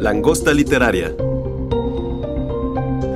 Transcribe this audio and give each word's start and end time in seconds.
Langosta 0.00 0.54
Literaria. 0.54 1.14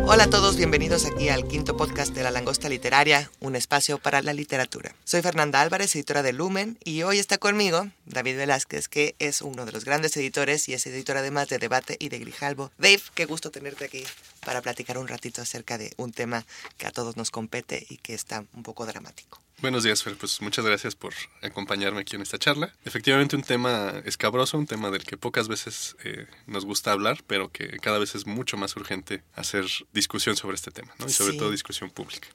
Hola 0.07 0.25
a 0.25 0.29
todos, 0.29 0.57
bienvenidos 0.57 1.07
aquí 1.07 1.31
al 1.31 1.49
quinto 1.49 1.79
podcast 1.79 2.15
de 2.15 2.23
La 2.23 2.31
Langosta 2.31 2.69
Literaria, 2.69 3.31
un 3.41 3.57
espacio 3.57 3.97
para 3.97 4.21
la 4.21 4.35
literatura. 4.35 4.95
Soy 5.03 5.23
Fernanda 5.23 5.63
Álvarez, 5.63 5.95
editora 5.95 6.23
de 6.23 6.35
Lumen, 6.35 6.77
y 6.85 7.03
hoy 7.03 7.21
está 7.21 7.39
conmigo 7.39 7.89
David 8.05 8.37
Velázquez, 8.37 8.89
que 8.89 9.15
es 9.19 9.41
uno 9.41 9.65
de 9.65 9.73
los 9.73 9.87
grandes 9.87 10.15
editores 10.19 10.69
y 10.69 10.75
es 10.75 10.87
editor 10.87 11.17
además 11.17 11.49
de 11.49 11.57
Debate 11.57 11.97
y 11.99 12.11
de 12.11 12.19
Grijalbo. 12.19 12.71
Dave, 12.77 13.01
qué 13.15 13.25
gusto 13.25 13.51
tenerte 13.51 13.87
aquí 13.87 14.05
para 14.45 14.61
platicar 14.61 14.99
un 14.99 15.09
ratito 15.09 15.41
acerca 15.41 15.79
de 15.79 15.95
un 15.97 16.13
tema 16.13 16.45
que 16.77 16.87
a 16.87 16.91
todos 16.91 17.17
nos 17.17 17.31
compete 17.31 17.87
y 17.89 17.97
que 17.97 18.13
está 18.13 18.45
un 18.53 18.63
poco 18.63 18.85
dramático. 18.85 19.44
Buenos 19.65 19.83
días, 19.83 20.03
Fer. 20.03 20.15
Pues 20.15 20.43
muchas 20.43 20.63
gracias 20.63 20.95
por 20.95 21.15
acompañarme 21.41 22.03
aquí 22.03 22.17
en 22.17 22.21
esta 22.21 22.37
charla. 22.39 22.75
Efectivamente, 22.85 23.35
un 23.35 23.43
tema 23.43 23.95
escabroso, 24.05 24.59
un 24.59 24.67
tema 24.67 24.91
del 24.91 25.05
que 25.05 25.17
pocas 25.17 25.49
veces 25.49 25.97
eh, 26.05 26.27
nos 26.47 26.67
gusta 26.67 26.93
hablar, 26.93 27.23
pero 27.27 27.51
que 27.51 27.79
cada 27.79 27.99
vez 27.99 28.15
es 28.15 28.27
mucho 28.27 28.59
más 28.59 28.77
urgente 28.77 29.23
hacer 29.35 29.65
discusión 29.95 30.37
sobre 30.37 30.57
este 30.57 30.71
tema, 30.71 30.95
¿no? 30.99 31.07
Y 31.07 31.11
sobre 31.15 31.33
Sí. 31.33 31.39
todo 31.39 31.51
discusión 31.51 31.89
pública. 31.89 32.29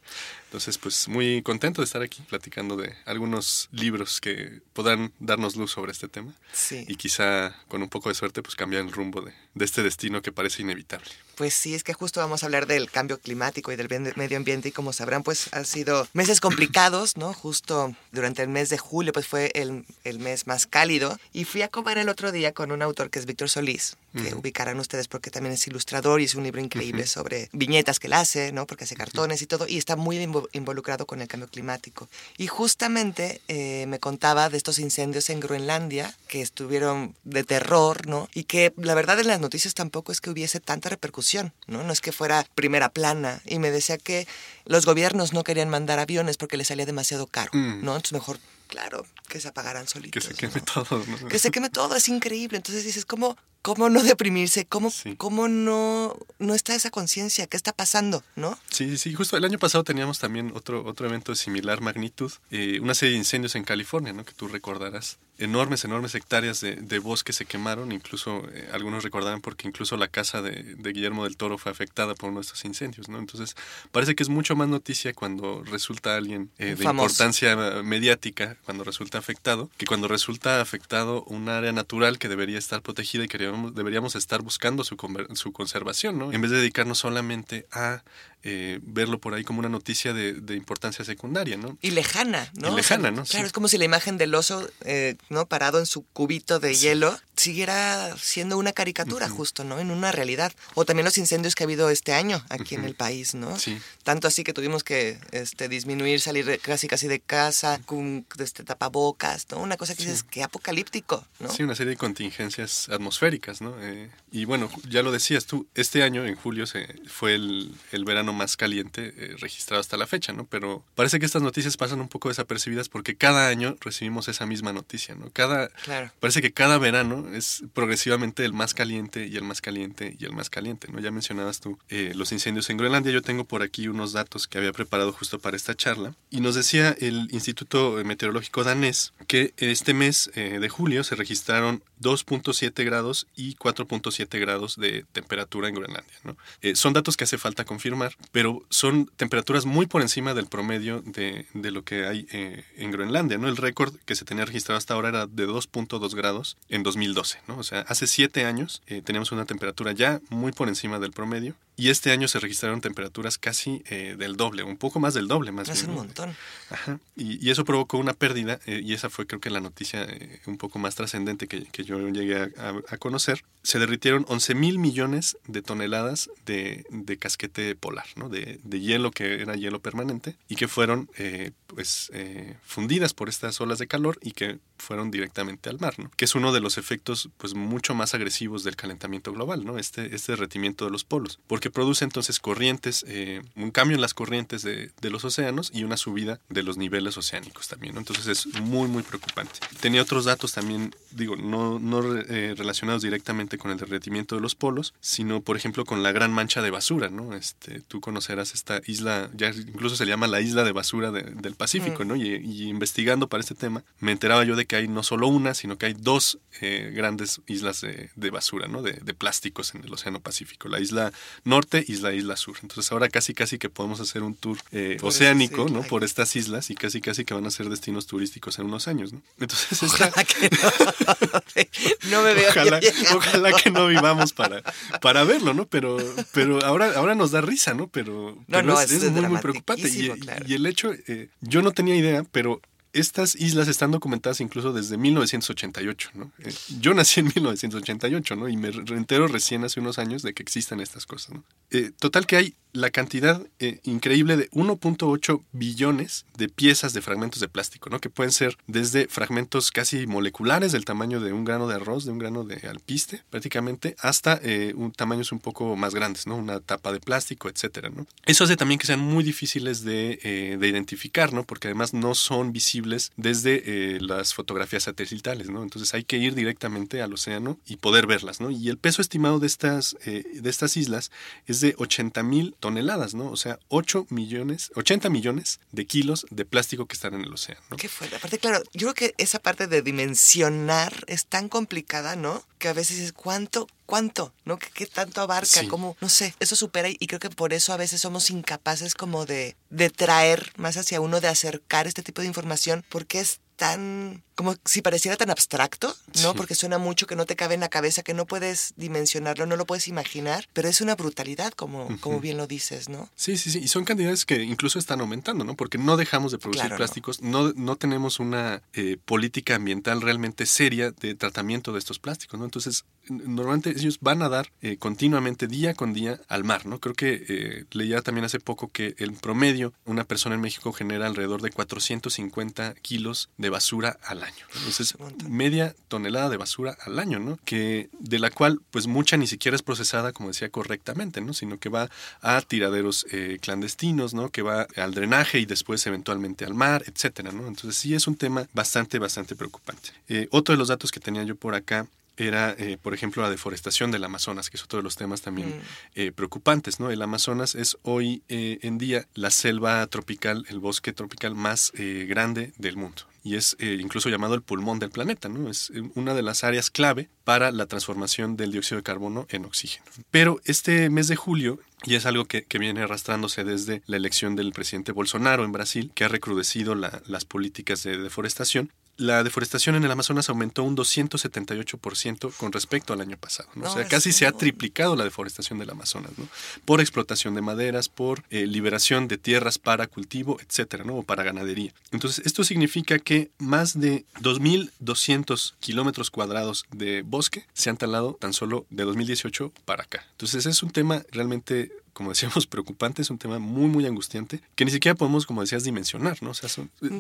Entonces, 0.46 0.80
pues 0.80 1.08
muy 1.08 1.44
contento 1.44 1.82
de 1.82 1.86
estar 1.86 2.02
aquí 2.02 2.24
platicando 2.28 2.76
de 2.76 2.96
algunos 3.06 3.70
libros 3.72 4.20
que 4.20 4.64
podrán 4.74 5.14
darnos 5.20 5.56
luz 5.56 5.70
sobre 5.70 5.92
este 5.92 6.08
tema 6.08 6.34
Sí. 6.52 6.84
y 6.88 6.96
quizá 6.96 7.56
con 7.68 7.84
un 7.84 7.90
poco 7.90 8.10
de 8.10 8.16
suerte 8.16 8.42
pues 8.42 8.56
cambiar 8.56 8.84
el 8.84 8.92
rumbo 8.92 9.22
de, 9.22 9.36
de 9.54 9.66
este 9.66 9.84
destino 9.84 10.24
que 10.24 10.32
parece 10.32 10.64
inevitable. 10.64 11.12
Pues 11.36 11.54
sí, 11.54 11.76
es 11.76 11.84
que 11.84 11.94
justo 11.94 12.20
vamos 12.20 12.42
a 12.42 12.48
hablar 12.48 12.66
del 12.66 12.90
cambio 12.90 13.20
climático 13.20 13.72
y 13.72 13.76
del 13.76 13.88
medio 14.16 14.36
ambiente 14.38 14.70
y 14.70 14.72
como 14.72 14.92
sabrán, 14.92 15.22
pues 15.22 15.54
han 15.54 15.66
sido 15.66 16.08
meses 16.14 16.42
complicados, 16.42 17.16
¿no? 17.20 17.34
Justo 17.34 17.94
durante 18.12 18.42
el 18.42 18.50
mes 18.50 18.70
de 18.70 18.78
julio, 18.80 19.14
pues 19.14 19.28
fue 19.28 19.52
el, 19.54 19.86
el 20.04 20.18
mes 20.20 20.48
más 20.48 20.66
cálido 20.66 21.18
y 21.34 21.44
fui 21.46 21.62
a 21.62 21.68
comer 21.68 22.00
el 22.00 22.10
otro 22.10 22.32
día 22.32 22.54
con 22.54 22.72
un 22.72 22.82
autor 22.82 23.12
que 23.12 23.20
es 23.20 23.26
Víctor 23.28 23.50
Solís, 23.50 23.96
que 24.16 24.34
ubicarán 24.34 24.80
ustedes 24.80 25.08
porque 25.08 25.30
también 25.30 25.54
es 25.54 25.68
ilustrador 25.68 26.20
y 26.20 26.24
es 26.24 26.34
un 26.34 26.44
libro 26.44 26.60
increíble 26.60 27.06
sobre 27.06 27.50
viñetas 27.52 28.00
que 28.00 28.08
él 28.08 28.14
hace, 28.14 28.52
¿no? 28.52 28.66
Porque 28.66 28.86
hace 28.86 28.96
cartones 28.96 29.44
y 29.44 29.46
todo 29.46 29.68
y 29.68 29.78
está 29.78 29.96
muy 29.96 30.18
invo- 30.18 30.50
involucrado 30.54 31.06
con 31.06 31.22
el 31.22 31.28
cambio 31.28 31.48
climático. 31.48 32.10
Y 32.38 32.48
justamente 32.48 33.42
eh, 33.50 33.86
me 33.88 34.00
contaba 34.00 34.50
de 34.50 34.58
estos 34.58 34.80
incendios 34.80 35.30
en 35.30 35.40
Groenlandia 35.40 36.16
que 36.28 36.42
estuvieron 36.42 37.14
de 37.24 37.44
terror, 37.44 38.08
¿no? 38.08 38.30
Y 38.34 38.46
que 38.46 38.74
la 38.78 38.96
verdad 38.96 39.20
en 39.20 39.28
las 39.28 39.40
noticias 39.40 39.74
tampoco 39.74 40.12
es 40.12 40.22
que 40.22 40.30
hubiese 40.30 40.60
tanta 40.60 40.90
repercusión, 40.90 41.54
¿no? 41.68 41.84
No 41.84 41.92
es 41.94 42.02
que 42.02 42.12
fuera 42.12 42.48
primera 42.56 42.90
plana. 42.90 43.42
Y 43.46 43.60
me 43.60 43.70
decía 43.70 43.98
que 43.98 44.28
los 44.70 44.86
gobiernos 44.86 45.34
no 45.34 45.44
querían 45.44 45.68
mandar 45.68 45.98
aviones 46.00 46.38
porque 46.38 46.56
les 46.56 46.68
salía 46.68 46.86
demasiado 46.86 47.26
caro, 47.26 47.50
Mm. 47.54 47.84
¿no? 47.84 47.96
Entonces 47.96 48.14
mejor, 48.14 48.38
claro, 48.68 49.06
que 49.30 49.40
se 49.40 49.48
apagaran 49.48 49.86
Que 49.86 49.90
solitos. 49.92 50.24
se 50.26 50.34
queme 50.34 50.54
¿no? 50.56 50.62
todo. 50.84 51.06
¿no? 51.22 51.28
que 51.30 51.40
se 51.40 51.50
queme 51.52 51.70
todo, 51.70 51.96
es 51.96 52.10
increíble. 52.10 52.58
Entonces 52.58 52.84
dices, 52.84 53.06
¿cómo, 53.06 53.38
cómo 53.62 53.90
no 53.90 54.04
deprimirse? 54.04 54.66
¿Cómo, 54.66 54.90
Sí. 54.92 55.16
cómo 55.16 55.48
no, 55.48 56.18
no 56.40 56.54
está 56.56 56.76
esa 56.76 56.90
conciencia? 56.90 57.48
¿Qué 57.48 57.56
está 57.56 57.72
pasando? 57.72 58.22
¿No? 58.36 58.60
Sí, 58.70 58.98
sí, 58.98 59.14
justo 59.14 59.38
el 59.38 59.46
año 59.46 59.58
pasado 59.60 59.86
teníamos 59.86 60.20
también 60.20 60.52
otro, 60.56 60.84
otro 60.86 61.08
evento 61.08 61.32
de 61.32 61.38
similar 61.38 61.80
magnitud, 61.80 62.32
eh, 62.52 62.80
una 62.82 62.94
serie 62.94 63.14
de 63.14 63.20
incendios 63.20 63.56
en 63.56 63.64
California, 63.64 64.12
¿no? 64.12 64.26
que 64.26 64.34
tú 64.34 64.50
recordarás. 64.50 65.18
Enormes, 65.42 65.86
enormes 65.86 66.16
hectáreas 66.16 66.60
de, 66.60 66.76
de 66.76 67.00
bosque 67.00 67.32
se 67.32 67.46
quemaron, 67.46 67.94
incluso 67.94 68.44
eh, 68.52 68.68
algunos 68.74 69.06
recordarán 69.06 69.40
porque 69.40 69.70
incluso 69.70 69.96
la 69.96 70.10
casa 70.10 70.42
de, 70.42 70.76
de 70.76 70.92
Guillermo 70.92 71.24
del 71.24 71.38
Toro 71.38 71.58
fue 71.58 71.72
afectada 71.72 72.14
por 72.14 72.30
uno 72.30 72.42
de 72.42 72.46
estos 72.46 72.66
incendios. 72.66 73.08
¿no? 73.08 73.20
Entonces 73.20 73.56
parece 73.94 74.16
que 74.16 74.24
es 74.24 74.28
mucho 74.28 74.58
más 74.58 74.68
noticia 74.68 75.14
cuando 75.14 75.64
resulta 75.64 76.18
alguien 76.18 76.52
eh, 76.58 76.76
de 76.76 76.84
Famoso. 76.84 77.06
importancia 77.06 77.56
mediática, 77.84 78.58
cuando 78.66 78.84
resulta 78.84 79.19
afectado, 79.20 79.70
que 79.78 79.86
cuando 79.86 80.08
resulta 80.08 80.62
afectado 80.62 81.24
un 81.24 81.50
área 81.50 81.72
natural 81.72 82.18
que 82.18 82.28
debería 82.28 82.58
estar 82.58 82.82
protegida 82.82 83.26
y 83.26 83.28
que 83.28 83.38
deberíamos, 83.38 84.16
estar 84.16 84.42
buscando 84.42 84.84
su, 84.84 84.98
su 85.36 85.52
conservación, 85.54 86.18
¿no? 86.18 86.32
en 86.34 86.42
vez 86.42 86.52
de 86.52 86.58
dedicarnos 86.58 86.98
solamente 86.98 87.68
a 87.72 88.04
eh, 88.42 88.80
verlo 88.84 89.20
por 89.20 89.34
ahí 89.34 89.44
como 89.44 89.60
una 89.60 89.68
noticia 89.68 90.14
de, 90.14 90.34
de 90.34 90.56
importancia 90.56 91.04
secundaria, 91.04 91.58
¿no? 91.58 91.78
Y 91.82 91.92
lejana, 91.92 92.50
¿no? 92.54 92.72
Y 92.72 92.76
lejana, 92.78 93.12
¿no? 93.12 93.24
Claro, 93.26 93.44
Sí. 93.44 93.48
es 93.48 93.52
como 93.52 93.68
si 93.68 93.78
la 93.78 93.84
imagen 93.84 94.18
del 94.18 94.34
oso, 94.34 94.66
eh, 94.86 95.16
¿no? 95.30 95.46
Parado 95.46 95.78
en 95.78 95.86
su 95.86 96.04
cubito 96.14 96.58
de 96.60 96.74
hielo, 96.74 97.20
siguiera 97.36 98.16
siendo 98.18 98.58
una 98.58 98.72
caricatura, 98.72 99.28
justo, 99.28 99.66
¿no? 99.66 99.80
En 99.80 99.92
una 99.92 100.14
realidad. 100.14 100.54
O 100.76 100.86
también 100.86 101.04
los 101.04 101.18
incendios 101.18 101.54
que 101.54 101.64
ha 101.64 101.66
habido 101.66 101.90
este 101.90 102.14
año 102.14 102.42
aquí 102.50 102.76
en 102.76 102.86
el 102.86 102.96
país, 102.96 103.36
¿no? 103.36 103.60
Sí. 103.60 103.78
Tanto 104.04 104.30
así 104.30 104.46
que 104.46 104.54
tuvimos 104.54 104.86
que 104.86 105.20
este, 105.32 105.68
disminuir, 105.68 106.22
salir 106.22 106.62
casi 106.62 106.88
casi 106.88 107.10
de 107.10 107.20
casa, 107.20 107.82
con 107.86 108.26
este, 108.38 108.64
tapabocas, 108.64 109.09
¿no? 109.52 109.60
Una 109.60 109.78
cosa 109.78 109.96
que 109.96 110.04
dices, 110.04 110.24
qué 110.24 110.44
apocalíptico, 110.44 111.26
¿no? 111.40 111.50
Sí, 111.50 111.64
una 111.64 111.76
serie 111.76 111.92
de 111.92 111.98
contingencias 111.98 112.90
atmosféricas, 112.90 113.62
¿no? 113.62 113.76
Eh, 113.82 114.10
y 114.32 114.46
bueno, 114.46 114.70
ya 114.88 115.02
lo 115.04 115.12
decías 115.12 115.46
tú, 115.46 115.68
este 115.76 116.04
año, 116.04 116.26
en 116.26 116.36
julio, 116.36 116.66
se, 116.66 116.88
fue 117.08 117.36
el, 117.36 117.74
el 117.92 118.06
verano 118.06 118.34
más 118.34 118.58
caliente 118.58 119.14
eh, 119.18 119.36
registrado 119.40 119.82
hasta 119.82 119.98
la 119.98 120.08
fecha, 120.08 120.34
¿no? 120.34 120.46
Pero 120.46 120.84
parece 120.96 121.20
que 121.20 121.26
estas 121.26 121.42
noticias 121.42 121.78
pasan 121.78 122.02
un 122.02 122.08
poco 122.08 122.30
desapercibidas 122.30 122.90
porque 122.90 123.16
cada 123.16 123.48
año 123.48 123.76
recibimos 123.82 124.28
esa 124.28 124.46
misma 124.46 124.74
noticia, 124.74 125.16
¿no? 125.16 125.30
Cada, 125.32 125.70
Claro. 125.84 126.12
Parece 126.20 126.42
que 126.42 126.52
cada 126.52 126.78
verano 126.78 127.28
es 127.34 127.64
progresivamente 127.74 128.46
el 128.46 128.54
más 128.54 128.74
caliente 128.74 129.28
y 129.28 129.36
el 129.38 129.44
más 129.44 129.62
caliente 129.62 130.16
y 130.20 130.26
el 130.26 130.34
más 130.34 130.50
caliente, 130.50 130.88
¿no? 130.92 131.00
Ya 131.00 131.12
mencionabas 131.12 131.60
tú 131.60 131.80
eh, 131.90 132.14
los 132.16 132.32
incendios 132.32 132.70
en 132.70 132.78
Groenlandia. 132.78 133.12
Yo 133.12 133.22
tengo 133.22 133.46
por 133.46 133.62
aquí 133.62 133.88
unos 133.88 134.14
datos 134.14 134.48
que 134.48 134.58
había 134.58 134.72
preparado 134.72 135.12
justo 135.12 135.40
para 135.40 135.58
esta 135.58 135.76
charla. 135.76 136.16
Y 136.30 136.42
nos 136.42 136.56
decía 136.56 136.96
el 137.00 137.28
Instituto 137.32 138.00
Meteorológico 138.04 138.64
danés 138.64 138.99
que 139.28 139.54
este 139.58 139.94
mes 139.94 140.32
eh, 140.36 140.60
de 140.60 140.70
julio 140.70 141.04
se 141.04 141.16
registraron 141.16 141.84
2.7 142.02 142.84
grados 142.86 143.28
y 143.36 143.56
4.7 143.56 144.40
grados 144.40 144.78
de 144.78 145.06
temperatura 145.12 145.68
en 145.68 145.76
Groenlandia, 145.76 146.14
¿no? 146.24 146.38
Eh, 146.62 146.76
son 146.76 146.94
datos 146.94 147.18
que 147.18 147.24
hace 147.26 147.38
falta 147.38 147.66
confirmar, 147.66 148.16
pero 148.32 148.64
son 148.70 149.08
temperaturas 149.18 149.66
muy 149.66 149.86
por 149.86 150.02
encima 150.02 150.34
del 150.34 150.48
promedio 150.48 151.02
de, 151.02 151.46
de 151.54 151.72
lo 151.72 151.84
que 151.84 152.06
hay 152.06 152.28
eh, 152.32 152.64
en 152.78 152.92
Groenlandia, 152.92 153.38
¿no? 153.38 153.48
El 153.48 153.58
récord 153.58 153.94
que 154.06 154.16
se 154.16 154.26
tenía 154.26 154.46
registrado 154.46 154.78
hasta 154.78 154.94
ahora 154.94 155.10
era 155.10 155.28
de 155.28 155.48
2.2 155.48 156.14
grados 156.16 156.58
en 156.70 156.84
2012, 156.84 157.40
¿no? 157.48 157.58
O 157.58 157.64
sea, 157.64 157.82
hace 157.82 158.08
siete 158.08 158.46
años 158.46 158.82
eh, 158.88 159.02
teníamos 159.04 159.32
una 159.32 159.46
temperatura 159.46 159.92
ya 159.92 160.22
muy 160.30 160.52
por 160.52 160.68
encima 160.68 161.00
del 161.00 161.12
promedio 161.12 161.56
y 161.76 161.90
este 161.90 162.12
año 162.12 162.28
se 162.28 162.40
registraron 162.40 162.82
temperaturas 162.82 163.38
casi 163.38 163.82
eh, 163.90 164.16
del 164.20 164.36
doble, 164.36 164.64
un 164.64 164.76
poco 164.76 165.00
más 165.00 165.14
del 165.14 165.30
doble, 165.30 165.54
más 165.54 165.70
Es 165.70 165.80
bien. 165.84 165.92
un 165.92 165.96
montón. 165.96 166.36
Ajá. 166.70 167.00
Y, 167.16 167.46
y 167.46 167.52
eso 167.52 167.64
provocó 167.64 167.98
una 167.98 168.12
pérdida, 168.12 168.60
eh, 168.66 168.82
y 168.84 168.94
esa 168.94 169.10
fue 169.10 169.26
creo 169.26 169.40
que 169.40 169.50
la 169.50 169.62
noticia 169.62 170.04
eh, 170.04 170.42
un 170.46 170.58
poco 170.58 170.78
más 170.78 170.96
trascendente 170.96 171.48
que, 171.48 171.64
que 171.64 171.84
yo 171.90 172.10
llegué 172.10 172.38
a, 172.38 172.70
a- 172.70 172.82
a 172.88 172.98
conocer. 172.98 173.42
Se 173.70 173.78
derritieron 173.78 174.26
11 174.28 174.56
mil 174.56 174.80
millones 174.80 175.38
de 175.46 175.62
toneladas 175.62 176.32
de, 176.48 176.88
de 176.90 177.18
casquete 177.18 177.76
polar, 177.76 178.08
¿no? 178.16 178.28
de, 178.28 178.60
de 178.64 178.80
hielo 178.80 179.12
que 179.12 179.44
era 179.44 179.54
hielo 179.54 179.80
permanente 179.80 180.38
y 180.48 180.56
que 180.56 180.68
fueron 180.68 181.08
eh, 181.20 181.52
pues, 181.68 182.10
eh, 182.16 182.58
fundidas 182.64 183.14
por 183.14 183.30
estas 183.30 183.62
olas 183.62 183.78
de 183.78 183.86
calor 183.86 184.18
y 184.24 184.32
que 184.32 184.58
fueron 184.80 185.12
directamente 185.12 185.70
al 185.70 185.80
mar, 185.80 186.00
¿no? 186.00 186.10
que 186.18 186.26
es 186.26 186.34
uno 186.34 186.52
de 186.52 186.62
los 186.62 186.80
efectos 186.80 187.30
pues, 187.38 187.54
mucho 187.54 187.94
más 187.94 188.16
agresivos 188.16 188.64
del 188.64 188.76
calentamiento 188.76 189.34
global, 189.34 189.64
¿no? 189.64 189.78
este, 189.78 190.16
este 190.16 190.32
derretimiento 190.32 190.86
de 190.86 190.92
los 190.92 191.04
polos, 191.04 191.38
porque 191.46 191.70
produce 191.70 192.04
entonces 192.06 192.40
corrientes, 192.40 193.06
eh, 193.08 193.44
un 193.56 193.70
cambio 193.70 193.94
en 193.94 194.02
las 194.02 194.16
corrientes 194.16 194.64
de, 194.64 194.92
de 195.00 195.10
los 195.12 195.24
océanos 195.26 195.70
y 195.72 195.84
una 195.84 195.98
subida 195.98 196.40
de 196.50 196.64
los 196.64 196.78
niveles 196.78 197.18
oceánicos 197.18 197.68
también. 197.68 197.94
¿no? 197.94 198.00
Entonces 198.00 198.26
es 198.26 198.48
muy, 198.62 198.88
muy 198.88 199.04
preocupante. 199.04 199.60
Tenía 199.80 200.02
otros 200.02 200.26
datos 200.26 200.54
también, 200.54 200.96
digo, 201.12 201.36
no, 201.36 201.78
no 201.78 202.16
eh, 202.16 202.56
relacionados 202.58 203.04
directamente 203.04 203.59
con 203.60 203.72
el 203.72 203.78
derretimiento 203.78 204.36
de 204.36 204.42
los 204.42 204.56
polos, 204.56 204.94
sino 205.02 205.42
por 205.42 205.58
ejemplo 205.58 205.86
con 205.86 206.02
la 206.02 206.12
gran 206.12 206.32
mancha 206.32 206.62
de 206.62 206.72
basura, 206.72 207.10
¿no? 207.10 207.36
Este, 207.36 207.82
tú 207.82 208.02
conocerás 208.02 208.54
esta 208.54 208.82
isla, 208.88 209.30
ya 209.36 209.50
incluso 209.50 209.96
se 209.96 210.06
llama 210.06 210.28
la 210.28 210.42
isla 210.42 210.64
de 210.64 210.72
basura 210.72 211.12
del 211.12 211.56
Pacífico, 211.56 212.06
¿no? 212.06 212.16
Y, 212.16 212.36
investigando 212.70 213.28
para 213.28 213.42
este 213.42 213.56
tema, 213.56 213.84
me 214.00 214.12
enteraba 214.12 214.44
yo 214.44 214.56
de 214.56 214.66
que 214.66 214.76
hay 214.76 214.88
no 214.88 215.04
solo 215.04 215.28
una, 215.28 215.54
sino 215.54 215.78
que 215.78 215.88
hay 215.88 215.94
dos 215.94 216.40
eh, 216.62 216.92
grandes 216.96 217.42
islas 217.48 217.82
de, 217.82 218.30
basura, 218.30 218.68
¿no? 218.68 218.82
De, 218.82 219.14
plásticos 219.14 219.76
en 219.76 219.84
el 219.84 219.94
Océano 219.94 220.22
Pacífico, 220.22 220.70
la 220.70 220.80
isla 220.80 221.12
norte 221.44 221.84
y 221.86 221.98
la 221.98 222.14
isla 222.14 222.38
sur. 222.38 222.58
Entonces 222.62 222.90
ahora 222.92 223.10
casi 223.10 223.34
casi 223.34 223.58
que 223.58 223.70
podemos 223.70 224.00
hacer 224.00 224.24
un 224.24 224.34
tour 224.34 224.58
eh, 224.72 224.98
oceánico, 225.02 225.68
¿no? 225.68 225.84
Por 225.84 226.04
estas 226.04 226.36
islas 226.36 226.70
y 226.70 226.76
casi 226.76 227.02
casi 227.02 227.26
que 227.26 227.34
van 227.34 227.46
a 227.46 227.52
ser 227.52 227.68
destinos 227.70 228.08
turísticos 228.08 228.60
en 228.60 228.66
unos 228.68 228.88
años, 228.88 229.12
¿no? 229.12 229.22
Entonces 229.40 229.84
ojalá 229.84 230.24
que 230.24 230.50
no. 230.50 232.12
no 232.12 232.24
me 232.24 232.34
veo 232.34 232.50
ojalá, 232.50 232.80
ojalá 233.16 233.39
que 233.64 233.72
no 233.72 233.88
vivamos 233.88 234.34
para, 234.34 234.62
para 235.02 235.24
verlo, 235.24 235.54
¿no? 235.54 235.66
Pero, 235.66 235.98
pero 236.34 236.64
ahora, 236.66 236.92
ahora 236.96 237.16
nos 237.16 237.32
da 237.32 237.42
risa, 237.42 237.74
¿no? 237.74 237.88
Pero, 237.88 238.38
no, 238.48 238.82
es, 238.82 239.12
muy, 239.12 239.28
muy 239.28 239.40
preocupante. 239.40 239.90
Y, 239.90 240.12
y, 240.48 240.54
el 240.54 240.66
hecho, 240.66 240.92
eh, 241.08 241.30
yo 241.42 241.62
no 241.62 241.72
tenía 241.72 241.96
idea, 241.96 242.24
pero 242.32 242.62
estas 242.94 243.36
islas 243.36 243.68
están 243.68 243.92
documentadas 243.92 244.42
incluso 244.42 244.74
desde 244.74 244.98
1988, 244.98 246.12
¿no? 246.16 246.32
Eh, 246.40 246.54
yo 246.80 246.94
nací 246.94 247.20
en 247.20 247.28
1988, 247.28 248.36
¿no? 248.36 248.50
Y 248.50 248.58
me 248.58 248.70
entero 248.70 249.28
recién 249.28 249.64
hace 249.64 249.80
unos 249.80 250.00
años 250.00 250.24
de 250.24 250.34
que 250.34 250.42
existen 250.42 250.80
estas 250.80 251.06
cosas. 251.06 251.38
Eh, 251.72 251.92
total 252.00 252.26
que 252.26 252.38
hay 252.38 252.56
la 252.72 252.92
cantidad 252.92 253.42
eh, 253.60 253.80
increíble 253.84 254.38
de 254.38 254.50
1.8 254.52 255.44
billones 255.52 256.26
de 256.38 256.50
piezas 256.50 256.94
de 256.94 257.02
fragmentos 257.02 257.40
de 257.40 257.48
plástico, 257.48 257.90
¿no? 257.90 258.00
Que 258.00 258.10
pueden 258.10 258.32
ser 258.32 258.58
desde 258.68 259.08
fragmentos 259.08 259.72
casi 259.72 260.06
moleculares 260.06 260.72
del 260.72 260.86
tamaño 260.86 261.20
de 261.20 261.34
un 261.34 261.46
grano 261.46 261.68
de 261.68 261.76
arroz, 261.76 262.06
de 262.06 262.12
un 262.12 262.20
grano 262.20 262.44
de 262.44 262.68
alpiste, 262.68 263.24
prácticamente, 263.30 263.96
hasta 264.00 264.40
un 264.76 264.92
tamaños 264.92 265.32
un 265.32 265.40
poco 265.40 265.76
más 265.76 265.96
grandes, 265.96 266.28
¿no? 266.28 266.36
Una 266.36 266.60
tapa 266.60 266.92
de 266.92 267.00
plástico, 267.00 267.50
etcétera. 267.50 267.92
Eso 268.26 268.44
hace 268.44 268.56
también 268.56 268.80
que 268.80 268.88
sean 268.88 269.00
muy 269.00 269.24
difíciles 269.24 269.84
de, 269.84 270.58
de 270.60 270.68
identificar, 270.68 271.34
¿no? 271.34 271.44
Porque 271.44 271.70
además 271.70 271.94
no 271.94 272.14
son 272.14 272.54
visibles 272.54 272.79
desde 273.18 273.96
eh, 273.96 274.00
las 274.02 274.34
fotografías 274.34 274.84
satelitales, 274.84 275.50
¿no? 275.50 275.64
Entonces 275.64 275.94
hay 275.94 276.04
que 276.04 276.18
ir 276.18 276.36
directamente 276.36 277.02
al 277.02 277.14
océano 277.14 277.60
y 277.66 277.78
poder 277.78 278.08
verlas, 278.08 278.40
¿no? 278.40 278.52
Y 278.52 278.70
el 278.70 278.78
peso 278.78 279.02
estimado 279.02 279.40
de 279.40 279.48
estas, 279.48 279.98
eh, 280.06 280.24
de 280.34 280.50
estas 280.50 280.78
islas 280.78 281.12
es 281.48 281.62
de 281.62 281.76
80 281.78 282.24
mil 282.24 282.56
toneladas, 282.60 283.14
¿no? 283.14 283.30
O 283.30 283.38
sea, 283.38 283.60
8 283.70 284.08
millones, 284.10 284.72
80 284.76 285.10
millones 285.10 285.60
de 285.72 285.86
kilos 285.86 286.26
de 286.30 286.46
plástico 286.46 286.86
que 286.86 286.94
están 286.94 287.14
en 287.14 287.22
el 287.22 287.34
océano, 287.34 287.62
¿no? 287.70 287.78
Qué 287.78 287.90
fuerte. 287.90 288.16
Aparte, 288.16 288.40
claro, 288.40 288.62
yo 288.74 288.94
creo 288.94 288.94
que 288.94 289.16
esa 289.18 289.40
parte 289.40 289.68
de 289.68 289.82
dimensionar 289.82 290.94
es 291.08 291.26
tan 291.26 291.50
complicada, 291.50 292.16
¿no? 292.16 292.44
Que 292.58 292.68
a 292.68 292.74
veces 292.74 293.00
es 293.00 293.14
cuánto, 293.14 293.68
cuánto, 293.90 294.32
¿no? 294.46 294.60
¿Qué, 294.60 294.86
tanto 294.86 295.20
abarca? 295.20 295.68
como 295.68 295.98
No 296.00 296.10
sé, 296.10 296.36
eso 296.40 296.56
supera 296.56 296.90
y 296.90 297.08
creo 297.08 297.20
que 297.20 297.32
por 297.32 297.54
eso 297.54 297.74
a 297.74 297.78
veces 297.78 298.00
somos 298.00 298.30
incapaces 298.30 298.94
como 298.94 299.26
de, 299.26 299.58
de 299.72 299.90
traer 299.90 300.54
más 300.58 300.78
hacia 300.78 301.02
uno, 301.02 301.20
de 301.20 301.28
acercar 301.28 301.88
este 301.88 302.04
tipo 302.04 302.22
de 302.22 302.28
información, 302.28 302.86
porque 302.88 303.20
es 303.20 303.40
tan 303.60 304.24
como 304.40 304.56
si 304.64 304.82
pareciera 304.82 305.18
tan 305.18 305.32
abstracto, 305.32 305.94
¿no? 306.24 306.34
Porque 306.34 306.56
suena 306.56 306.78
mucho 306.78 307.08
que 307.08 307.18
no 307.18 307.26
te 307.26 307.36
cabe 307.36 307.56
en 307.56 307.60
la 307.60 307.68
cabeza, 307.68 308.04
que 308.04 308.14
no 308.14 308.26
puedes 308.26 308.74
dimensionarlo, 308.78 309.46
no 309.46 309.58
lo 309.58 309.66
puedes 309.66 309.90
imaginar, 309.90 310.48
pero 310.54 310.70
es 310.70 310.80
una 310.80 310.96
brutalidad, 310.96 311.52
como, 311.52 311.90
como 312.00 312.22
bien 312.22 312.38
lo 312.38 312.48
dices, 312.48 312.88
¿no? 312.88 313.10
Sí, 313.18 313.36
sí, 313.36 313.52
sí, 313.52 313.60
y 313.60 313.68
son 313.68 313.84
cantidades 313.84 314.26
que 314.26 314.42
incluso 314.42 314.80
están 314.80 315.02
aumentando, 315.02 315.44
¿no? 315.44 315.58
Porque 315.58 315.78
no 315.78 315.98
dejamos 315.98 316.32
de 316.32 316.38
producir 316.38 316.74
plásticos, 316.74 317.22
no. 317.22 317.52
no. 317.52 317.76
tenemos 317.76 318.22
una 318.22 318.62
eh, 318.72 318.96
política 319.04 319.56
ambiental 319.56 320.02
realmente 320.02 320.46
seria 320.46 320.92
de 320.92 321.16
tratamiento 321.16 321.74
de 321.74 321.80
estos 321.80 322.00
plásticos, 322.00 322.40
¿no? 322.40 322.46
Entonces, 322.46 322.86
normalmente 323.10 323.72
ellos 323.72 323.98
van 324.00 324.22
a 324.22 324.30
dar 324.30 324.54
eh, 324.62 324.78
continuamente, 324.78 325.48
día 325.48 325.74
con 325.74 325.92
día, 325.92 326.22
al 326.30 326.46
mar, 326.46 326.66
¿no? 326.66 326.80
Creo 326.80 326.96
que 326.96 327.26
eh, 327.28 327.66
leía 327.72 328.02
también 328.02 328.24
hace 328.24 328.40
poco 328.40 328.70
que 328.70 328.96
en 329.00 329.18
promedio 329.18 329.74
una 329.84 330.06
persona 330.06 330.36
en 330.36 330.42
México 330.42 330.72
genera 330.72 331.08
alrededor 331.08 331.42
de 331.42 331.52
450 331.52 332.76
kilos 332.76 333.30
de 333.36 333.49
basura 333.50 333.98
al 334.04 334.24
año. 334.24 334.46
Entonces, 334.56 334.96
media 335.28 335.76
tonelada 335.88 336.30
de 336.30 336.38
basura 336.38 336.78
al 336.86 337.00
año, 337.00 337.20
¿no? 337.20 337.40
Que 337.46 337.90
de 338.00 338.20
la 338.20 338.30
cual, 338.30 338.60
pues 338.72 338.88
mucha 338.88 339.18
ni 339.18 339.28
siquiera 339.28 339.56
es 339.56 339.62
procesada, 339.62 340.12
como 340.12 340.30
decía, 340.30 340.50
correctamente, 340.50 341.22
¿no? 341.22 341.34
Sino 341.34 341.60
que 341.60 341.70
va 341.70 341.90
a 342.22 342.42
tiraderos 342.42 343.06
eh, 343.12 343.38
clandestinos, 343.42 344.14
¿no? 344.14 344.30
Que 344.30 344.42
va 344.42 344.68
al 344.76 344.94
drenaje 344.94 345.40
y 345.40 345.46
después 345.46 345.86
eventualmente 345.88 346.46
al 346.46 346.54
mar, 346.54 346.84
etcétera, 346.86 347.32
¿no? 347.32 347.48
Entonces 347.48 347.76
sí 347.76 347.94
es 347.94 348.08
un 348.08 348.16
tema 348.16 348.48
bastante, 348.54 349.00
bastante 349.00 349.36
preocupante. 349.36 349.90
Eh, 350.08 350.28
otro 350.32 350.54
de 350.54 350.60
los 350.60 350.68
datos 350.68 350.92
que 350.92 351.00
tenía 351.00 351.24
yo 351.24 351.36
por 351.36 351.56
acá 351.56 351.88
era, 352.20 352.56
eh, 352.58 352.78
por 352.82 352.94
ejemplo, 352.94 353.24
la 353.24 353.30
deforestación 353.30 353.92
del 353.92 354.04
Amazonas, 354.04 354.50
que 354.50 354.58
es 354.58 354.64
otro 354.64 354.78
de 354.78 354.84
los 354.84 354.96
temas 354.96 355.22
también 355.22 355.50
mm. 355.50 355.62
eh, 355.96 356.12
preocupantes, 356.12 356.80
¿no? 356.80 356.92
El 356.92 357.02
Amazonas 357.02 357.56
es 357.56 357.78
hoy 357.84 358.24
eh, 358.30 358.60
en 358.62 358.78
día 358.78 359.08
la 359.14 359.32
selva 359.32 359.86
tropical, 359.88 360.46
el 360.50 360.60
bosque 360.60 360.94
tropical 360.94 361.36
más 361.36 361.72
grande 361.76 362.54
del 362.58 362.78
mundo 362.78 363.04
y 363.24 363.36
es 363.36 363.58
incluso 363.60 364.10
llamado 364.10 364.34
el 364.34 364.42
pulmón 364.42 364.80
del 364.80 364.92
planeta, 364.92 365.30
¿no? 365.30 365.50
Es 365.50 365.72
una 365.96 366.14
de 366.14 366.22
las 366.22 366.44
áreas 366.44 366.70
clave 366.70 367.10
para 367.24 367.52
la 367.52 367.66
transformación 367.66 368.38
del 368.38 368.52
dióxido 368.52 368.78
de 368.78 368.84
carbono 368.84 369.28
en 369.30 369.46
oxígeno. 369.46 369.86
Pero 370.10 370.40
este 370.46 370.90
mes 370.90 371.08
de 371.10 371.16
julio, 371.16 371.60
y 371.84 371.96
es 371.96 372.06
algo 372.06 372.26
que, 372.26 372.46
viene 372.60 372.82
arrastrándose 372.82 373.44
desde 373.44 373.82
la 373.88 373.98
elección 373.98 374.36
del 374.36 374.52
presidente 374.52 374.92
Bolsonaro 374.94 375.44
en 375.44 375.52
Brasil, 375.52 375.92
que 375.94 376.06
ha 376.06 376.08
recrudecido 376.08 376.76
las 376.76 377.26
políticas 377.26 377.84
de 377.84 377.98
deforestación, 377.98 378.72
la 379.00 379.24
deforestación 379.24 379.76
en 379.76 379.86
el 379.86 379.92
Amazonas 379.92 380.30
aumentó 380.30 380.64
un 380.64 380.76
278% 380.76 382.34
con 382.36 382.52
respecto 382.52 382.94
al 382.94 383.00
año 383.00 383.18
pasado. 383.18 383.50
o 383.62 383.74
sea, 383.74 383.88
casi 383.88 384.12
se 384.12 384.28
ha 384.28 384.34
triplicado 384.34 384.96
la 384.98 385.06
deforestación 385.06 385.58
del 385.58 385.70
Amazonas, 385.70 386.12
¿no? 386.18 386.28
Por 386.66 386.82
explotación 386.82 387.34
de 387.34 387.42
maderas, 387.42 387.88
por 387.88 388.24
eh, 388.30 388.46
liberación 388.46 389.08
de 389.08 389.18
tierras 389.18 389.58
para 389.58 389.88
cultivo, 389.88 390.38
etcétera, 390.42 390.84
¿no? 390.84 390.98
O 390.98 391.04
para 391.04 391.24
ganadería. 391.24 391.74
Entonces, 391.92 392.26
esto 392.26 392.44
significa 392.44 393.00
que 393.00 393.32
más 393.38 393.80
de 393.80 394.04
2.200 394.22 395.54
kilómetros 395.62 396.12
cuadrados 396.12 396.66
de 396.72 397.02
bosque 397.02 397.46
se 397.54 397.70
han 397.70 397.78
talado 397.78 398.18
tan 398.20 398.34
solo 398.34 398.66
de 398.70 398.84
2018 398.84 399.54
para 399.64 399.84
acá. 399.84 400.06
Entonces, 400.12 400.46
es 400.46 400.62
un 400.62 400.72
tema 400.72 401.04
realmente 401.12 401.72
como 402.00 402.12
decíamos, 402.12 402.48
preocupante, 402.48 403.02
es 403.02 403.10
un 403.10 403.18
tema 403.18 403.40
muy, 403.40 403.68
muy 403.68 403.86
angustiante, 403.86 404.40
que 404.56 404.64
ni 404.64 404.72
siquiera 404.72 404.96
podemos, 404.96 405.26
como 405.26 405.42
decías, 405.42 405.66
dimensionar, 405.66 406.24
¿no? 406.24 406.30
O 406.30 406.34
sea, 406.34 406.50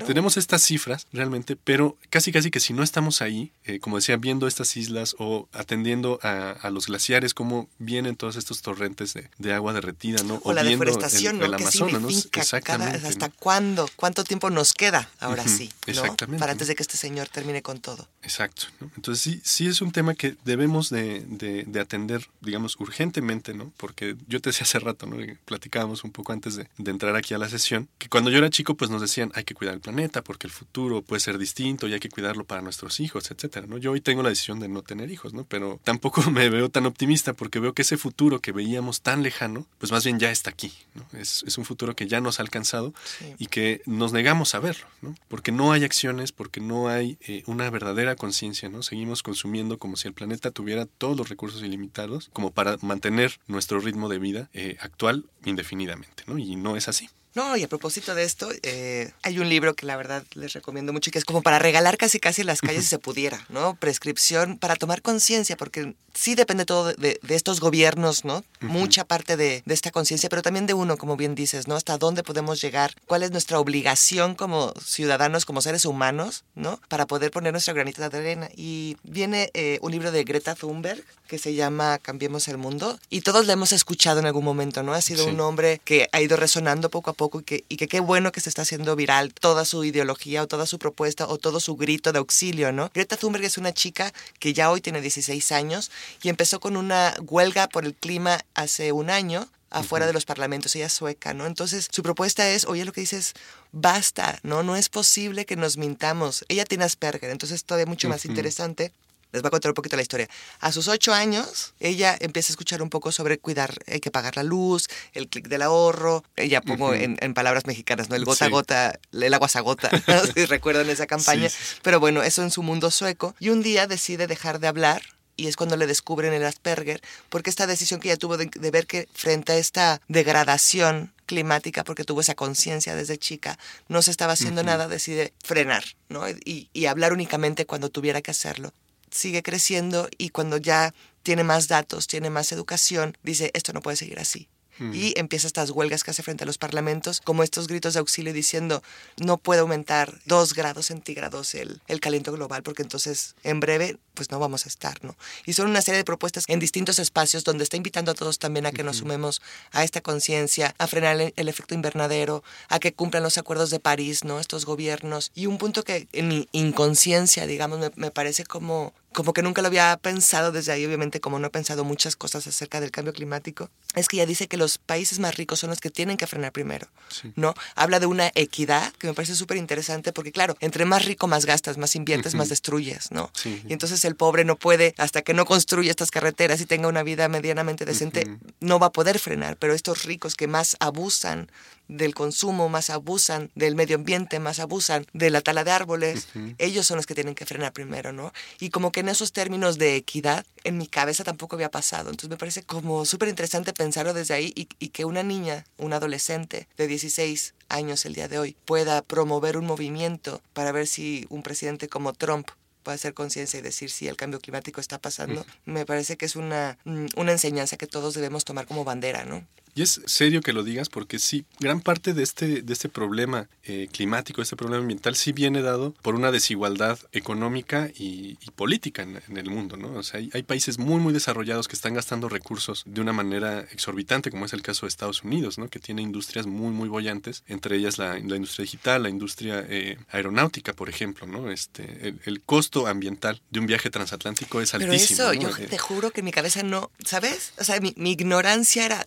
tenemos 0.05 0.35
estas 0.35 0.61
cifras 0.61 1.07
realmente, 1.13 1.55
pero 1.55 1.95
casi, 2.09 2.33
casi 2.33 2.51
que 2.51 2.59
si 2.59 2.73
no 2.73 2.83
estamos 2.83 3.21
ahí, 3.21 3.53
eh, 3.63 3.79
como 3.79 3.95
decía, 3.95 4.17
viendo 4.17 4.45
estas 4.45 4.75
islas 4.75 5.15
o 5.17 5.47
atendiendo 5.53 6.19
a, 6.21 6.69
los 6.69 6.87
glaciares, 6.87 7.33
cómo 7.33 7.69
vienen 7.77 8.17
todos 8.17 8.35
estos 8.35 8.61
torrentes 8.61 9.13
de, 9.13 9.53
agua 9.53 9.71
derretida, 9.71 10.21
¿no? 10.23 10.41
O, 10.43 10.51
la 10.51 10.65
deforestación, 10.65 11.39
¿no? 11.39 11.45
Amazonas, 11.45 12.01
¿no? 12.01 12.09
Exactamente. 12.09 13.07
¿Hasta 13.07 13.29
cuándo? 13.29 13.89
¿Cuánto 13.95 14.25
tiempo 14.25 14.49
nos 14.49 14.73
queda 14.73 15.09
ahora 15.21 15.47
sí? 15.47 15.71
Exactamente. 15.87 16.41
Para 16.41 16.51
antes 16.51 16.67
de 16.67 16.75
que 16.75 16.83
este 16.83 16.97
señor 16.97 17.29
termine 17.29 17.61
con 17.61 17.79
todo. 17.79 18.09
Exacto. 18.21 18.63
Entonces 18.97 19.23
sí, 19.23 19.41
sí 19.45 19.67
es 19.67 19.79
un 19.81 19.93
tema 19.93 20.13
que 20.13 20.35
debemos 20.43 20.89
de, 20.89 21.23
de, 21.25 21.79
atender, 21.79 22.27
digamos, 22.41 22.75
urgentemente, 22.81 23.53
¿no? 23.53 23.71
Porque 23.77 24.17
yo 24.27 24.41
te 24.41 24.49
decía 24.49 24.63
hace 24.63 24.79
¿no? 25.05 25.17
platicábamos 25.45 26.03
un 26.03 26.11
poco 26.11 26.33
antes 26.33 26.55
de, 26.55 26.67
entrar 26.77 27.15
aquí 27.15 27.33
a 27.33 27.37
la 27.37 27.49
sesión, 27.49 27.87
que 27.97 28.09
cuando 28.09 28.29
yo 28.31 28.39
era 28.39 28.49
chico 28.49 28.75
pues 28.75 28.89
nos 28.89 29.01
decían 29.01 29.31
hay 29.35 29.43
que 29.43 29.53
cuidar 29.53 29.75
el 29.75 29.81
planeta 29.81 30.23
porque 30.23 30.47
el 30.47 30.51
futuro 30.51 31.01
puede 31.01 31.19
ser 31.19 31.37
distinto 31.37 31.87
y 31.87 31.93
hay 31.93 31.99
que 31.99 32.09
cuidarlo 32.09 32.43
para 32.45 32.61
nuestros 32.61 32.99
hijos, 32.99 33.29
etcétera, 33.31 33.67
¿no? 33.67 33.77
Yo 33.77 33.91
hoy 33.91 34.01
tengo 34.01 34.23
la 34.23 34.29
decisión 34.29 34.59
de 34.59 34.67
no 34.67 34.81
tener 34.81 35.11
hijos, 35.11 35.33
¿no? 35.33 35.43
Pero 35.45 35.79
tampoco 35.83 36.21
me 36.31 36.49
veo 36.49 36.69
tan 36.69 36.85
optimista 36.85 37.33
porque 37.33 37.59
veo 37.59 37.73
que 37.73 37.83
ese 37.83 37.97
futuro 37.97 38.39
que 38.39 38.51
veíamos 38.51 39.01
tan 39.01 39.23
lejano, 39.23 39.65
pues 39.77 39.91
más 39.91 40.03
bien 40.03 40.19
ya 40.19 40.31
está 40.31 40.49
aquí, 40.49 40.71
¿no? 40.95 41.05
Es, 41.19 41.43
un 41.59 41.65
futuro 41.65 41.93
que 41.95 42.07
ya 42.07 42.21
nos 42.21 42.39
ha 42.39 42.43
alcanzado 42.43 42.93
y 43.37 43.47
que 43.47 43.81
nos 43.85 44.13
negamos 44.13 44.55
a 44.55 44.59
verlo, 44.59 44.85
¿no? 45.01 45.15
Porque 45.27 45.51
no 45.51 45.73
hay 45.73 45.83
acciones, 45.83 46.31
porque 46.31 46.61
no 46.61 46.87
hay 46.87 47.17
eh, 47.21 47.43
una 47.47 47.69
verdadera 47.69 48.15
conciencia, 48.15 48.69
¿no? 48.69 48.81
Seguimos 48.81 49.23
consumiendo 49.23 49.77
como 49.77 49.97
si 49.97 50.07
el 50.07 50.13
planeta 50.13 50.51
tuviera 50.51 50.85
todos 50.85 51.17
los 51.17 51.27
recursos 51.27 51.61
ilimitados 51.63 52.29
como 52.33 52.51
para 52.51 52.77
mantener 52.81 53.39
nuestro 53.47 53.79
ritmo 53.79 54.09
de 54.09 54.19
vida 54.19 54.49
eh, 54.53 54.77
actual 54.79 55.25
indefinidamente, 55.45 56.23
¿no? 56.27 56.37
Y 56.37 56.55
no 56.55 56.75
es 56.75 56.87
así. 56.87 57.09
No, 57.35 57.55
y 57.55 57.63
a 57.63 57.67
propósito 57.67 58.15
de 58.15 58.23
esto, 58.23 58.49
eh, 58.63 59.11
hay 59.21 59.37
un 59.37 59.49
libro 59.49 59.75
que 59.75 59.85
la 59.85 59.95
verdad 59.95 60.23
les 60.33 60.53
recomiendo 60.53 60.93
mucho 60.93 61.09
y 61.09 61.13
que 61.13 61.19
es 61.19 61.25
como 61.25 61.43
para 61.43 61.59
regalar 61.59 61.97
casi 61.97 62.19
casi 62.19 62.43
las 62.43 62.61
calles 62.61 62.83
si 62.83 62.89
se 62.89 62.99
pudiera, 62.99 63.45
¿no? 63.49 63.75
Prescripción 63.75 64.57
para 64.57 64.75
tomar 64.75 65.01
conciencia, 65.03 65.55
porque 65.55 65.93
sí 66.13 66.33
depende 66.33 66.65
todo 66.65 66.91
de, 66.93 67.19
estos 67.29 67.59
gobiernos, 67.59 68.25
¿no? 68.25 68.43
Mucha 68.61 69.03
parte 69.05 69.37
de, 69.37 69.63
esta 69.67 69.91
conciencia, 69.91 70.27
pero 70.27 70.41
también 70.41 70.65
de 70.65 70.73
uno, 70.73 70.97
como 70.97 71.17
bien 71.17 71.35
dices, 71.35 71.67
¿no? 71.67 71.75
Hasta 71.75 71.97
dónde 71.97 72.23
podemos 72.23 72.59
llegar, 72.61 72.95
cuál 73.05 73.21
es 73.21 73.31
nuestra 73.31 73.59
obligación 73.59 74.33
como 74.33 74.73
ciudadanos, 74.83 75.45
como 75.45 75.61
seres 75.61 75.85
humanos, 75.85 76.43
¿no? 76.55 76.81
Para 76.87 77.05
poder 77.05 77.29
poner 77.29 77.51
nuestra 77.51 77.73
granita 77.73 78.09
de 78.09 78.17
arena. 78.17 78.49
Y 78.55 78.97
viene 79.03 79.51
eh, 79.53 79.77
un 79.81 79.91
libro 79.91 80.11
de 80.11 80.23
Greta 80.23 80.55
Thunberg 80.55 81.03
que 81.27 81.37
se 81.37 81.53
llama 81.53 81.99
Cambiemos 81.99 82.47
el 82.47 82.57
Mundo 82.57 82.99
y 83.11 83.21
todos 83.21 83.45
le 83.45 83.53
hemos 83.53 83.71
escuchado 83.71 84.19
en 84.19 84.25
algún 84.25 84.43
momento, 84.43 84.81
¿no? 84.81 84.93
Ha 84.93 85.01
sido 85.01 85.27
un 85.27 85.39
hombre 85.39 85.79
que 85.85 86.09
ha 86.11 86.21
ido 86.21 86.35
resonando 86.35 86.89
poco 86.89 87.11
a 87.11 87.13
poco 87.13 87.18
y 87.25 87.43
que, 87.43 87.65
y 87.67 87.77
que 87.77 87.87
qué 87.87 87.99
bueno 87.99 88.31
que 88.31 88.39
se 88.39 88.49
está 88.49 88.61
haciendo 88.61 88.95
viral 88.95 89.33
toda 89.33 89.65
su 89.65 89.83
ideología 89.83 90.43
o 90.43 90.47
toda 90.47 90.65
su 90.65 90.79
propuesta 90.79 91.27
o 91.27 91.37
todo 91.37 91.59
su 91.59 91.75
grito 91.75 92.11
de 92.13 92.19
auxilio, 92.19 92.71
¿no? 92.71 92.89
Greta 92.93 93.17
Thunberg 93.17 93.43
es 93.43 93.57
una 93.57 93.73
chica 93.73 94.13
que 94.39 94.53
ya 94.53 94.71
hoy 94.71 94.81
tiene 94.81 95.01
16 95.01 95.51
años 95.51 95.91
y 96.23 96.29
empezó 96.29 96.59
con 96.59 96.77
una 96.77 97.15
huelga 97.27 97.67
por 97.67 97.85
el 97.85 97.93
clima 97.93 98.39
hace 98.53 98.91
un 98.91 99.09
año 99.09 99.49
afuera 99.71 100.07
de 100.07 100.13
los 100.13 100.25
parlamentos, 100.25 100.75
ella 100.75 100.87
es 100.87 100.93
sueca, 100.93 101.33
¿no? 101.33 101.45
Entonces 101.45 101.89
su 101.91 102.01
propuesta 102.01 102.49
es, 102.49 102.65
oye, 102.65 102.85
lo 102.85 102.93
que 102.93 103.01
dices, 103.01 103.33
basta, 103.71 104.39
¿no? 104.43 104.63
No 104.63 104.75
es 104.75 104.89
posible 104.89 105.45
que 105.45 105.55
nos 105.55 105.77
mintamos. 105.77 106.43
Ella 106.47 106.65
tiene 106.65 106.85
Asperger, 106.85 107.29
entonces 107.29 107.63
todavía 107.63 107.85
mucho 107.85 108.09
más 108.09 108.25
interesante. 108.25 108.91
Les 109.31 109.41
voy 109.43 109.49
a 109.49 109.51
contar 109.51 109.71
un 109.71 109.75
poquito 109.75 109.95
la 109.95 110.01
historia. 110.01 110.27
A 110.59 110.71
sus 110.71 110.87
ocho 110.87 111.13
años, 111.13 111.73
ella 111.79 112.17
empieza 112.19 112.51
a 112.51 112.53
escuchar 112.53 112.81
un 112.81 112.89
poco 112.89 113.11
sobre 113.11 113.37
cuidar, 113.37 113.77
hay 113.87 113.99
que 113.99 114.09
pagar 114.09 114.35
la 114.35 114.43
luz, 114.43 114.87
el 115.13 115.27
clic 115.27 115.47
del 115.47 115.61
ahorro. 115.61 116.23
Ella 116.35 116.61
pongo 116.61 116.93
en, 116.93 117.17
palabras 117.33 117.65
mexicanas, 117.67 118.09
¿no? 118.09 118.15
El 118.15 118.25
gota 118.25 118.45
a 118.45 118.49
gota, 118.49 118.99
el 119.11 119.33
agua 119.33 119.47
a 119.53 119.59
gota, 119.61 119.89
¿no? 120.07 120.25
si 120.33 120.45
recuerdan 120.45 120.89
esa 120.89 121.05
campaña. 121.05 121.49
Pero 121.83 121.99
bueno, 121.99 122.23
eso 122.23 122.41
en 122.41 122.49
su 122.49 122.63
mundo 122.63 122.89
sueco. 122.89 123.35
Y 123.39 123.49
un 123.49 123.61
día 123.61 123.85
decide 123.85 124.25
dejar 124.25 124.59
de 124.59 124.67
hablar 124.67 125.01
y 125.39 125.47
es 125.47 125.55
cuando 125.55 125.77
le 125.77 125.87
descubren 125.87 126.33
el 126.33 126.43
Asperger, 126.43 127.01
porque 127.29 127.49
esta 127.49 127.65
decisión 127.65 128.01
que 128.01 128.09
ella 128.09 128.17
tuvo 128.17 128.35
de, 128.35 128.71
ver 128.71 128.87
que 128.87 129.07
frente 129.13 129.53
a 129.53 129.57
esta 129.57 130.01
degradación 130.09 131.13
climática, 131.27 131.85
porque 131.85 132.03
tuvo 132.03 132.21
esa 132.21 132.35
conciencia 132.35 132.93
desde 132.93 133.17
chica, 133.17 133.57
no 133.87 134.01
se 134.01 134.11
estaba 134.11 134.33
haciendo 134.33 134.63
nada, 134.63 134.89
decide 134.89 135.31
frenar, 135.41 135.85
¿no? 136.09 136.27
Y, 136.29 136.69
y 136.73 136.85
hablar 136.87 137.13
únicamente 137.13 137.65
cuando 137.65 137.89
tuviera 137.89 138.21
que 138.21 138.31
hacerlo. 138.31 138.73
Sigue 139.11 139.43
creciendo 139.43 140.09
y 140.17 140.29
cuando 140.29 140.57
ya 140.57 140.93
tiene 141.23 141.43
más 141.43 141.67
datos, 141.67 142.07
tiene 142.07 142.29
más 142.29 142.51
educación, 142.51 143.17
dice, 143.23 143.51
esto 143.53 143.73
no 143.73 143.81
puede 143.81 143.97
seguir 143.97 144.19
así 144.19 144.47
y 144.93 145.13
empieza 145.17 145.47
estas 145.47 145.71
huelgas 145.71 146.03
que 146.03 146.11
hace 146.11 146.23
frente 146.23 146.43
a 146.43 146.47
los 146.47 146.57
parlamentos, 146.57 147.21
como 147.21 147.43
estos 147.43 147.67
gritos 147.67 147.93
de 147.93 147.99
auxilio 147.99 148.33
diciendo 148.33 148.81
no 149.17 149.37
puede 149.37 149.61
aumentar 149.61 150.19
dos 150.25 150.53
grados 150.53 150.87
centígrados 150.87 151.55
el, 151.55 151.81
el 151.87 151.99
calentamiento 151.99 152.33
global 152.33 152.63
porque 152.63 152.81
entonces 152.81 153.35
en 153.43 153.59
breve 153.59 153.97
pues 154.13 154.31
no 154.31 154.39
vamos 154.39 154.65
a 154.65 154.69
estar, 154.69 155.01
¿no? 155.01 155.15
Y 155.45 155.53
son 155.53 155.69
una 155.69 155.81
serie 155.81 155.99
de 155.99 156.03
propuestas 156.03 156.43
en 156.47 156.59
distintos 156.59 156.99
espacios 156.99 157.45
donde 157.45 157.63
está 157.63 157.77
invitando 157.77 158.11
a 158.11 158.15
todos 158.15 158.37
también 158.37 158.65
a 158.65 158.73
que 158.73 158.83
nos 158.83 158.97
sumemos 158.97 159.41
a 159.71 159.85
esta 159.85 160.01
conciencia, 160.01 160.75
a 160.77 160.87
frenar 160.87 161.31
el, 161.33 161.47
efecto 161.47 161.73
invernadero, 161.73 162.43
a 162.67 162.79
que 162.79 162.93
cumplan 162.93 163.23
los 163.23 163.37
acuerdos 163.37 163.69
de 163.69 163.79
París, 163.79 164.25
¿no? 164.25 164.41
Estos 164.41 164.65
gobiernos. 164.65 165.31
Y 165.35 165.45
un 165.45 165.57
punto 165.57 165.85
que 165.85 166.09
en 166.11 166.27
mi 166.27 166.49
inconsciencia, 166.51 167.47
digamos, 167.47 167.79
me, 167.79 167.91
me 167.95 168.11
parece 168.11 168.43
como 168.43 168.93
como 169.13 169.33
que 169.33 169.41
nunca 169.41 169.61
lo 169.61 169.67
había 169.67 169.97
pensado 169.97 170.51
desde 170.51 170.71
ahí, 170.71 170.85
obviamente 170.85 171.19
como 171.19 171.39
no 171.39 171.47
he 171.47 171.49
pensado 171.49 171.83
muchas 171.83 172.15
cosas 172.15 172.45
acerca 172.45 172.79
del 172.79 172.91
cambio 172.91 173.13
climático, 173.13 173.69
es 173.95 174.07
que 174.07 174.17
ella 174.17 174.25
dice 174.25 174.47
que 174.47 174.57
los 174.57 174.77
países 174.77 175.19
más 175.19 175.35
ricos 175.35 175.59
son 175.59 175.71
los 175.71 175.79
que 175.79 175.89
tienen 175.89 176.17
que 176.17 176.27
frenar 176.27 176.51
primero, 176.51 176.87
¿no? 177.35 177.53
Habla 177.75 177.99
de 177.99 178.05
una 178.05 178.31
equidad 178.35 178.93
que 178.93 179.07
me 179.07 179.13
parece 179.13 179.35
súper 179.35 179.57
interesante 179.57 180.13
porque 180.13 180.31
claro, 180.31 180.55
entre 180.59 180.85
más 180.85 181.05
rico 181.05 181.27
más 181.27 181.45
gastas, 181.45 181.77
más 181.77 181.95
inviertes, 181.95 182.35
más 182.35 182.49
destruyes, 182.49 183.11
¿no? 183.11 183.31
Y 183.67 183.73
entonces 183.73 184.05
el 184.05 184.15
pobre 184.15 184.45
no 184.45 184.55
puede, 184.55 184.93
hasta 184.97 185.21
que 185.21 185.33
no 185.33 185.45
construya 185.45 185.89
estas 185.89 186.11
carreteras 186.11 186.61
y 186.61 186.65
tenga 186.65 186.87
una 186.87 187.03
vida 187.03 187.27
medianamente 187.29 187.85
decente, 187.85 188.27
no 188.59 188.79
va 188.79 188.87
a 188.87 188.91
poder 188.91 189.19
frenar, 189.19 189.57
pero 189.57 189.73
estos 189.73 190.03
ricos 190.03 190.35
que 190.35 190.47
más 190.47 190.77
abusan 190.79 191.49
del 191.89 192.13
consumo, 192.13 192.69
más 192.69 192.89
abusan 192.89 193.51
del 193.55 193.75
medio 193.75 193.97
ambiente, 193.97 194.39
más 194.39 194.59
abusan 194.59 195.05
de 195.11 195.29
la 195.29 195.41
tala 195.41 195.63
de 195.65 195.71
árboles, 195.71 196.27
ellos 196.57 196.85
son 196.87 196.97
los 196.97 197.05
que 197.05 197.15
tienen 197.15 197.35
que 197.35 197.45
frenar 197.45 197.73
primero, 197.73 198.13
¿no? 198.13 198.31
Y 198.59 198.69
como 198.69 198.91
que 198.91 199.01
en 199.01 199.09
esos 199.09 199.33
términos 199.33 199.77
de 199.77 199.95
equidad, 199.95 200.45
en 200.63 200.77
mi 200.77 200.87
cabeza 200.87 201.23
tampoco 201.23 201.55
había 201.55 201.71
pasado. 201.71 202.11
Entonces 202.11 202.29
me 202.29 202.37
parece 202.37 202.63
como 202.63 203.05
súper 203.05 203.27
interesante 203.27 203.73
pensarlo 203.73 204.13
desde 204.13 204.35
ahí 204.35 204.53
y, 204.55 204.69
y, 204.79 204.89
que 204.89 205.03
una 205.03 205.23
niña, 205.23 205.65
un 205.77 205.93
adolescente 205.93 206.67
de 206.77 206.87
16 206.87 207.55
años 207.69 208.05
el 208.05 208.13
día 208.13 208.27
de 208.27 208.39
hoy, 208.39 208.55
pueda 208.65 209.01
promover 209.01 209.57
un 209.57 209.65
movimiento 209.65 210.41
para 210.53 210.71
ver 210.71 210.87
si 210.87 211.25
un 211.29 211.41
presidente 211.41 211.89
como 211.89 212.13
Trump 212.13 212.49
puede 212.83 212.95
hacer 212.95 213.13
conciencia 213.13 213.59
y 213.59 213.63
decir 213.63 213.89
si 213.89 214.07
el 214.07 214.15
cambio 214.15 214.39
climático 214.39 214.79
está 214.79 214.99
pasando, 214.99 215.45
me 215.65 215.85
parece 215.85 216.17
que 216.17 216.25
es 216.25 216.35
una, 216.35 216.77
mm, 216.85 217.07
una 217.17 217.31
enseñanza 217.31 217.77
que 217.77 217.87
todos 217.87 218.13
debemos 218.13 218.45
tomar 218.45 218.65
como 218.65 218.83
bandera, 218.83 219.25
¿no? 219.25 219.45
Y 219.75 219.81
es 219.81 220.01
serio 220.05 220.41
que 220.41 220.53
lo 220.53 220.63
digas 220.63 220.89
porque 220.89 221.19
sí, 221.19 221.45
gran 221.59 221.81
parte 221.81 222.13
de 222.13 222.23
este, 222.23 222.61
de 222.61 222.73
este 222.73 222.89
problema 222.89 223.47
eh, 223.63 223.87
climático, 223.91 224.41
este 224.41 224.55
problema 224.55 224.81
ambiental, 224.81 225.15
sí 225.15 225.31
viene 225.31 225.61
dado 225.61 225.93
por 226.01 226.15
una 226.15 226.31
desigualdad 226.31 226.99
económica 227.11 227.89
y, 227.95 228.37
política 228.55 229.03
en, 229.03 229.37
el 229.37 229.49
mundo, 229.49 229.77
¿no? 229.77 229.93
O 229.93 230.03
sea, 230.03 230.19
hay, 230.19 230.29
hay, 230.33 230.43
países 230.43 230.79
muy, 230.79 230.99
muy 230.99 231.13
desarrollados 231.13 231.67
que 231.67 231.75
están 231.75 231.93
gastando 231.93 232.27
recursos 232.27 232.83
de 232.85 232.99
una 232.99 233.13
manera 233.13 233.61
exorbitante, 233.71 234.31
como 234.31 234.45
es 234.45 234.53
el 234.53 234.61
caso 234.61 234.85
de 234.85 234.89
Estados 234.89 235.23
Unidos, 235.23 235.57
¿no? 235.57 235.69
Que 235.69 235.79
tiene 235.79 236.01
industrias 236.01 236.45
muy, 236.45 236.71
muy 236.71 236.89
bollantes, 236.89 237.43
entre 237.47 237.77
ellas 237.77 237.97
la, 237.97 238.13
la 238.13 238.35
industria 238.35 238.63
digital, 238.63 239.03
la 239.03 239.09
industria 239.09 239.65
eh, 239.69 239.97
aeronáutica, 240.09 240.73
por 240.73 240.89
ejemplo, 240.89 241.27
¿no? 241.27 241.51
Este, 241.51 242.15
el, 242.25 242.41
costo 242.41 242.87
ambiental 242.87 243.41
de 243.51 243.59
un 243.59 243.67
viaje 243.67 243.89
transatlántico 243.89 244.61
es 244.61 244.73
altísimo. 244.73 245.17
Pero 245.17 245.31
eso, 245.31 245.59
yo 245.61 245.67
te 245.67 245.77
juro 245.77 246.11
que 246.11 246.21
en 246.21 246.25
mi 246.25 246.31
cabeza 246.31 246.63
no, 246.63 246.89
¿sabes? 247.05 247.53
O 247.59 247.63
sea, 247.63 247.79
mi, 247.79 247.93
mi 247.95 248.11
ignorancia 248.11 248.85
era 248.85 249.05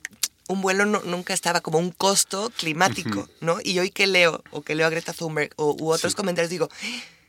un 0.48 0.60
vuelo 0.62 0.84
nunca 0.84 1.34
estaba 1.34 1.60
como 1.60 1.78
un 1.78 1.90
costo 1.90 2.50
climático, 2.56 3.28
¿no? 3.40 3.58
Y 3.62 3.78
hoy 3.78 3.90
que 3.90 4.06
leo, 4.06 4.42
o 4.50 4.62
que 4.62 4.74
leo 4.74 4.86
a 4.86 4.90
Greta 4.90 5.12
Thunberg, 5.12 5.50
o, 5.56 5.76
u 5.78 5.92
otros 5.92 6.14
comentarios, 6.14 6.50
digo, 6.50 6.68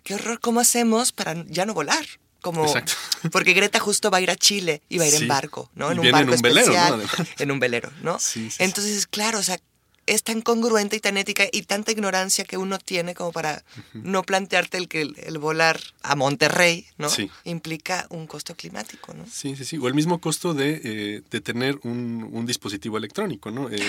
qué 0.04 0.16
horror, 0.16 0.40
¿cómo 0.40 0.60
hacemos 0.60 1.12
para 1.12 1.36
ya 1.48 1.66
no 1.66 1.74
volar? 1.74 2.06
Como, 2.42 2.66
porque 3.32 3.54
Greta 3.54 3.80
justo 3.80 4.12
va 4.12 4.18
a 4.18 4.22
ir 4.22 4.30
a 4.30 4.36
Chile 4.36 4.82
y 4.90 4.98
va 4.98 5.06
a 5.06 5.08
ir 5.08 5.16
en 5.16 5.28
barco, 5.28 5.70
¿no? 5.76 5.92
En 5.92 6.00
un 6.00 6.12
barco 6.12 6.34
especial, 6.34 7.02
en 7.40 7.52
un 7.52 7.60
velero, 7.60 7.92
¿no? 8.02 8.18
Entonces, 8.60 9.08
claro, 9.08 9.40
o 9.40 9.44
sea, 9.44 9.60
es 10.06 10.24
tan 10.24 10.42
congruente 10.42 10.96
y 10.96 11.00
tan 11.00 11.18
ética 11.18 11.46
y 11.52 11.64
tanta 11.64 11.92
ignorancia 11.92 12.44
que 12.46 12.58
uno 12.58 12.80
tiene 12.80 13.16
como 13.16 13.32
para 13.32 13.64
no 13.94 14.24
plantearte 14.24 14.78
el 14.78 14.88
que 14.88 15.02
el, 15.02 15.38
volar 15.38 15.80
a 16.02 16.16
Monterrey, 16.16 16.86
¿no? 16.98 17.08
Implica 17.44 18.08
un 18.10 18.28
costo 18.28 18.56
climático, 18.56 19.14
¿no? 19.14 19.26
Sí, 19.32 19.56
sí, 19.56 19.66
sí. 19.66 19.78
O 19.78 19.88
el 19.88 19.94
mismo 19.94 20.20
costo 20.20 20.54
de, 20.54 20.82
eh, 20.84 21.22
de 21.30 21.42
tener 21.42 21.80
un, 21.84 22.30
un, 22.32 22.46
dispositivo 22.46 22.98
electrónico, 22.98 23.52
¿no? 23.52 23.70
Eh, 23.70 23.80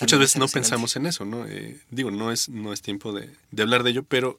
muchas 0.00 0.18
veces 0.18 0.36
no 0.36 0.48
pensamos 0.48 0.96
en 0.96 1.06
eso, 1.06 1.24
¿no? 1.24 1.46
Eh, 1.46 1.78
digo, 1.90 2.10
no 2.10 2.32
es, 2.32 2.48
no 2.48 2.72
es 2.72 2.80
tiempo 2.80 3.12
de, 3.12 3.30
de 3.50 3.62
hablar 3.62 3.82
de 3.82 3.90
ello, 3.90 4.02
pero 4.04 4.38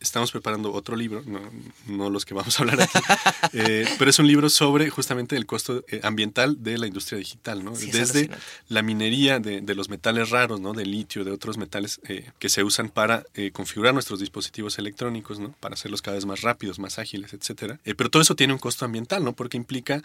estamos 0.00 0.30
preparando 0.30 0.72
otro 0.72 0.96
libro, 0.96 1.22
no, 1.26 1.40
no, 1.86 2.10
los 2.10 2.24
que 2.24 2.34
vamos 2.34 2.58
a 2.58 2.62
hablar 2.62 2.82
aquí, 2.82 2.98
eh, 3.52 3.86
pero 3.98 4.10
es 4.10 4.18
un 4.18 4.26
libro 4.26 4.50
sobre 4.50 4.90
justamente 4.90 5.36
el 5.36 5.46
costo 5.46 5.84
eh, 5.88 6.00
ambiental 6.02 6.62
de 6.62 6.78
la 6.78 6.86
industria 6.86 7.18
digital, 7.18 7.64
¿no? 7.64 7.72
Desde 7.72 8.30
la 8.68 8.82
minería 8.82 9.38
de, 9.38 9.60
de, 9.60 9.74
los 9.74 9.88
metales 9.88 10.30
raros, 10.30 10.60
¿no? 10.60 10.72
De 10.72 10.84
litio, 10.84 11.24
de 11.24 11.30
otros 11.30 11.56
metales 11.56 12.00
eh, 12.08 12.30
que 12.38 12.48
se 12.48 12.62
usan 12.62 12.88
para 12.88 13.24
configurar 13.52 13.94
nuestros 13.94 14.20
dispositivos 14.20 14.78
electrónicos, 14.78 15.38
¿no? 15.38 15.54
Para 15.60 15.74
hacerlos 15.74 16.02
cada 16.02 16.16
vez 16.16 16.26
más 16.26 16.42
rápidos, 16.42 16.78
más 16.78 16.98
ágiles, 16.98 17.32
etcétera. 17.32 17.78
pero 17.84 18.10
todo 18.10 18.22
eso 18.22 18.36
tiene 18.36 18.52
un 18.52 18.58
costo 18.58 18.84
ambiental, 18.84 19.24
¿no? 19.24 19.34
Porque 19.34 19.56
implica 19.56 20.02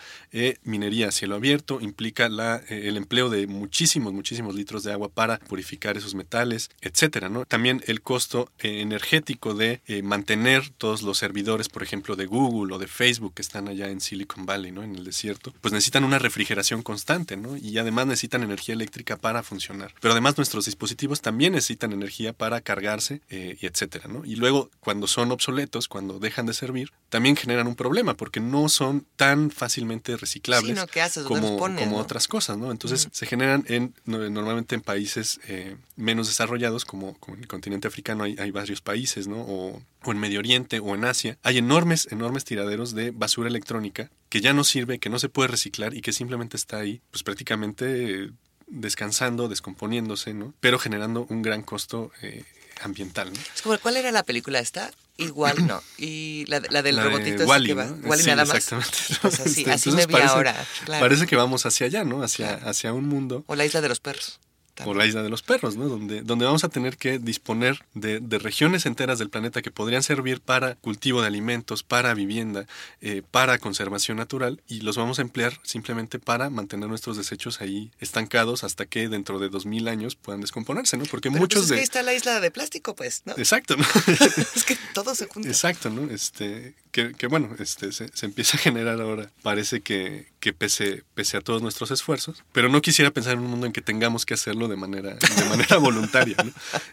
minería 0.63 1.09
a 1.09 1.11
cielo 1.11 1.35
abierto, 1.35 1.79
implica 1.81 2.29
la, 2.29 2.57
el 2.67 2.97
empleo 2.97 3.29
de 3.29 3.47
muchísimos, 3.47 4.13
muchísimos 4.13 4.55
litros 4.55 4.83
de 4.83 4.91
agua 4.91 5.09
para 5.09 5.39
purificar 5.39 5.97
esos 5.97 6.15
metales, 6.15 6.69
etcétera, 6.81 7.29
¿no? 7.29 7.45
También 7.45 7.83
el 7.87 8.01
costo 8.01 8.51
energético 8.59 9.53
de 9.53 9.80
eh, 9.87 10.03
mantener 10.03 10.69
todos 10.69 11.01
los 11.01 11.17
servidores, 11.17 11.69
por 11.69 11.83
ejemplo, 11.83 12.15
de 12.15 12.25
Google 12.25 12.75
o 12.75 12.79
de 12.79 12.87
Facebook 12.87 13.33
que 13.33 13.41
están 13.41 13.67
allá 13.67 13.89
en 13.89 13.99
Silicon 13.99 14.45
Valley, 14.45 14.71
¿no? 14.71 14.83
En 14.83 14.95
el 14.95 15.03
desierto, 15.03 15.53
pues 15.61 15.73
necesitan 15.73 16.03
una 16.03 16.19
refrigeración 16.19 16.83
constante, 16.83 17.35
¿no? 17.35 17.57
Y 17.57 17.77
además 17.77 18.07
necesitan 18.07 18.43
energía 18.43 18.73
eléctrica 18.73 19.17
para 19.17 19.43
funcionar. 19.43 19.93
Pero 19.99 20.11
además 20.11 20.37
nuestros 20.37 20.65
dispositivos 20.65 21.21
también 21.21 21.53
necesitan 21.53 21.93
energía 21.93 22.33
para 22.33 22.61
cargarse 22.61 23.21
eh, 23.29 23.57
y 23.59 23.65
etcétera, 23.65 24.07
¿no? 24.07 24.23
Y 24.23 24.35
luego, 24.35 24.69
cuando 24.79 25.07
son 25.07 25.31
obsoletos, 25.31 25.87
cuando 25.87 26.19
dejan 26.19 26.45
de 26.45 26.53
servir, 26.53 26.91
también 27.09 27.35
generan 27.35 27.67
un 27.67 27.75
problema 27.75 28.15
porque 28.15 28.39
no 28.39 28.69
son 28.69 29.05
tan 29.15 29.51
fácilmente 29.51 30.15
reciclables 30.17 30.79
como, 31.27 31.57
como 31.57 31.97
otras 31.97 32.27
cosas, 32.27 32.57
¿no? 32.57 32.71
Entonces 32.71 33.07
se 33.11 33.25
generan 33.25 33.65
en, 33.67 33.93
normalmente 34.05 34.75
en 34.75 34.81
países 34.81 35.39
eh, 35.47 35.75
menos 35.95 36.27
desarrollados 36.27 36.85
como, 36.85 37.15
como, 37.17 37.35
en 37.35 37.43
el 37.43 37.47
continente 37.47 37.87
africano 37.87 38.23
hay, 38.23 38.35
hay 38.39 38.51
varios 38.51 38.81
países, 38.81 39.27
¿no? 39.27 39.41
O, 39.41 39.70
o, 40.03 40.11
en 40.11 40.17
Medio 40.17 40.39
Oriente 40.39 40.79
o 40.79 40.95
en 40.95 41.05
Asia, 41.05 41.37
hay 41.43 41.57
enormes, 41.57 42.07
enormes 42.11 42.45
tiraderos 42.45 42.93
de 42.93 43.11
basura 43.11 43.49
electrónica 43.49 44.09
que 44.29 44.41
ya 44.41 44.53
no 44.53 44.63
sirve, 44.63 44.99
que 44.99 45.09
no 45.09 45.19
se 45.19 45.29
puede 45.29 45.47
reciclar 45.47 45.93
y 45.93 46.01
que 46.01 46.13
simplemente 46.13 46.57
está 46.57 46.77
ahí, 46.77 47.01
pues 47.11 47.23
prácticamente 47.23 48.31
descansando, 48.67 49.47
descomponiéndose, 49.47 50.33
¿no? 50.33 50.53
Pero 50.59 50.79
generando 50.79 51.25
un 51.29 51.41
gran 51.41 51.61
costo 51.61 52.11
eh, 52.21 52.43
ambiental, 52.81 53.31
¿no? 53.33 53.39
Es 53.53 53.61
como, 53.61 53.77
¿cuál 53.79 53.97
era 53.97 54.11
la 54.11 54.23
película 54.23 54.59
esta? 54.59 54.91
Igual 55.17 55.67
no. 55.67 55.81
Y 55.97 56.45
la, 56.47 56.61
la 56.69 56.81
del 56.81 57.01
robotito 57.01 57.45
Wally, 57.45 57.67
que 57.67 57.73
va. 57.73 57.91
Wally 58.03 58.23
nada 58.23 58.45
más. 58.45 58.55
Exactamente. 58.55 58.97
Pues 59.21 59.39
así, 59.39 59.69
así 59.69 59.91
me 59.91 60.05
vi 60.07 60.15
ahora. 60.15 60.55
Parece 60.87 61.27
que 61.27 61.35
vamos 61.35 61.65
hacia 61.65 61.85
allá, 61.85 62.03
¿no? 62.03 62.23
Hacia, 62.23 62.55
hacia 62.55 62.93
un 62.93 63.07
mundo. 63.07 63.43
O 63.47 63.55
la 63.55 63.65
isla 63.65 63.81
de 63.81 63.89
los 63.89 63.99
perros 63.99 64.39
también. 64.83 64.97
O 64.97 64.99
la 64.99 65.07
isla 65.07 65.23
de 65.23 65.29
los 65.29 65.41
perros, 65.41 65.75
¿no? 65.77 65.87
Donde, 65.87 66.21
donde 66.21 66.45
vamos 66.45 66.63
a 66.63 66.69
tener 66.69 66.97
que 66.97 67.19
disponer 67.19 67.85
de, 67.93 68.19
de 68.19 68.39
regiones 68.39 68.85
enteras 68.85 69.19
del 69.19 69.29
planeta 69.29 69.61
que 69.61 69.71
podrían 69.71 70.03
servir 70.03 70.41
para 70.41 70.75
cultivo 70.75 71.21
de 71.21 71.27
alimentos, 71.27 71.83
para 71.83 72.13
vivienda, 72.13 72.65
eh, 73.01 73.21
para 73.29 73.57
conservación 73.57 74.17
natural, 74.17 74.61
y 74.67 74.81
los 74.81 74.97
vamos 74.97 75.19
a 75.19 75.21
emplear 75.21 75.59
simplemente 75.63 76.19
para 76.19 76.49
mantener 76.49 76.89
nuestros 76.89 77.17
desechos 77.17 77.61
ahí 77.61 77.91
estancados 77.99 78.63
hasta 78.63 78.85
que 78.85 79.09
dentro 79.09 79.39
de 79.39 79.49
dos 79.49 79.65
mil 79.65 79.87
años 79.87 80.15
puedan 80.15 80.41
descomponerse, 80.41 80.97
¿no? 80.97 81.05
Porque 81.05 81.29
Pero 81.29 81.41
muchos 81.41 81.61
pues 81.61 81.63
es 81.63 81.69
que 81.69 81.75
de... 81.75 81.79
ahí 81.79 81.83
está 81.83 82.03
la 82.03 82.13
isla 82.13 82.39
de 82.39 82.51
plástico, 82.51 82.95
pues, 82.95 83.23
¿no? 83.25 83.33
Exacto, 83.37 83.77
¿no? 83.77 83.83
es 84.55 84.63
que 84.63 84.77
todo 84.93 85.15
se 85.15 85.27
junta. 85.27 85.47
Exacto, 85.49 85.89
¿no? 85.89 86.11
Este, 86.11 86.75
que, 86.91 87.13
que 87.13 87.27
bueno, 87.27 87.55
este, 87.59 87.91
se, 87.91 88.09
se 88.13 88.25
empieza 88.25 88.57
a 88.57 88.59
generar 88.59 88.99
ahora. 89.01 89.31
Parece 89.41 89.81
que, 89.81 90.27
que 90.39 90.53
pese, 90.53 91.03
pese 91.13 91.37
a 91.37 91.41
todos 91.41 91.61
nuestros 91.61 91.91
esfuerzos, 91.91 92.43
pero 92.51 92.69
no 92.69 92.81
quisiera 92.81 93.11
pensar 93.11 93.33
en 93.33 93.39
un 93.39 93.51
mundo 93.51 93.67
en 93.67 93.73
que 93.73 93.81
tengamos 93.81 94.25
que 94.25 94.33
hacerlo 94.33 94.67
de 94.71 94.77
manera, 94.77 95.13
de 95.15 95.45
manera 95.45 95.77
voluntaria, 95.79 96.35
¿no? 96.43 96.51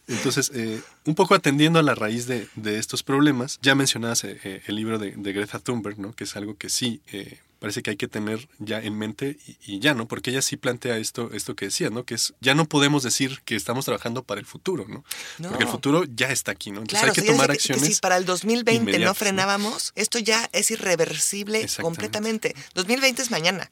Entonces, 0.08 0.50
eh, 0.54 0.80
un 1.06 1.14
poco 1.14 1.35
atendiendo 1.35 1.78
a 1.78 1.82
la 1.82 1.94
raíz 1.94 2.26
de, 2.26 2.49
de 2.56 2.78
estos 2.78 3.02
problemas, 3.02 3.58
ya 3.62 3.75
mencionabas 3.75 4.25
eh, 4.25 4.38
eh, 4.44 4.62
el 4.66 4.75
libro 4.76 4.99
de, 4.99 5.12
de 5.16 5.32
Greta 5.32 5.58
Thunberg, 5.58 5.99
¿no? 5.99 6.12
Que 6.12 6.25
es 6.25 6.37
algo 6.37 6.56
que 6.56 6.68
sí... 6.68 7.00
eh, 7.12 7.38
parece 7.58 7.82
que 7.82 7.90
hay 7.90 7.97
que 7.97 8.06
tener 8.06 8.49
ya 8.61 8.80
en 8.80 8.97
mente 8.97 9.37
y, 9.44 9.56
y, 9.66 9.78
ya, 9.80 9.92
¿no? 9.92 10.06
Porque 10.06 10.30
ella 10.30 10.42
sí 10.42 10.56
plantea 10.56 10.97
esto, 10.99 11.30
esto 11.32 11.56
que 11.56 11.64
decía, 11.64 11.90
¿no? 11.90 12.04
Que 12.04 12.14
es, 12.14 12.32
ya 12.40 12.54
no 12.54 12.66
podemos 12.66 13.02
decir 13.02 13.40
que 13.44 13.56
estamos 13.56 13.85
trabajando 13.85 14.23
para 14.23 14.38
el 14.40 14.47
futuro, 14.47 14.87
¿no? 14.88 15.04
No. 15.38 15.49
Porque 15.49 15.64
el 15.64 15.68
futuro 15.68 16.04
ya 16.04 16.28
está 16.30 16.52
aquí, 16.52 16.70
¿no? 16.70 16.82
Entonces 16.82 17.00
Claro, 17.00 17.14
hay 17.16 17.20
que 17.20 17.32
tomar 17.32 17.50
dice 17.50 17.66
que- 17.66 17.73
acciones. 17.73 17.82
Que 17.88 17.94
si 17.97 18.00
para 18.00 18.16
el 18.16 18.26
2020 18.26 18.97
no 19.00 19.12
frenábamos, 19.12 19.90
esto 19.97 20.20
ya 20.20 20.49
es 20.52 20.70
irreversible 20.70 21.66
completamente. 21.82 22.54
2020 22.75 23.23
es 23.23 23.30
mañana. 23.32 23.68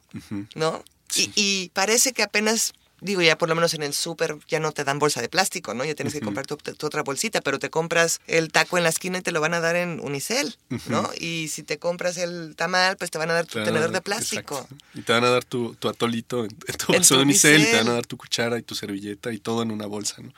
¿no? 0.57 0.83
Sí. 1.09 1.31
Y, 1.37 1.41
y 1.65 1.69
parece 1.69 2.13
que 2.13 2.25
apenas, 2.25 2.73
digo, 3.01 3.23
ya 3.23 3.37
por 3.39 3.49
lo 3.49 3.55
menos 3.55 3.75
en 3.75 3.83
el 3.83 3.93
súper 3.95 4.37
ya 4.49 4.61
no 4.61 4.73
te 4.73 4.85
dan 4.85 4.99
bolsa 4.99 5.21
de 5.21 5.29
plástico, 5.29 5.75
¿no? 5.75 5.85
Ya 5.85 5.95
tienes 5.95 6.15
que 6.15 6.21
comprar 6.21 6.47
tu, 6.47 6.57
tu 6.57 6.87
otra 6.87 7.03
bolsita, 7.03 7.41
pero 7.41 7.59
te 7.59 7.71
compras 7.71 8.21
el 8.27 8.51
taco 8.51 8.79
en 8.79 8.85
la 8.85 8.91
esquina 8.91 9.19
y 9.19 9.23
te 9.23 9.33
lo 9.33 9.41
van 9.41 9.55
a 9.55 9.61
dar 9.61 9.77
en 9.77 10.01
unicel, 10.01 10.57
¿no? 10.89 11.11
Y 11.19 11.49
si 11.49 11.63
te 11.63 11.79
compras 11.79 12.17
el 12.17 12.55
tamal, 12.57 12.97
pues 12.97 13.11
te 13.11 13.19
van 13.19 13.31
a 13.31 13.35
dar 13.35 13.47
tu 13.47 13.63
tenedor 13.65 13.91
de 13.93 14.01
plástico. 14.01 14.59
exacto. 14.61 14.77
Y 14.95 15.03
te 15.03 15.13
van 15.13 15.25
a 15.25 15.31
dar 15.31 15.45
tu, 15.45 15.75
tu 15.75 15.89
atolito 15.89 16.45
en, 16.45 16.51
en 16.69 16.77
tu 16.77 16.93
tu 16.93 17.17
de 17.17 17.23
unicel, 17.23 17.63
y 17.63 17.65
te 17.65 17.77
van 17.77 17.89
a 17.89 17.93
dar 17.95 18.07
tu 18.07 18.17
cuchara 18.17 18.59
y 18.59 18.63
tu 18.63 18.75
servilleta 18.75 19.33
y 19.33 19.39
todo 19.39 19.63
en 19.63 19.71
una 19.71 19.87
bolsa, 19.87 20.23
¿no? 20.23 20.33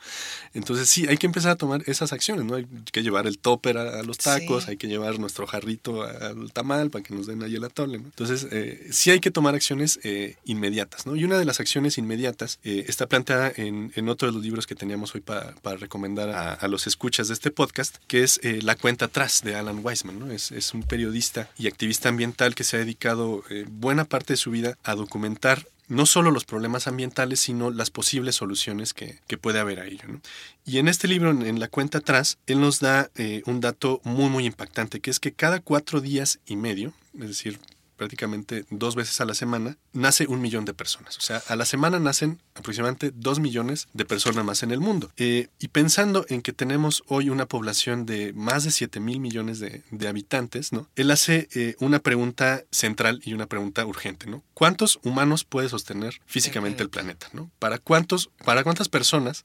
Entonces 0.54 0.88
sí, 0.88 1.06
hay 1.08 1.16
que 1.16 1.26
empezar 1.26 1.52
a 1.52 1.56
tomar 1.56 1.82
esas 1.86 2.12
acciones, 2.12 2.44
¿no? 2.44 2.54
Hay 2.56 2.66
que 2.92 3.02
llevar 3.02 3.26
el 3.26 3.38
topper 3.38 3.78
a, 3.78 4.00
a 4.00 4.02
los 4.02 4.18
tacos, 4.18 4.64
Sí. 4.64 4.70
hay 4.70 4.76
que 4.76 4.88
llevar 4.88 5.18
nuestro 5.18 5.46
jarrito 5.46 6.02
al 6.02 6.52
tamal 6.52 6.90
para 6.90 7.04
que 7.04 7.14
nos 7.14 7.26
den 7.26 7.42
ahí 7.42 7.54
el 7.54 7.64
atole, 7.64 7.98
¿no? 7.98 8.04
Entonces 8.04 8.46
eh, 8.50 8.88
sí 8.90 9.10
hay 9.10 9.20
que 9.20 9.30
tomar 9.30 9.54
acciones 9.54 10.00
eh, 10.02 10.36
inmediatas, 10.44 11.06
¿no? 11.06 11.14
Y 11.16 11.24
una 11.24 11.38
de 11.38 11.44
las 11.44 11.60
acciones 11.60 11.98
inmediatas 11.98 12.47
eh, 12.62 12.84
está 12.88 13.06
planteada 13.06 13.52
en, 13.56 13.92
en 13.94 14.08
otro 14.08 14.28
de 14.28 14.34
los 14.34 14.42
libros 14.42 14.66
que 14.66 14.74
teníamos 14.74 15.14
hoy 15.14 15.20
para, 15.20 15.54
para 15.56 15.76
recomendar 15.76 16.30
a, 16.30 16.68
los 16.68 16.86
escuchas 16.86 17.28
de 17.28 17.34
este 17.34 17.50
podcast, 17.50 17.96
que 18.06 18.22
es 18.22 18.40
eh, 18.42 18.60
La 18.62 18.74
cuenta 18.74 19.06
atrás 19.06 19.42
de 19.42 19.54
Alan 19.54 19.80
Weisman, 19.82 20.18
¿no? 20.18 20.30
Es, 20.30 20.52
es 20.52 20.74
un 20.74 20.82
periodista 20.82 21.50
y 21.58 21.66
activista 21.66 22.08
ambiental 22.08 22.54
que 22.54 22.64
se 22.64 22.76
ha 22.76 22.80
dedicado 22.80 23.44
eh, 23.50 23.64
buena 23.68 24.04
parte 24.04 24.34
de 24.34 24.36
su 24.36 24.50
vida 24.50 24.78
a 24.84 24.94
documentar 24.94 25.66
no 25.88 26.04
solo 26.04 26.30
los 26.30 26.44
problemas 26.44 26.86
ambientales, 26.86 27.40
sino 27.40 27.70
las 27.70 27.90
posibles 27.90 28.36
soluciones 28.36 28.92
que, 28.92 29.20
que 29.26 29.38
puede 29.38 29.58
haber 29.58 29.80
a 29.80 29.86
ello. 29.86 30.04
¿no? 30.06 30.20
Y 30.66 30.78
en 30.78 30.88
este 30.88 31.08
libro, 31.08 31.30
en, 31.30 31.58
la 31.58 31.68
cuenta 31.68 31.98
atrás, 31.98 32.36
él 32.46 32.60
nos 32.60 32.80
da 32.80 33.10
un 33.46 33.60
dato 33.60 34.02
muy, 34.04 34.28
muy 34.28 34.44
impactante, 34.44 35.00
que 35.00 35.10
es 35.10 35.18
que 35.18 35.32
cada 35.32 35.60
cuatro 35.60 36.02
días 36.02 36.40
y 36.44 36.56
medio, 36.56 36.92
es 37.14 37.28
decir, 37.28 37.58
prácticamente 37.98 38.64
dos 38.70 38.94
veces 38.94 39.20
a 39.20 39.26
la 39.26 39.34
semana, 39.34 39.76
nace 39.92 40.26
un 40.28 40.40
millón 40.40 40.64
de 40.64 40.72
personas. 40.72 41.18
O 41.18 41.20
sea, 41.20 41.42
a 41.48 41.56
la 41.56 41.66
semana 41.66 41.98
nacen 41.98 42.40
aproximadamente 42.58 43.12
dos 43.14 43.40
millones 43.40 43.88
de 43.92 44.04
personas 44.04 44.44
más 44.44 44.62
en 44.62 44.70
el 44.70 44.80
mundo. 44.80 45.10
Eh, 45.16 45.48
y 45.58 45.68
pensando 45.68 46.26
en 46.28 46.42
que 46.42 46.52
tenemos 46.52 47.02
hoy 47.06 47.30
una 47.30 47.46
población 47.46 48.06
de 48.06 48.32
más 48.32 48.64
de 48.64 48.70
7 48.70 49.00
mil 49.00 49.20
millones 49.20 49.60
de, 49.60 49.82
de 49.90 50.08
habitantes, 50.08 50.72
¿no? 50.72 50.88
Él 50.96 51.10
hace 51.10 51.48
eh, 51.54 51.76
una 51.80 51.98
pregunta 52.00 52.64
central 52.70 53.20
y 53.24 53.34
una 53.34 53.46
pregunta 53.46 53.84
urgente, 53.86 54.26
¿no? 54.26 54.42
¿Cuántos 54.54 54.98
humanos 55.02 55.44
puede 55.44 55.68
sostener 55.68 56.20
físicamente 56.26 56.82
el 56.82 56.90
planeta, 56.90 57.28
¿no? 57.32 57.50
¿Para, 57.58 57.78
cuántos, 57.78 58.30
para 58.44 58.64
cuántas 58.64 58.88
personas 58.88 59.44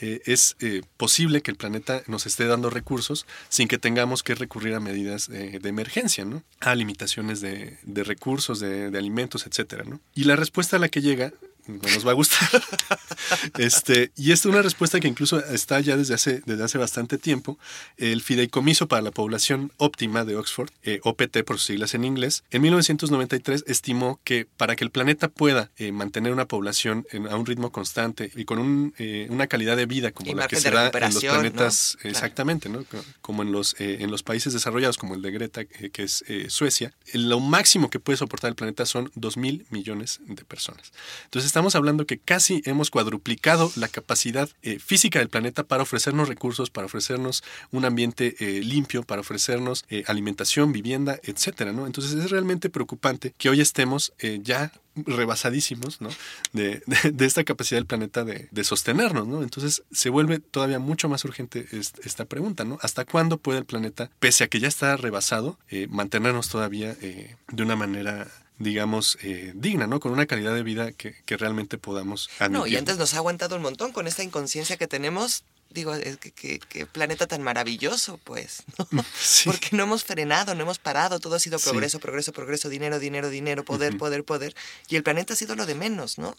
eh, 0.00 0.22
es 0.24 0.56
eh, 0.60 0.82
posible 0.96 1.42
que 1.42 1.50
el 1.50 1.56
planeta 1.56 2.02
nos 2.06 2.26
esté 2.26 2.46
dando 2.46 2.70
recursos 2.70 3.26
sin 3.48 3.68
que 3.68 3.78
tengamos 3.78 4.22
que 4.22 4.34
recurrir 4.34 4.74
a 4.74 4.80
medidas 4.80 5.28
eh, 5.28 5.58
de 5.60 5.68
emergencia, 5.68 6.24
¿no? 6.24 6.42
A 6.60 6.74
limitaciones 6.74 7.40
de, 7.40 7.78
de 7.82 8.04
recursos, 8.04 8.58
de, 8.58 8.90
de 8.90 8.98
alimentos, 8.98 9.46
etcétera, 9.46 9.84
¿no? 9.84 10.00
Y 10.14 10.24
la 10.24 10.36
respuesta 10.36 10.76
a 10.76 10.80
la 10.80 10.88
que 10.88 11.02
llega 11.02 11.32
no 11.66 11.78
nos 11.92 12.06
va 12.06 12.10
a 12.10 12.14
gustar. 12.14 12.48
este, 13.58 14.12
y 14.16 14.32
esta 14.32 14.48
es 14.48 14.52
una 14.52 14.62
respuesta 14.62 15.00
que 15.00 15.08
incluso 15.08 15.38
está 15.44 15.80
ya 15.80 15.96
desde 15.96 16.14
hace, 16.14 16.42
desde 16.46 16.64
hace 16.64 16.78
bastante 16.78 17.18
tiempo. 17.18 17.58
El 17.96 18.22
Fideicomiso 18.22 18.88
para 18.88 19.02
la 19.02 19.10
Población 19.10 19.72
Óptima 19.76 20.24
de 20.24 20.36
Oxford, 20.36 20.70
eh, 20.82 21.00
OPT 21.02 21.38
por 21.44 21.56
sus 21.58 21.66
siglas 21.66 21.94
en 21.94 22.04
inglés, 22.04 22.44
en 22.50 22.62
1993 22.62 23.64
estimó 23.66 24.20
que 24.24 24.46
para 24.56 24.76
que 24.76 24.84
el 24.84 24.90
planeta 24.90 25.28
pueda 25.28 25.70
eh, 25.76 25.92
mantener 25.92 26.32
una 26.32 26.46
población 26.46 27.06
en- 27.10 27.26
a 27.26 27.36
un 27.36 27.46
ritmo 27.46 27.70
constante 27.72 28.30
y 28.34 28.44
con 28.44 28.58
un, 28.58 28.94
eh, 28.98 29.26
una 29.30 29.46
calidad 29.46 29.76
de 29.76 29.86
vida 29.86 30.10
como 30.12 30.30
Y 30.30 30.34
la 30.34 30.48
que 30.48 30.56
se 30.56 30.70
da 30.70 30.86
en 30.86 31.14
los 31.14 31.22
planetas, 31.24 31.94
¿no? 31.94 32.00
Claro. 32.00 32.10
exactamente, 32.10 32.68
¿no? 32.68 32.84
Co- 32.84 33.04
como 33.20 33.42
en 33.42 33.52
los, 33.52 33.74
eh, 33.78 33.98
en 34.00 34.10
los 34.10 34.22
países 34.22 34.52
desarrollados, 34.52 34.96
como 34.98 35.14
el 35.14 35.22
de 35.22 35.30
Greta, 35.30 35.64
que 35.64 36.02
es 36.02 36.24
Suecia, 36.48 36.92
lo 37.12 37.40
máximo 37.40 37.90
que 37.90 37.98
puede 38.00 38.16
soportar 38.16 38.48
el 38.50 38.54
planeta 38.54 38.86
son 38.86 39.10
2 39.14 39.36
mil 39.36 39.66
millones 39.70 40.20
de 40.26 40.44
personas. 40.44 40.92
Entonces 41.24 41.51
estamos 41.52 41.74
hablando 41.74 42.06
que 42.06 42.16
casi 42.16 42.62
hemos 42.64 42.90
cuadruplicado 42.90 43.70
la 43.76 43.88
capacidad 43.88 44.48
eh, 44.62 44.78
física 44.78 45.18
del 45.18 45.28
planeta 45.28 45.64
para 45.64 45.82
ofrecernos 45.82 46.26
recursos, 46.26 46.70
para 46.70 46.86
ofrecernos 46.86 47.44
un 47.72 47.84
ambiente 47.84 48.36
eh, 48.40 48.62
limpio, 48.64 49.02
para 49.02 49.20
ofrecernos 49.20 49.84
eh, 49.90 50.02
alimentación, 50.06 50.72
vivienda, 50.72 51.20
etcétera, 51.22 51.72
¿no? 51.74 51.86
Entonces 51.86 52.14
es 52.14 52.30
realmente 52.30 52.70
preocupante 52.70 53.34
que 53.36 53.50
hoy 53.50 53.60
estemos 53.60 54.14
eh, 54.18 54.40
ya 54.42 54.72
rebasadísimos, 54.94 56.00
¿no? 56.00 56.08
De, 56.54 56.82
de- 56.86 57.10
de 57.12 57.26
esta 57.26 57.44
capacidad 57.44 57.76
del 57.78 57.86
planeta 57.86 58.24
de, 58.24 58.48
de 58.50 58.64
sostenernos, 58.64 59.28
¿no? 59.28 59.42
Entonces 59.42 59.82
se 59.92 60.08
vuelve 60.08 60.38
todavía 60.38 60.78
mucho 60.78 61.10
más 61.10 61.22
urgente 61.26 61.66
est- 61.72 61.98
esta 62.06 62.24
pregunta, 62.24 62.64
¿no? 62.64 62.78
¿Hasta 62.80 63.04
cuándo 63.04 63.36
puede 63.36 63.58
el 63.58 63.66
planeta, 63.66 64.10
pese 64.20 64.44
a 64.44 64.48
que 64.48 64.58
ya 64.58 64.68
está 64.68 64.96
rebasado, 64.96 65.58
eh, 65.68 65.86
mantenernos 65.90 66.48
todavía 66.48 66.96
eh, 67.02 67.36
de 67.48 67.62
una 67.62 67.76
manera 67.76 68.26
digamos, 68.62 69.18
eh, 69.22 69.52
digna, 69.54 69.86
¿no? 69.86 70.00
Con 70.00 70.12
una 70.12 70.26
calidad 70.26 70.54
de 70.54 70.62
vida 70.62 70.92
que, 70.92 71.14
que 71.24 71.36
realmente 71.36 71.78
podamos 71.78 72.28
admitir. 72.38 72.58
No, 72.58 72.66
y 72.66 72.76
antes 72.76 72.98
nos 72.98 73.14
ha 73.14 73.18
aguantado 73.18 73.56
un 73.56 73.62
montón 73.62 73.92
con 73.92 74.06
esta 74.06 74.22
inconsciencia 74.22 74.76
que 74.76 74.86
tenemos. 74.86 75.44
Digo, 75.70 75.94
es 75.94 76.18
que, 76.18 76.32
que- 76.32 76.58
que 76.58 76.84
planeta 76.84 77.26
tan 77.26 77.42
maravilloso, 77.42 78.18
pues. 78.24 78.62
¿no? 78.90 79.04
Sí. 79.18 79.48
Porque 79.48 79.68
no 79.74 79.84
hemos 79.84 80.04
frenado, 80.04 80.54
no 80.54 80.62
hemos 80.62 80.78
parado, 80.78 81.18
todo 81.18 81.34
ha 81.36 81.40
sido 81.40 81.58
Sí. 81.58 81.70
progreso, 81.70 81.98
progreso, 81.98 82.32
progreso, 82.32 82.68
dinero, 82.68 82.98
dinero, 82.98 83.30
dinero, 83.30 83.64
poder, 83.64 83.96
poder, 83.96 84.22
poder. 84.22 84.54
Y 84.88 84.96
el 84.96 85.02
planeta 85.02 85.32
ha 85.32 85.36
sido 85.36 85.56
lo 85.56 85.64
de 85.66 85.74
menos, 85.74 86.18
¿no? 86.18 86.36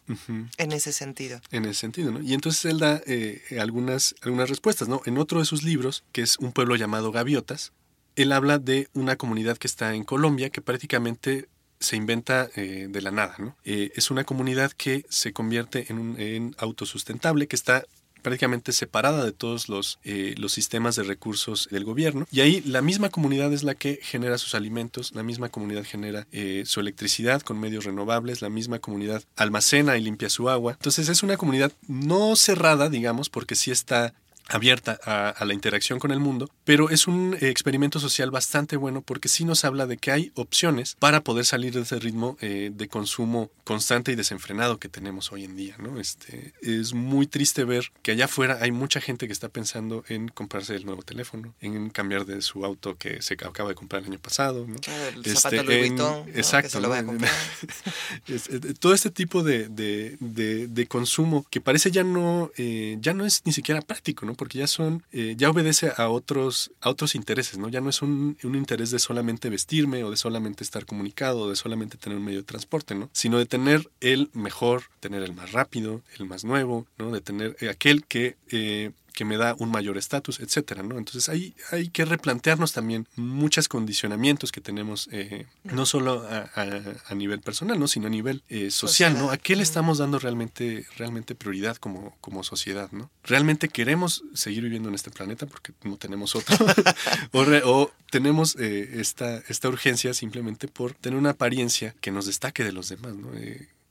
En 0.58 0.72
ese 0.72 0.94
sentido. 0.94 1.42
En 1.52 1.66
ese 1.66 1.80
sentido, 1.80 2.12
¿no? 2.12 2.22
Y 2.22 2.34
entonces 2.36 2.64
él 2.66 2.78
da 2.80 3.02
eh, 3.08 3.42
algunas, 3.60 4.14
algunas 4.22 4.50
respuestas, 4.50 4.88
¿no? 4.88 5.02
En 5.06 5.18
otro 5.18 5.40
de 5.40 5.46
sus 5.46 5.64
libros, 5.64 6.04
que 6.12 6.22
es 6.22 6.38
un 6.38 6.52
pueblo 6.54 6.76
llamado 6.76 7.12
Gaviotas, 7.12 7.72
él 8.16 8.32
habla 8.32 8.60
de 8.60 8.88
una 8.94 9.16
comunidad 9.16 9.58
que 9.58 9.66
está 9.66 9.96
en 9.96 10.04
Colombia 10.04 10.52
que 10.52 10.62
prácticamente 10.62 11.48
se 11.84 11.98
inventa 11.98 12.50
eh, 12.56 12.88
de 12.90 13.02
la 13.02 13.12
nada. 13.12 13.36
Eh, 13.66 13.92
es 13.96 14.10
una 14.10 14.24
comunidad 14.24 14.72
que 14.72 15.06
se 15.10 15.34
convierte 15.34 15.88
en, 15.90 16.00
un, 16.00 16.20
en 16.20 16.56
autosustentable, 16.58 17.48
que 17.48 17.56
está 17.56 17.86
prácticamente 18.22 18.72
separada 18.72 19.26
de 19.26 19.34
todos 19.34 19.68
los, 19.68 20.00
eh, 20.06 20.34
los 20.38 20.54
sistemas 20.54 20.96
de 20.96 21.04
recursos 21.04 21.68
del 21.70 21.84
gobierno. 21.84 22.26
Y 22.32 22.40
ahí 22.40 22.62
la 22.62 22.82
misma 22.82 23.10
comunidad 23.10 23.52
es 23.52 23.64
la 23.64 23.76
que 23.76 24.00
genera 24.02 24.38
sus 24.38 24.56
alimentos, 24.56 25.14
la 25.14 25.24
misma 25.24 25.50
comunidad 25.50 25.84
genera 25.84 26.26
su 26.64 26.80
electricidad 26.80 27.42
con 27.42 27.60
medios 27.60 27.84
renovables, 27.84 28.42
la 28.42 28.50
misma 28.50 28.80
comunidad 28.80 29.24
almacena 29.36 29.98
y 29.98 30.02
limpia 30.02 30.30
su 30.30 30.50
agua. 30.50 30.72
Entonces 30.72 31.10
es 31.10 31.22
una 31.22 31.36
comunidad 31.36 31.74
no 31.90 32.38
cerrada, 32.38 32.90
digamos, 32.90 33.30
porque 33.30 33.56
sí 33.56 33.72
está 33.72 34.14
abierta 34.54 35.00
a, 35.04 35.30
a 35.30 35.46
la 35.46 35.54
interacción 35.54 36.00
con 36.00 36.12
el 36.12 36.20
mundo, 36.20 36.50
pero 36.64 36.90
es 36.90 37.08
un 37.08 37.36
eh, 37.42 37.50
experimento 37.50 38.00
social 38.00 38.32
bastante 38.32 38.78
bueno 38.78 39.02
porque 39.02 39.28
sí 39.30 39.46
nos 39.46 39.66
habla 39.66 39.86
de 39.88 39.98
que 39.98 40.12
hay 40.12 40.32
opciones 40.36 40.96
para 41.00 41.22
poder 41.22 41.46
salir 41.46 41.74
de 41.74 41.82
ese 41.82 42.00
ritmo 42.00 42.38
eh, 42.42 42.72
de 42.74 42.88
consumo 42.88 43.50
constante 43.64 44.12
y 44.12 44.16
desenfrenado 44.16 44.78
que 44.80 44.90
tenemos 44.90 45.32
hoy 45.32 45.44
en 45.46 45.56
día, 45.56 45.76
¿no? 45.80 46.00
Este, 46.00 46.54
es 46.62 46.94
muy 46.94 47.28
triste 47.28 47.64
ver 47.64 47.92
que 48.02 48.12
allá 48.12 48.26
afuera 48.26 48.60
hay 48.62 48.72
mucha 48.72 49.02
gente 49.02 49.28
que 49.28 49.34
está 49.34 49.50
pensando 49.50 50.04
en 50.08 50.28
comprarse 50.28 50.76
el 50.76 50.86
nuevo 50.86 51.02
teléfono, 51.02 51.54
en 51.62 51.90
cambiar 51.90 52.26
de 52.26 52.42
su 52.42 52.64
auto 52.66 52.98
que 52.98 53.22
se 53.22 53.34
acaba 53.36 53.70
de 53.70 53.76
comprar 53.76 54.02
el 54.04 54.10
año 54.10 54.20
pasado, 54.20 54.66
¿no? 54.68 54.76
Claro, 54.80 55.10
el 55.10 55.18
Este, 55.20 55.36
zapato 55.36 55.64
Louis 55.64 55.80
Vuitton, 55.90 56.30
exacto, 56.36 56.80
eh, 58.28 58.74
todo 58.80 58.94
este 58.94 59.10
tipo 59.12 59.44
de, 59.44 59.68
de- 59.70 60.18
de- 60.20 60.68
de 60.68 60.88
consumo 60.88 61.46
que 61.50 61.62
parece 61.62 61.92
ya 61.92 62.04
no, 62.04 62.52
eh, 62.58 62.98
ya 63.02 63.14
no 63.14 63.26
es 63.26 63.42
ni 63.46 63.52
siquiera 63.54 63.82
práctico, 63.82 64.26
¿no? 64.26 64.34
Porque 64.44 64.58
ya 64.58 64.68
son, 64.68 65.04
eh, 65.14 65.36
ya 65.38 65.50
obedece 65.50 65.94
a 65.96 66.10
otros, 66.10 66.74
a 66.82 66.90
otros 66.90 67.16
intereses, 67.16 67.58
¿no? 67.58 67.70
Ya 67.70 67.80
no 67.80 67.90
es 67.90 68.02
un, 68.02 68.38
un, 68.44 68.56
interés 68.56 68.92
de 68.92 69.00
solamente 69.00 69.50
vestirme 69.50 70.04
o 70.04 70.12
de 70.12 70.18
solamente 70.18 70.66
estar 70.66 70.86
comunicado 70.86 71.44
o 71.44 71.50
de 71.50 71.56
solamente 71.56 71.98
tener 71.98 72.18
un 72.18 72.26
medio 72.26 72.40
de 72.40 72.44
transporte, 72.44 72.94
¿no? 72.94 73.10
Sino 73.14 73.38
de 73.38 73.46
tener 73.46 73.90
el 74.02 74.30
mejor, 74.34 74.84
tener 75.00 75.24
el 75.24 75.32
más 75.32 75.54
rápido, 75.54 76.02
el 76.20 76.26
más 76.26 76.44
nuevo, 76.44 76.86
¿no? 76.98 77.12
De 77.12 77.22
tener 77.22 77.56
aquel 77.70 78.04
que 78.04 78.36
eh, 78.52 78.92
que 79.14 79.26
me 79.26 79.38
da 79.38 79.56
un 79.60 79.72
mayor 79.72 79.98
estatus, 79.98 80.40
etcétera, 80.40 80.84
¿no? 80.84 80.98
Entonces 80.98 81.30
hay, 81.30 81.56
hay 81.72 81.90
que 81.90 82.06
replantearnos 82.06 82.74
también 82.74 83.08
muchos 83.16 83.68
condicionamientos 83.68 84.52
que 84.52 84.62
tenemos, 84.62 85.08
eh, 85.12 85.46
no 85.64 85.86
solo 85.86 86.28
a, 86.28 87.16
nivel 87.16 87.42
personal, 87.42 87.80
¿no? 87.80 87.88
Sino 87.88 88.08
a 88.08 88.10
nivel 88.10 88.44
eh, 88.50 88.72
social, 88.72 89.18
¿no? 89.18 89.30
¿A 89.30 89.38
qué 89.38 89.56
le 89.56 89.64
estamos 89.64 90.00
dando 90.00 90.20
realmente, 90.20 90.86
realmente 90.98 91.36
prioridad 91.36 91.78
como, 91.78 92.18
como 92.22 92.44
sociedad, 92.44 92.92
¿no? 92.92 93.12
¿Realmente 93.24 93.70
queremos 93.70 94.24
seguir 94.34 94.64
viviendo 94.64 94.90
en 94.90 94.96
este 94.96 95.12
planeta 95.12 95.46
porque 95.46 95.74
no 95.84 95.98
tenemos 95.98 96.36
otro? 96.36 96.58
o, 97.32 97.92
tenemos 98.10 98.56
eh, 98.60 99.00
esta, 99.00 99.38
esta 99.48 99.70
urgencia 99.70 100.14
simplemente 100.14 100.68
por 100.68 100.94
tener 100.94 101.18
una 101.18 101.32
apariencia 101.32 101.96
que 102.02 102.12
nos 102.12 102.26
destaque 102.26 102.64
de 102.64 102.72
los 102.72 102.90
demás, 102.90 103.16
¿no? 103.16 103.30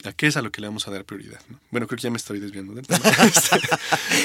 ¿A 0.04 0.12
qué 0.12 0.26
es 0.26 0.36
a 0.36 0.42
lo 0.42 0.50
que 0.50 0.60
le 0.60 0.66
vamos 0.66 0.88
a 0.88 0.90
dar 0.90 1.04
prioridad? 1.04 1.40
Bueno, 1.70 1.86
creo 1.86 1.96
que 1.96 2.02
ya 2.02 2.10
me 2.10 2.16
estoy 2.16 2.40
desviando 2.40 2.74
del 2.74 2.86
tema. 2.86 3.00
Este, 3.22 3.60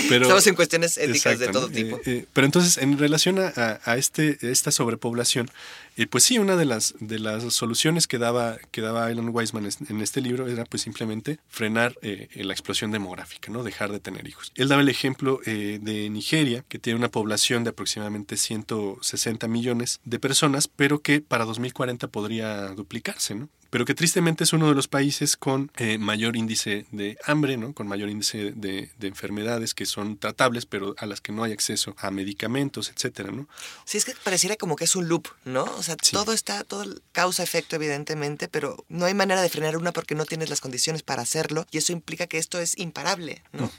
pero, 0.10 0.24
Estamos 0.24 0.48
en 0.48 0.56
cuestiones 0.56 0.98
éticas 0.98 1.40
de 1.40 1.48
todo 1.50 1.70
tipo. 1.70 1.98
Eh, 1.98 2.02
eh, 2.06 2.26
pero 2.34 2.46
entonces, 2.46 2.78
en 2.78 2.98
relación 2.98 3.40
a, 3.40 3.80
a 3.84 3.98
este, 3.98 4.38
esta 4.42 4.72
sobrepoblación, 4.72 5.50
y 5.98 6.06
pues 6.06 6.24
sí, 6.24 6.38
una 6.38 6.56
de 6.56 6.66
las, 6.66 6.94
de 7.00 7.18
las 7.18 7.52
soluciones 7.54 8.06
que 8.06 8.20
daba, 8.20 8.58
que 8.70 8.82
daba 8.82 9.08
Alan 9.08 9.30
Weisman 9.30 9.68
en 9.90 10.02
este 10.02 10.22
libro 10.22 10.48
era 10.48 10.64
pues 10.64 10.84
simplemente 10.84 11.40
frenar 11.50 11.96
eh, 12.04 12.30
la 12.36 12.54
explosión 12.54 12.92
demográfica, 12.92 13.52
¿no? 13.52 13.64
Dejar 13.64 13.92
de 13.92 14.00
tener 14.00 14.28
hijos. 14.28 14.52
Él 14.56 14.68
daba 14.68 14.84
el 14.84 14.90
ejemplo 14.90 15.40
eh, 15.48 15.80
de 15.82 16.10
Nigeria, 16.12 16.64
que 16.70 16.78
tiene 16.78 17.00
una 17.00 17.10
población 17.10 17.64
de 17.64 17.72
aproximadamente 17.72 18.38
160 18.38 19.48
millones 19.48 20.00
de 20.06 20.20
personas, 20.20 20.68
pero 20.68 21.00
que 21.02 21.20
para 21.20 21.46
2040 21.46 22.08
podría 22.10 22.68
duplicarse, 22.68 23.34
¿no? 23.34 23.50
pero 23.70 23.86
que 23.86 23.94
tristemente 23.94 24.44
es 24.44 24.54
uno 24.54 24.70
de 24.70 24.76
los 24.76 24.88
países 24.88 25.36
con 25.36 25.72
eh, 25.78 25.98
mayor 25.98 26.36
índice 26.36 26.86
de 26.92 27.18
hambre, 27.26 27.58
¿no? 27.58 27.74
con 27.74 27.88
mayor 27.88 28.10
índice 28.10 28.52
de, 28.56 28.90
de, 28.98 29.08
enfermedades 29.08 29.74
que 29.74 29.86
son 29.86 30.18
tratables, 30.18 30.66
pero 30.66 30.96
a 30.98 31.06
las 31.06 31.22
que 31.22 31.32
no 31.32 31.44
hay 31.44 31.52
acceso 31.52 31.96
a 31.98 32.12
medicamentos, 32.12 32.90
etcétera, 32.90 33.32
¿no? 33.32 33.48
Sí, 33.86 33.98
es 33.98 34.06
que 34.06 34.14
pareciera 34.24 34.56
como 34.56 34.76
que 34.76 34.86
es 34.86 34.96
un 34.96 35.08
loop, 35.08 35.28
¿no? 35.46 35.66
Todo 35.96 36.34
está, 36.34 36.64
todo 36.64 36.86
causa 37.12 37.44
efecto, 37.44 37.76
evidentemente, 37.76 38.48
pero 38.48 38.84
no 38.90 39.06
hay 39.06 39.14
manera 39.14 39.42
de 39.42 39.50
frenar 39.50 39.78
una 39.78 39.92
porque 39.92 40.16
no 40.16 40.26
tienes 40.26 40.50
las 40.50 40.62
condiciones 40.62 41.04
para 41.04 41.22
hacerlo 41.22 41.66
y 41.72 41.78
eso 41.78 41.94
implica 41.94 42.28
que 42.28 42.38
esto 42.38 42.60
es 42.60 42.78
imparable, 42.78 43.44
¿no? 43.54 43.72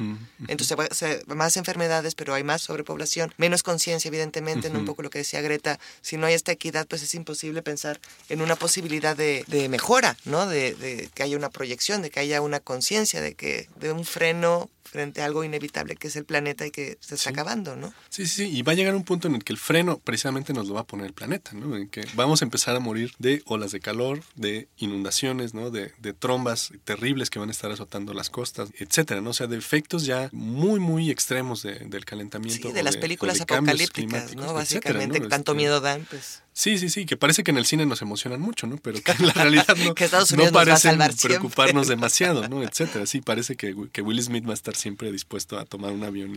Entonces, 0.49 0.77
más 1.27 1.57
enfermedades, 1.57 2.15
pero 2.15 2.35
hay 2.35 2.45
más 2.45 2.63
sobrepoblación, 2.63 3.33
menos 3.37 3.63
conciencia, 3.63 4.09
evidentemente, 4.09 4.71
¿no? 4.71 4.79
Un 4.79 4.85
poco 4.85 5.03
lo 5.03 5.11
que 5.11 5.19
decía 5.19 5.41
Greta, 5.41 5.79
si 6.01 6.17
no 6.17 6.27
hay 6.27 6.35
esta 6.35 6.53
equidad, 6.53 6.87
pues 6.87 7.03
es 7.03 7.15
imposible 7.15 7.63
pensar 7.63 8.01
en 8.29 8.43
una 8.43 8.57
posibilidad 8.57 9.17
de, 9.17 9.45
mejora, 9.69 10.17
¿no? 10.25 10.47
De, 10.47 10.75
de, 10.75 11.11
que 11.15 11.23
haya 11.23 11.37
una 11.37 11.51
proyección, 11.51 12.03
de 12.03 12.11
que 12.11 12.21
haya 12.21 12.41
una 12.41 12.61
conciencia, 12.61 13.21
de 13.21 13.35
que 13.35 13.69
de 13.77 13.93
un 13.93 14.05
freno 14.05 14.71
frente 14.89 15.23
a 15.23 15.27
algo 15.27 15.45
inevitable 15.45 15.97
que 15.97 16.09
es 16.09 16.17
el 16.17 16.25
planeta 16.25 16.67
y 16.67 16.71
que 16.71 16.99
se 17.01 17.15
está 17.15 17.31
acabando, 17.31 17.77
¿no? 17.77 17.93
Sí, 18.09 18.27
sí, 18.27 18.49
y 18.49 18.63
va 18.63 18.73
a 18.73 18.75
llegar 18.75 18.95
un 18.95 19.05
punto 19.05 19.29
en 19.29 19.35
el 19.35 19.45
que 19.45 19.53
el 19.53 19.59
freno 19.59 19.99
precisamente 19.99 20.53
nos 20.53 20.67
lo 20.67 20.75
va 20.75 20.81
a 20.81 20.87
poner 20.87 21.07
el 21.07 21.13
planeta, 21.13 21.53
¿no? 21.53 21.77
En 21.77 21.89
que 21.89 22.07
vamos 22.15 22.43
a 22.43 22.45
empezar 22.45 22.75
a 22.75 22.81
morir 22.81 23.13
de 23.19 23.43
olas 23.47 23.73
de 23.73 23.81
calor, 23.81 24.23
de 24.35 24.69
inundaciones, 24.79 25.55
¿no? 25.55 25.71
De, 25.71 25.93
de 25.99 26.13
trombas 26.13 26.73
terribles 26.85 27.31
que 27.31 27.39
van 27.39 27.49
a 27.49 27.53
estar 27.53 27.71
azotando 27.71 28.15
las 28.15 28.31
costas, 28.31 28.71
etcétera, 28.79 29.21
¿no? 29.21 29.31
O 29.31 29.35
sea, 29.35 29.47
de 29.47 29.57
efectos 29.57 30.05
ya 30.05 30.29
muy, 30.33 30.81
muy 30.81 31.11
extremos 31.11 31.63
del 31.63 32.05
calentamiento. 32.05 32.69
Sí, 32.69 32.75
de 32.75 32.83
las 32.83 32.97
películas 32.97 33.41
apocalípticas, 33.41 34.35
¿no? 34.35 34.55
Básicamente, 34.55 35.21
tanto 35.21 35.53
este, 35.53 35.57
miedo 35.57 35.81
dan, 35.81 36.07
pues... 36.09 36.43
Sí, 36.59 36.77
sí, 36.77 36.89
sí, 36.89 37.07
que 37.07 37.17
parece 37.17 37.45
que 37.45 37.53
en 37.53 37.57
el 37.57 37.67
cine 37.67 37.87
nos 37.87 38.03
emocionan 38.03 38.41
mucho, 38.41 38.67
¿no? 38.67 38.79
Pero 38.79 39.01
que 39.01 39.13
en 39.13 39.29
la 39.29 39.33
realidad 39.33 39.77
no, 39.77 39.95
no 40.45 40.51
parecen 40.51 40.99
preocuparnos 41.23 41.87
demasiado, 41.87 42.49
¿no? 42.49 42.65
Etcétera. 42.65 43.07
Sí, 43.07 43.21
parece 43.21 43.55
que, 43.55 43.77
que 43.93 44.03
Will 44.03 44.21
Smith 44.21 44.45
va 44.45 44.51
a 44.51 44.55
estar 44.55 44.75
siempre 44.75 45.13
dispuesto 45.13 45.57
a 45.57 45.67
tomar 45.67 45.93
un 45.93 46.03
avión 46.03 46.37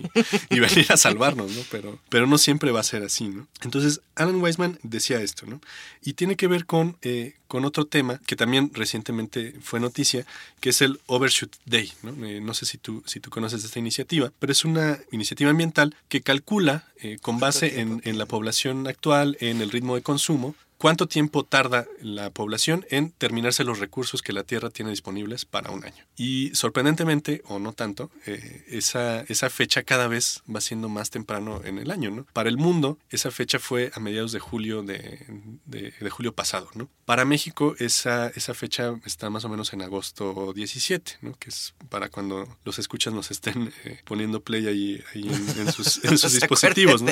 y, 0.51 0.59
venir 0.59 0.85
a 0.89 0.97
salvarnos, 0.97 1.49
¿no? 1.49 1.63
Pero, 1.71 1.97
pero 2.09 2.27
no 2.27 2.37
siempre 2.37 2.69
va 2.69 2.81
a 2.81 2.83
ser 2.83 3.01
así, 3.01 3.29
¿no? 3.29 3.47
Entonces, 3.63 4.01
Alan 4.13 4.39
Weisman 4.39 4.77
decía 4.83 5.19
esto, 5.21 5.47
¿no? 5.47 5.59
Y 6.03 6.13
tiene 6.13 6.35
que 6.35 6.45
ver 6.45 6.67
con, 6.67 6.97
eh, 7.01 7.33
con 7.47 7.65
otro 7.65 7.85
tema 7.85 8.21
que 8.27 8.35
también 8.35 8.69
recientemente 8.75 9.55
fue 9.63 9.79
noticia, 9.79 10.27
que 10.59 10.69
es 10.69 10.83
el 10.83 10.99
Overshoot 11.07 11.55
Day, 11.65 11.91
¿no? 12.03 12.11
Eh, 12.27 12.41
no 12.41 12.53
sé 12.53 12.67
si 12.67 12.77
tú, 12.77 13.01
si 13.07 13.19
tú 13.19 13.31
conoces 13.31 13.63
esta 13.63 13.79
iniciativa, 13.79 14.31
pero 14.37 14.51
es 14.51 14.65
una 14.65 14.99
iniciativa 15.11 15.49
ambiental 15.49 15.95
que 16.09 16.21
calcula, 16.21 16.85
eh, 17.01 17.17
con 17.19 17.39
base 17.39 17.79
en, 17.79 18.03
en 18.05 18.19
la 18.19 18.27
población 18.27 18.85
actual, 18.85 19.35
en 19.39 19.61
el 19.61 19.71
ritmo 19.71 19.95
de 19.95 20.03
consumo, 20.11 20.53
¿Cuánto 20.81 21.07
tiempo 21.07 21.43
tarda 21.43 21.85
la 22.01 22.31
población 22.31 22.87
en 22.89 23.11
terminarse 23.11 23.63
los 23.63 23.77
recursos 23.77 24.23
que 24.23 24.33
la 24.33 24.41
Tierra 24.43 24.71
tiene 24.71 24.89
disponibles 24.89 25.45
para 25.45 25.69
un 25.69 25.85
año? 25.85 26.03
Y 26.17 26.49
sorprendentemente, 26.55 27.43
o 27.45 27.59
no 27.59 27.73
tanto, 27.73 28.09
eh, 28.25 28.65
esa, 28.67 29.21
esa 29.27 29.51
fecha 29.51 29.83
cada 29.83 30.07
vez 30.07 30.41
va 30.53 30.59
siendo 30.59 30.89
más 30.89 31.11
temprano 31.11 31.61
en 31.63 31.77
el 31.77 31.91
año. 31.91 32.09
¿no? 32.09 32.25
Para 32.33 32.49
el 32.49 32.57
mundo, 32.57 32.97
esa 33.11 33.29
fecha 33.29 33.59
fue 33.59 33.91
a 33.93 33.99
mediados 33.99 34.31
de 34.31 34.39
julio 34.39 34.81
de, 34.81 35.23
de, 35.65 36.09
julio 36.09 36.33
pasado. 36.33 36.67
¿no? 36.73 36.89
Para 37.05 37.25
México, 37.25 37.75
esa, 37.77 38.29
esa 38.29 38.55
fecha 38.55 38.99
está 39.05 39.29
más 39.29 39.45
o 39.45 39.49
menos 39.49 39.73
en 39.73 39.83
agosto 39.83 40.51
17, 40.51 41.19
¿no? 41.21 41.37
que 41.37 41.51
es 41.51 41.75
para 41.89 42.09
cuando 42.09 42.57
los 42.65 42.79
escuchas 42.79 43.13
nos 43.13 43.29
estén 43.29 43.71
eh, 43.83 43.99
poniendo 44.03 44.41
play 44.41 44.65
ahí, 44.65 45.03
en, 45.13 45.71
sus, 45.71 46.01
dispositivos. 46.33 47.03
¿no? 47.03 47.11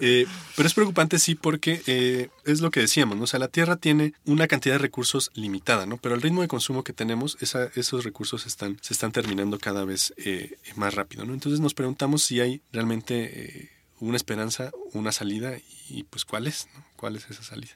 Eh, 0.00 0.26
pero 0.56 0.66
es 0.66 0.72
preocupante, 0.72 1.18
sí, 1.18 1.34
porque 1.34 2.30
es 2.46 2.62
lo 2.62 2.70
que 2.70 2.80
decíamos 2.80 3.09
o 3.18 3.26
sea, 3.26 3.38
la 3.38 3.48
Tierra 3.48 3.76
tiene 3.76 4.14
una 4.24 4.46
cantidad 4.46 4.74
de 4.74 4.78
recursos 4.78 5.30
limitada, 5.34 5.86
¿no? 5.86 5.96
Pero 5.96 6.14
el 6.14 6.22
ritmo 6.22 6.42
de 6.42 6.48
consumo 6.48 6.84
que 6.84 6.92
tenemos, 6.92 7.36
esos 7.40 8.04
recursos 8.04 8.46
están, 8.46 8.78
se 8.82 8.94
están 8.94 9.12
terminando 9.12 9.58
cada 9.58 9.84
vez 9.84 10.12
eh, 10.16 10.58
más 10.76 10.94
rápido, 10.94 11.24
¿no? 11.24 11.34
Entonces 11.34 11.60
nos 11.60 11.74
preguntamos 11.74 12.22
si 12.22 12.40
hay 12.40 12.62
realmente 12.72 13.14
eh, 13.62 13.70
una 14.00 14.16
esperanza, 14.16 14.70
una 14.92 15.12
salida 15.12 15.52
y 15.88 16.04
pues 16.04 16.24
cuál 16.24 16.46
es, 16.46 16.68
¿no? 16.74 16.84
¿Cuál 16.96 17.16
es 17.16 17.28
esa 17.30 17.42
salida? 17.42 17.72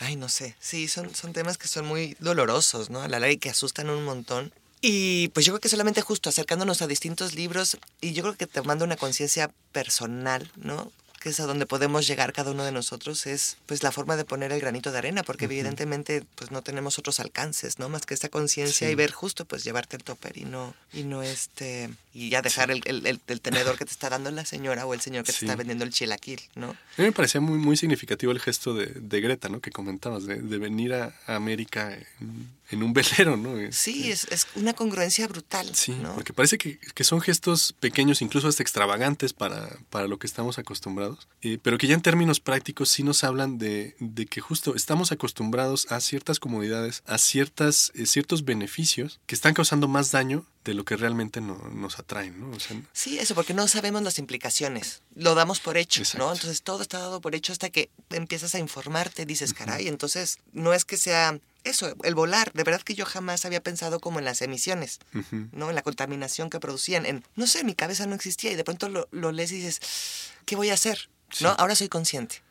Ay, 0.00 0.16
no 0.16 0.28
sé. 0.28 0.56
Sí, 0.58 0.88
son, 0.88 1.14
son 1.14 1.32
temas 1.32 1.58
que 1.58 1.68
son 1.68 1.86
muy 1.86 2.16
dolorosos, 2.20 2.90
¿no? 2.90 3.02
A 3.02 3.08
la 3.08 3.20
larga 3.20 3.32
y 3.32 3.38
que 3.38 3.50
asustan 3.50 3.90
un 3.90 4.04
montón. 4.04 4.52
Y 4.80 5.28
pues 5.28 5.44
yo 5.44 5.52
creo 5.52 5.60
que 5.60 5.68
solamente 5.68 6.00
justo 6.00 6.30
acercándonos 6.30 6.80
a 6.80 6.86
distintos 6.86 7.34
libros 7.34 7.76
y 8.00 8.14
yo 8.14 8.22
creo 8.22 8.36
que 8.36 8.46
te 8.46 8.62
manda 8.62 8.86
una 8.86 8.96
conciencia 8.96 9.52
personal, 9.72 10.50
¿no? 10.56 10.90
Que 11.20 11.28
es 11.28 11.38
a 11.38 11.44
donde 11.44 11.66
podemos 11.66 12.06
llegar 12.06 12.32
cada 12.32 12.50
uno 12.50 12.64
de 12.64 12.72
nosotros, 12.72 13.26
es 13.26 13.58
pues 13.66 13.82
la 13.82 13.92
forma 13.92 14.16
de 14.16 14.24
poner 14.24 14.52
el 14.52 14.60
granito 14.60 14.90
de 14.90 14.98
arena, 14.98 15.22
porque 15.22 15.44
evidentemente 15.44 16.24
pues 16.34 16.50
no 16.50 16.62
tenemos 16.62 16.98
otros 16.98 17.20
alcances, 17.20 17.78
¿no? 17.78 17.90
Más 17.90 18.06
que 18.06 18.14
esta 18.14 18.30
conciencia 18.30 18.90
y 18.90 18.94
ver 18.94 19.12
justo 19.12 19.44
pues 19.44 19.62
llevarte 19.62 19.96
el 19.96 20.02
topper 20.02 20.38
y 20.38 20.44
no, 20.46 20.74
y 20.94 21.02
no 21.02 21.22
este, 21.22 21.90
y 22.14 22.30
ya 22.30 22.40
dejar 22.40 22.70
el, 22.70 22.80
el, 22.86 23.20
el, 23.26 23.40
tenedor 23.40 23.76
que 23.76 23.84
te 23.84 23.90
está 23.92 24.08
dando 24.08 24.30
la 24.30 24.46
señora 24.46 24.86
o 24.86 24.94
el 24.94 25.02
señor 25.02 25.24
que 25.24 25.32
te 25.32 25.44
está 25.44 25.56
vendiendo 25.56 25.84
el 25.84 25.92
chilaquil, 25.92 26.40
¿no? 26.54 26.70
A 26.70 27.02
mí 27.02 27.04
me 27.04 27.12
parecía 27.12 27.42
muy, 27.42 27.58
muy 27.58 27.76
significativo 27.76 28.32
el 28.32 28.40
gesto 28.40 28.72
de, 28.72 28.86
de 28.86 29.20
Greta, 29.20 29.50
¿no? 29.50 29.60
Que 29.60 29.70
comentabas, 29.70 30.24
de, 30.24 30.40
de 30.40 30.58
venir 30.58 30.94
a, 30.94 31.14
América 31.26 31.94
en, 31.94 32.48
un 32.72 32.92
velero, 32.92 33.36
¿no? 33.36 33.56
sí, 33.72 34.10
este 34.10 34.34
es, 34.34 34.44
es, 34.44 34.46
una 34.54 34.72
congruencia 34.72 35.26
brutal. 35.28 35.74
Sí, 35.74 35.96
porque 36.14 36.32
parece 36.32 36.58
que, 36.58 36.78
que, 36.78 37.04
son 37.04 37.20
gestos 37.20 37.74
pequeños, 37.80 38.22
incluso 38.22 38.48
hasta 38.48 38.62
extravagantes 38.62 39.32
para, 39.32 39.68
para 39.90 40.06
lo 40.06 40.18
que 40.18 40.26
estamos 40.26 40.58
acostumbrados 40.58 40.90
eh, 41.42 41.58
pero 41.62 41.78
que 41.78 41.86
ya 41.86 41.94
en 41.94 42.02
términos 42.02 42.40
prácticos 42.40 42.90
sí 42.90 43.02
nos 43.02 43.24
hablan 43.24 43.58
de, 43.58 43.94
que 44.28 44.40
justo 44.40 44.74
estamos 44.74 45.12
acostumbrados 45.12 45.86
a 45.90 46.00
ciertas 46.00 46.38
comodidades, 46.38 47.02
a 47.06 47.18
ciertas, 47.18 47.92
eh, 47.94 48.06
ciertos 48.06 48.44
beneficios 48.44 49.20
que 49.26 49.34
están 49.34 49.54
causando 49.54 49.88
más 49.88 50.10
daño 50.10 50.46
de 50.64 50.74
lo 50.74 50.84
que 50.84 50.96
realmente 50.96 51.40
nos 51.40 51.98
atraen, 51.98 52.38
¿no? 52.38 52.52
sí, 52.92 53.18
eso, 53.18 53.34
porque 53.34 53.54
no 53.54 53.66
sabemos 53.66 54.02
las 54.02 54.18
implicaciones. 54.18 55.00
Lo 55.14 55.34
damos 55.34 55.58
por 55.58 55.78
hecho, 55.78 56.02
¿no? 56.18 56.30
Entonces 56.30 56.60
todo 56.60 56.82
está 56.82 56.98
dado 56.98 57.22
por 57.22 57.34
hecho 57.34 57.52
hasta 57.52 57.70
que 57.70 57.88
empiezas 58.10 58.54
a 58.54 58.58
informarte, 58.58 59.24
dices, 59.24 59.54
caray, 59.54 59.88
entonces 59.88 60.38
no 60.52 60.74
es 60.74 60.84
que 60.84 60.98
sea 60.98 61.40
eso, 61.64 61.94
el 62.02 62.14
volar. 62.14 62.52
De 62.52 62.64
verdad 62.64 62.82
que 62.82 62.94
yo 62.94 63.04
jamás 63.04 63.44
había 63.44 63.62
pensado 63.62 64.00
como 64.00 64.18
en 64.18 64.24
las 64.24 64.42
emisiones, 64.42 65.00
¿no? 65.52 65.68
En 65.68 65.74
la 65.74 65.82
contaminación 65.82 66.50
que 66.50 66.60
producían. 66.60 67.06
En, 67.06 67.24
no 67.36 67.46
sé, 67.46 67.64
mi 67.64 67.74
cabeza 67.74 68.06
no 68.06 68.14
existía 68.14 68.50
y 68.52 68.56
de 68.56 68.64
pronto 68.64 68.88
lo, 68.88 69.08
lo 69.10 69.32
lees 69.32 69.52
y 69.52 69.56
dices, 69.56 69.80
¿qué 70.44 70.56
voy 70.56 70.70
a 70.70 70.74
hacer? 70.74 71.10
¿No? 71.40 71.50
Ahora 71.50 71.74
soy 71.74 71.88
consciente. 71.88 72.42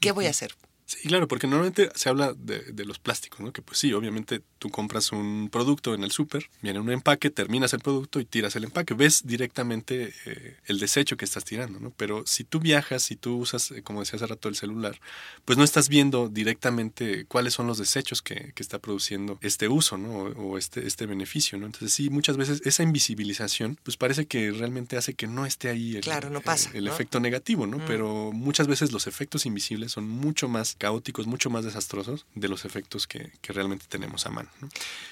¿Qué 0.00 0.12
voy 0.12 0.26
a 0.26 0.30
hacer? 0.30 0.54
Sí, 0.88 1.06
claro, 1.06 1.28
porque 1.28 1.46
normalmente 1.46 1.90
se 1.94 2.08
habla 2.08 2.32
de, 2.32 2.60
de, 2.60 2.86
los 2.86 2.98
plásticos, 2.98 3.40
¿no? 3.40 3.52
Que 3.52 3.60
pues 3.60 3.78
sí, 3.78 3.92
obviamente 3.92 4.40
tú 4.58 4.70
compras 4.70 5.12
un 5.12 5.50
producto 5.52 5.92
en 5.92 6.02
el 6.02 6.10
súper, 6.10 6.48
viene 6.62 6.80
un 6.80 6.90
empaque, 6.90 7.28
terminas 7.28 7.74
el 7.74 7.80
producto 7.80 8.20
y 8.20 8.24
tiras 8.24 8.56
el 8.56 8.64
empaque. 8.64 8.94
Ves 8.94 9.26
directamente 9.26 10.14
eh, 10.24 10.56
el 10.64 10.78
desecho 10.78 11.18
que 11.18 11.26
estás 11.26 11.44
tirando, 11.44 11.78
¿no? 11.78 11.92
Pero 11.94 12.22
si 12.26 12.42
tú 12.42 12.58
viajas, 12.58 13.02
si 13.02 13.16
tú 13.16 13.36
usas, 13.36 13.70
eh, 13.70 13.82
como 13.82 14.00
decía 14.00 14.16
hace 14.16 14.26
rato, 14.28 14.48
el 14.48 14.56
celular, 14.56 14.98
pues 15.44 15.58
no 15.58 15.64
estás 15.64 15.90
viendo 15.90 16.30
directamente 16.30 17.26
cuáles 17.26 17.52
son 17.52 17.66
los 17.66 17.76
desechos 17.76 18.22
que, 18.22 18.54
que 18.54 18.62
está 18.62 18.78
produciendo 18.78 19.38
este 19.42 19.68
uso, 19.68 19.98
¿no? 19.98 20.08
O, 20.08 20.52
o, 20.52 20.56
este, 20.56 20.86
este 20.86 21.04
beneficio, 21.04 21.58
¿no? 21.58 21.66
Entonces 21.66 21.92
sí, 21.92 22.08
muchas 22.08 22.38
veces 22.38 22.62
esa 22.64 22.82
invisibilización, 22.82 23.78
pues 23.82 23.98
parece 23.98 24.24
que 24.24 24.52
realmente 24.52 24.96
hace 24.96 25.12
que 25.12 25.26
no 25.26 25.44
esté 25.44 25.68
ahí 25.68 25.96
el, 25.96 26.00
claro, 26.00 26.30
no 26.30 26.40
pasa, 26.40 26.70
el, 26.70 26.76
el 26.76 26.84
¿no? 26.86 26.94
efecto 26.94 27.20
negativo, 27.20 27.66
¿no? 27.66 27.76
Mm. 27.76 27.86
Pero 27.86 28.32
muchas 28.32 28.68
veces 28.68 28.90
los 28.90 29.06
efectos 29.06 29.44
invisibles 29.44 29.92
son 29.92 30.08
mucho 30.08 30.48
más 30.48 30.77
caóticos, 30.78 31.26
mucho 31.26 31.50
más 31.50 31.64
desastrosos 31.64 32.24
de 32.34 32.48
los 32.48 32.64
efectos 32.64 33.06
que, 33.06 33.32
que 33.42 33.52
realmente 33.52 33.86
tenemos 33.88 34.26
a 34.26 34.30
mano. 34.30 34.48
¿no? 34.60 34.68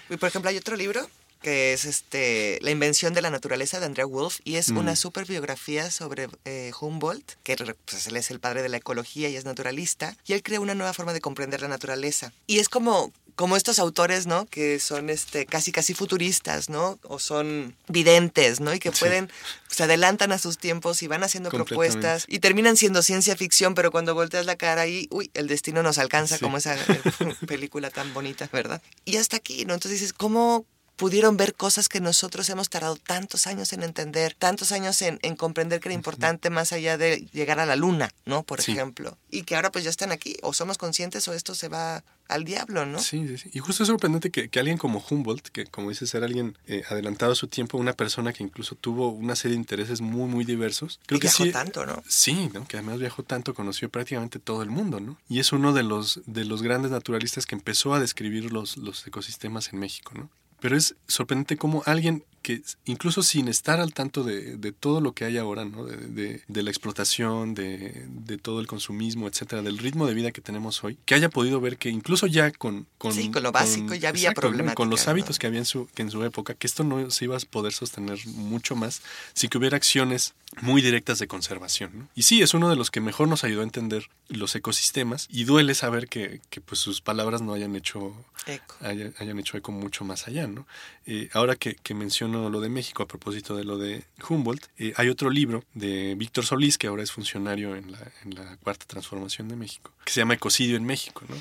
Y 0.08 0.16
por 0.16 0.28
ejemplo, 0.28 0.48
hay 0.50 0.56
otro 0.56 0.76
libro 0.76 1.08
que 1.42 1.74
es 1.74 1.84
este 1.84 2.58
La 2.62 2.70
invención 2.70 3.12
de 3.12 3.20
la 3.20 3.30
naturaleza 3.30 3.78
de 3.78 3.86
Andrea 3.86 4.06
Wolf 4.06 4.38
y 4.42 4.56
es 4.56 4.70
Mm. 4.70 4.78
una 4.78 4.96
super 4.96 5.26
biografía 5.26 5.90
sobre 5.90 6.28
eh, 6.44 6.72
Humboldt, 6.80 7.34
que 7.42 7.56
pues, 7.84 8.06
él 8.06 8.16
es 8.16 8.30
el 8.30 8.40
padre 8.40 8.62
de 8.62 8.68
la 8.68 8.78
ecología 8.78 9.28
y 9.28 9.36
es 9.36 9.44
naturalista, 9.44 10.16
y 10.26 10.32
él 10.32 10.42
creó 10.42 10.62
una 10.62 10.74
nueva 10.74 10.94
forma 10.94 11.12
de 11.12 11.20
comprender 11.20 11.60
la 11.60 11.68
naturaleza. 11.68 12.32
Y 12.46 12.58
es 12.58 12.68
como 12.68 13.12
como 13.36 13.56
estos 13.56 13.78
autores, 13.78 14.26
¿no? 14.26 14.46
Que 14.46 14.80
son 14.80 15.10
este 15.10 15.46
casi 15.46 15.70
casi 15.70 15.94
futuristas, 15.94 16.68
¿no? 16.70 16.98
O 17.04 17.18
son 17.18 17.76
videntes, 17.86 18.60
¿no? 18.60 18.74
Y 18.74 18.78
que 18.78 18.90
Sí. 18.92 18.98
pueden 19.00 19.30
se 19.68 19.82
adelantan 19.84 20.32
a 20.32 20.38
sus 20.38 20.56
tiempos 20.58 21.02
y 21.02 21.06
van 21.06 21.22
haciendo 21.22 21.50
propuestas 21.50 22.24
y 22.28 22.38
terminan 22.38 22.76
siendo 22.78 23.02
ciencia 23.02 23.36
ficción, 23.36 23.74
pero 23.74 23.90
cuando 23.90 24.14
volteas 24.14 24.46
la 24.46 24.56
cara 24.56 24.80
ahí, 24.82 25.06
uy, 25.10 25.30
el 25.34 25.46
destino 25.48 25.82
nos 25.82 25.98
alcanza 25.98 26.38
Sí. 26.38 26.42
como 26.44 26.56
esa 26.56 26.76
película 27.46 27.90
tan 27.90 28.12
bonita, 28.14 28.48
¿verdad? 28.52 28.80
Y 29.04 29.18
hasta 29.18 29.36
aquí, 29.36 29.64
¿no? 29.66 29.74
Entonces 29.74 30.00
dices, 30.00 30.12
¿cómo 30.14 30.64
pudieron 30.96 31.36
ver 31.36 31.54
cosas 31.54 31.88
que 31.88 32.00
nosotros 32.00 32.48
hemos 32.48 32.70
tardado 32.70 32.96
tantos 32.96 33.46
años 33.46 33.72
en 33.72 33.82
entender, 33.82 34.34
tantos 34.38 34.72
años 34.72 35.00
en, 35.02 35.18
en 35.22 35.36
comprender 35.36 35.80
que 35.80 35.88
era 35.88 35.94
importante 35.94 36.48
más 36.50 36.72
allá 36.72 36.96
de 36.96 37.26
llegar 37.32 37.60
a 37.60 37.66
la 37.66 37.76
luna, 37.76 38.10
¿no? 38.24 38.42
Por 38.42 38.62
Sí. 38.62 38.72
ejemplo. 38.72 39.16
Y 39.30 39.42
que 39.42 39.56
ahora 39.56 39.70
pues 39.70 39.84
ya 39.84 39.90
están 39.90 40.10
aquí, 40.12 40.36
o 40.42 40.52
somos 40.52 40.78
conscientes 40.78 41.28
o 41.28 41.34
esto 41.34 41.54
se 41.54 41.68
va 41.68 42.02
al 42.28 42.44
diablo, 42.44 42.86
¿no? 42.86 42.98
Sí, 42.98 43.28
sí, 43.28 43.38
sí. 43.38 43.50
Y 43.52 43.60
justo 43.60 43.82
es 43.84 43.86
sorprendente 43.88 44.30
que, 44.30 44.48
que 44.48 44.58
alguien 44.58 44.78
como 44.78 45.04
Humboldt, 45.08 45.48
que 45.48 45.66
como 45.66 45.90
dices 45.90 46.12
era 46.14 46.26
alguien 46.26 46.56
eh, 46.66 46.82
adelantado 46.88 47.32
a 47.32 47.36
su 47.36 47.46
tiempo, 47.46 47.78
una 47.78 47.92
persona 47.92 48.32
que 48.32 48.42
incluso 48.42 48.74
tuvo 48.74 49.10
una 49.10 49.36
serie 49.36 49.54
de 49.56 49.60
intereses 49.60 50.00
muy, 50.00 50.28
muy 50.28 50.44
diversos. 50.44 50.98
Creo 51.06 51.18
y 51.18 51.20
que 51.20 51.26
viajó 51.28 51.44
sí. 51.44 51.52
tanto, 51.52 51.86
¿no? 51.86 52.02
Sí, 52.08 52.50
¿no? 52.52 52.66
que 52.66 52.78
además 52.78 52.98
viajó 52.98 53.22
tanto, 53.22 53.54
conoció 53.54 53.90
prácticamente 53.90 54.38
todo 54.40 54.62
el 54.62 54.70
mundo, 54.70 54.98
¿no? 54.98 55.18
Y 55.28 55.38
es 55.40 55.52
uno 55.52 55.72
de 55.72 55.82
los, 55.84 56.20
de 56.26 56.44
los 56.46 56.62
grandes 56.62 56.90
naturalistas 56.90 57.46
que 57.46 57.54
empezó 57.54 57.94
a 57.94 58.00
describir 58.00 58.50
los, 58.50 58.76
los 58.78 59.06
ecosistemas 59.06 59.72
en 59.72 59.78
México, 59.78 60.12
¿no? 60.16 60.30
Pero 60.60 60.76
es 60.76 60.96
sorprendente 61.06 61.56
cómo 61.56 61.82
alguien 61.86 62.24
que 62.46 62.62
incluso 62.84 63.24
sin 63.24 63.48
estar 63.48 63.80
al 63.80 63.92
tanto 63.92 64.22
de, 64.22 64.56
de 64.56 64.70
todo 64.70 65.00
lo 65.00 65.10
que 65.14 65.24
hay 65.24 65.36
ahora, 65.36 65.64
¿no? 65.64 65.84
De, 65.84 65.96
de- 65.96 66.42
de 66.46 66.62
la 66.62 66.70
explotación, 66.70 67.54
de, 67.54 68.04
de 68.08 68.38
todo 68.38 68.60
el 68.60 68.68
consumismo, 68.68 69.26
etcétera, 69.26 69.62
del 69.62 69.78
ritmo 69.78 70.06
de 70.06 70.14
vida 70.14 70.30
que 70.30 70.40
tenemos 70.40 70.84
hoy, 70.84 70.96
que 71.06 71.16
haya 71.16 71.28
podido 71.28 71.60
ver 71.60 71.76
que 71.76 71.88
incluso 71.90 72.28
ya 72.28 72.52
con... 72.52 72.86
con 72.98 73.12
Sí, 73.12 73.32
con 73.32 73.42
lo 73.42 73.50
básico 73.50 73.94
ya 73.96 74.10
había 74.10 74.30
¿no? 74.30 74.74
Con 74.76 74.90
los 74.90 75.06
¿no? 75.06 75.10
hábitos 75.10 75.40
que 75.40 75.48
había 75.48 75.58
en 75.58 75.64
su, 75.64 75.88
que 75.92 76.02
en 76.02 76.10
su 76.12 76.22
época, 76.22 76.54
que 76.54 76.68
esto 76.68 76.84
no 76.84 77.10
se 77.10 77.24
iba 77.24 77.36
a 77.36 77.40
poder 77.50 77.72
sostener 77.72 78.24
mucho 78.28 78.76
más 78.76 79.02
si 79.34 79.48
que 79.48 79.58
hubiera 79.58 79.76
acciones 79.76 80.34
muy 80.62 80.82
directas 80.82 81.18
de 81.18 81.26
conservación. 81.26 81.90
¿no? 81.98 82.08
Y 82.14 82.22
sí, 82.22 82.42
es 82.42 82.54
uno 82.54 82.68
de 82.70 82.76
los 82.76 82.92
que 82.92 83.00
mejor 83.00 83.26
nos 83.26 83.42
ayudó 83.42 83.62
a 83.62 83.64
entender 83.64 84.08
los 84.28 84.54
ecosistemas 84.54 85.26
y 85.30 85.44
duele 85.44 85.74
saber 85.74 86.06
que, 86.08 86.40
que, 86.50 86.60
pues 86.60 86.80
sus 86.80 87.00
palabras 87.00 87.42
no 87.42 87.52
hayan 87.54 87.74
hecho, 87.74 88.14
Eco. 88.46 88.76
haya- 88.80 89.12
hayan 89.18 89.38
hecho 89.40 89.56
eco 89.56 89.72
mucho 89.72 90.04
más 90.04 90.28
allá. 90.28 90.46
¿no? 90.46 90.64
Eh, 91.06 91.28
ahora 91.32 91.56
que, 91.56 91.74
que 91.74 91.94
menciono 91.94 92.35
lo 92.50 92.60
de 92.60 92.68
México 92.68 93.02
a 93.02 93.08
propósito 93.08 93.56
de 93.56 93.64
lo 93.64 93.78
de 93.78 94.04
Humboldt, 94.28 94.66
eh, 94.78 94.92
hay 94.96 95.08
otro 95.08 95.30
libro 95.30 95.64
de 95.74 96.14
Víctor 96.16 96.44
Solís, 96.44 96.78
que 96.78 96.86
ahora 96.86 97.02
es 97.02 97.12
funcionario 97.12 97.74
en 97.76 97.92
la, 97.92 98.12
en 98.24 98.34
la 98.34 98.56
Cuarta 98.58 98.86
Transformación 98.86 99.48
de 99.48 99.56
México, 99.56 99.90
que 100.04 100.12
se 100.12 100.20
llama 100.20 100.34
Ecocidio 100.34 100.76
en 100.76 100.84
México. 100.84 101.24
¿no? 101.28 101.36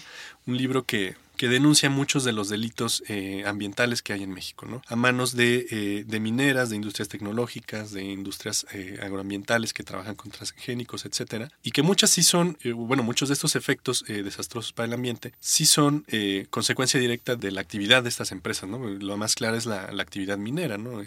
Un 0.47 0.57
libro 0.57 0.83
que, 0.83 1.15
que 1.35 1.47
denuncia 1.47 1.89
muchos 1.89 2.23
de 2.23 2.33
los 2.33 2.49
delitos 2.49 3.03
eh, 3.07 3.43
ambientales 3.45 4.01
que 4.01 4.13
hay 4.13 4.23
en 4.23 4.31
México, 4.31 4.65
¿no? 4.65 4.81
A 4.87 4.95
manos 4.95 5.35
de, 5.35 5.67
eh, 5.69 6.19
mineras, 6.19 6.69
de 6.69 6.75
industrias 6.77 7.09
tecnológicas, 7.09 7.91
de 7.91 8.03
industrias 8.03 8.65
eh, 8.73 8.99
agroambientales 9.01 9.73
que 9.73 9.83
trabajan 9.83 10.15
con 10.15 10.31
transgénicos, 10.31 11.05
etcétera, 11.05 11.51
y 11.63 11.71
que 11.71 11.83
muchas 11.83 12.09
sí 12.09 12.23
son, 12.23 12.57
eh, 12.61 12.71
bueno, 12.71 13.03
muchos 13.03 13.29
de 13.29 13.33
estos 13.33 13.55
efectos 13.55 14.03
desastrosos 14.07 14.73
para 14.73 14.87
el 14.87 14.93
ambiente 14.93 15.33
sí 15.39 15.65
son 15.65 16.05
consecuencia 16.49 16.99
directa 16.99 17.35
de 17.35 17.51
la 17.51 17.61
actividad 17.61 18.03
de 18.03 18.09
estas 18.09 18.31
empresas, 18.31 18.69
¿no? 18.69 18.79
Lo 18.79 19.17
más 19.17 19.35
claro 19.35 19.57
es 19.57 19.65
la, 19.65 19.91
la 19.91 20.03
actividad 20.03 20.37
minera, 20.37 20.77
¿no? 20.77 21.01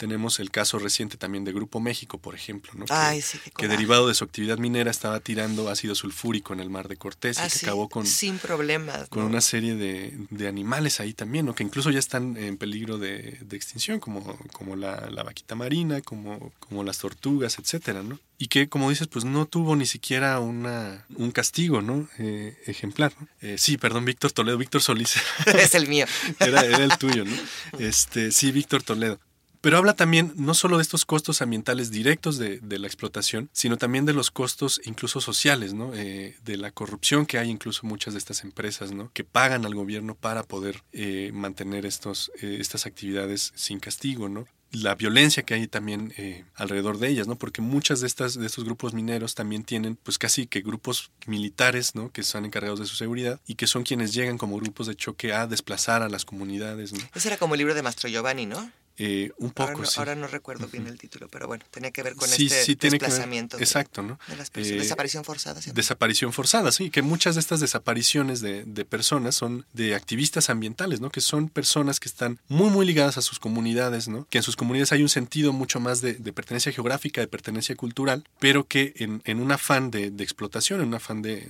Tenemos 0.00 0.40
el 0.40 0.50
caso 0.50 0.78
reciente 0.78 1.18
también 1.18 1.44
de 1.44 1.52
Grupo 1.52 1.78
México, 1.78 2.16
por 2.16 2.34
ejemplo, 2.34 2.72
¿no? 2.74 2.86
Que- 2.86 2.94
sí, 3.20 3.38
derivado 3.68 4.08
de 4.08 4.14
su 4.14 4.24
actividad 4.24 4.56
minera 4.56 4.90
estaba 4.90 5.20
tirando 5.20 5.68
ácido 5.68 5.94
sulfúrico 5.94 6.54
en 6.54 6.60
el 6.60 6.70
mar 6.70 6.88
de 6.88 6.96
Cortés 6.96 7.36
y 7.36 7.40
Ah, 7.42 7.44
que 7.44 7.50
sí, 7.50 7.66
acabó 7.66 7.90
con, 7.90 8.06
sin 8.06 8.38
problemas. 8.38 9.10
con 9.10 9.24
¿no? 9.24 9.28
una 9.28 9.42
serie 9.42 9.74
de, 9.74 10.16
de 10.30 10.48
animales 10.48 11.00
ahí 11.00 11.12
también, 11.12 11.44
¿no? 11.44 11.54
que 11.54 11.64
incluso 11.64 11.90
ya 11.90 11.98
están 11.98 12.38
en 12.38 12.56
peligro 12.56 12.96
de, 12.96 13.36
de 13.42 13.56
extinción, 13.58 14.00
como, 14.00 14.38
como 14.54 14.74
la, 14.74 15.10
la 15.10 15.22
vaquita 15.22 15.54
marina, 15.54 16.00
como, 16.00 16.50
como 16.60 16.82
las 16.82 16.96
tortugas, 16.96 17.58
etcétera, 17.58 18.02
¿no? 18.02 18.18
Y 18.38 18.48
que, 18.48 18.70
como 18.70 18.88
dices, 18.88 19.06
pues 19.06 19.26
no 19.26 19.44
tuvo 19.44 19.76
ni 19.76 19.84
siquiera 19.84 20.40
una, 20.40 21.04
un 21.14 21.30
castigo, 21.30 21.82
¿no? 21.82 22.08
Eh, 22.18 22.56
ejemplar, 22.66 23.12
¿no? 23.20 23.28
Eh, 23.42 23.56
sí, 23.58 23.76
perdón, 23.76 24.06
Víctor 24.06 24.32
Toledo, 24.32 24.56
Víctor 24.56 24.80
Solís, 24.80 25.16
es 25.46 25.74
el 25.74 25.88
mío. 25.88 26.06
era, 26.40 26.64
era 26.64 26.84
el 26.84 26.96
tuyo, 26.96 27.26
¿no? 27.26 27.36
Este, 27.78 28.32
sí, 28.32 28.50
Víctor 28.50 28.82
Toledo. 28.82 29.20
Pero 29.60 29.76
habla 29.76 29.94
también 29.94 30.32
no 30.36 30.54
solo 30.54 30.76
de 30.76 30.82
estos 30.82 31.04
costos 31.04 31.42
ambientales 31.42 31.90
directos 31.90 32.38
de, 32.38 32.58
de 32.60 32.78
la 32.78 32.86
explotación, 32.86 33.50
sino 33.52 33.76
también 33.76 34.06
de 34.06 34.12
los 34.12 34.30
costos 34.30 34.80
incluso 34.84 35.20
sociales, 35.20 35.74
¿no? 35.74 35.92
Eh, 35.94 36.36
de 36.44 36.56
la 36.56 36.70
corrupción 36.70 37.26
que 37.26 37.38
hay 37.38 37.50
incluso 37.50 37.86
muchas 37.86 38.14
de 38.14 38.18
estas 38.18 38.42
empresas, 38.44 38.92
¿no? 38.92 39.10
Que 39.12 39.24
pagan 39.24 39.66
al 39.66 39.74
gobierno 39.74 40.14
para 40.14 40.42
poder 40.42 40.82
eh, 40.92 41.30
mantener 41.34 41.86
estos, 41.86 42.32
eh, 42.40 42.58
estas 42.60 42.86
actividades 42.86 43.52
sin 43.54 43.80
castigo, 43.80 44.28
¿no? 44.28 44.46
la 44.72 44.94
violencia 44.94 45.42
que 45.42 45.54
hay 45.54 45.66
también 45.66 46.14
eh, 46.16 46.44
alrededor 46.54 46.98
de 46.98 47.08
ellas, 47.08 47.26
¿no? 47.26 47.36
Porque 47.36 47.60
muchas 47.60 48.00
de 48.00 48.06
estas 48.06 48.38
de 48.38 48.46
estos 48.46 48.64
grupos 48.64 48.94
mineros 48.94 49.34
también 49.34 49.64
tienen, 49.64 49.96
pues 49.96 50.18
casi 50.18 50.46
que 50.46 50.60
grupos 50.60 51.10
militares, 51.26 51.94
¿no? 51.94 52.12
Que 52.12 52.20
están 52.20 52.44
encargados 52.44 52.78
de 52.78 52.86
su 52.86 52.94
seguridad 52.94 53.40
y 53.46 53.56
que 53.56 53.66
son 53.66 53.82
quienes 53.82 54.14
llegan 54.14 54.38
como 54.38 54.56
grupos 54.58 54.86
de 54.86 54.94
choque 54.94 55.32
a 55.32 55.46
desplazar 55.46 56.02
a 56.02 56.08
las 56.08 56.24
comunidades, 56.24 56.92
¿no? 56.92 57.00
Era 57.24 57.36
como 57.36 57.54
el 57.54 57.58
libro 57.58 57.74
de 57.74 57.82
Mastro 57.82 58.08
Giovanni, 58.08 58.46
¿no? 58.46 58.70
Eh, 58.98 59.32
un 59.38 59.50
poco, 59.50 59.70
ahora, 59.70 59.80
no, 59.82 59.86
sí. 59.86 59.98
ahora 59.98 60.14
no 60.14 60.26
recuerdo 60.26 60.68
bien 60.68 60.86
el 60.86 60.98
título, 60.98 61.28
pero 61.28 61.46
bueno, 61.46 61.64
tenía 61.70 61.90
que 61.90 62.02
ver 62.02 62.14
con 62.16 62.28
Sí, 62.28 62.46
este 62.46 62.64
sí, 62.64 62.74
ver- 62.74 62.90
desplazamiento. 62.92 63.56
de- 63.56 63.64
exacto, 63.64 64.02
¿no? 64.02 64.18
de 64.28 64.36
las 64.36 64.50
personas. 64.50 64.76
Eh, 64.76 64.80
Desaparición 64.82 65.24
forzada. 65.24 65.62
¿sí? 65.62 65.70
Desaparición 65.72 66.32
forzada, 66.32 66.70
sí, 66.72 66.90
que 66.90 67.00
muchas 67.02 67.34
de 67.36 67.40
estas 67.40 67.60
desapariciones 67.60 68.40
de, 68.40 68.64
de 68.64 68.84
personas 68.84 69.34
son 69.34 69.64
de 69.72 69.94
activistas 69.94 70.50
ambientales, 70.50 71.00
¿no? 71.00 71.10
Que 71.10 71.20
son 71.22 71.48
personas 71.48 71.98
que 72.00 72.08
están 72.08 72.38
muy, 72.48 72.68
muy 72.70 72.84
ligadas 72.86 73.16
a 73.16 73.22
sus 73.22 73.38
comunidades, 73.38 74.08
¿no? 74.08 74.26
Que 74.28 74.38
en 74.38 74.44
sus 74.44 74.56
comunidades 74.56 74.92
hay 74.92 75.02
un 75.02 75.08
sentido 75.08 75.52
mucho 75.52 75.80
más 75.80 76.00
de, 76.02 76.14
de 76.14 76.32
pertenencia 76.32 76.70
geográfica, 76.72 77.20
de 77.20 77.26
pertenencia 77.26 77.74
cultural, 77.76 78.24
pero 78.38 78.64
que 78.66 78.92
en, 78.96 79.22
en 79.24 79.40
un 79.40 79.50
afán 79.52 79.90
de, 79.90 80.10
de 80.10 80.24
explotación, 80.24 80.80
en 80.82 80.88
un 80.88 80.94
afán 80.94 81.22
de, 81.22 81.48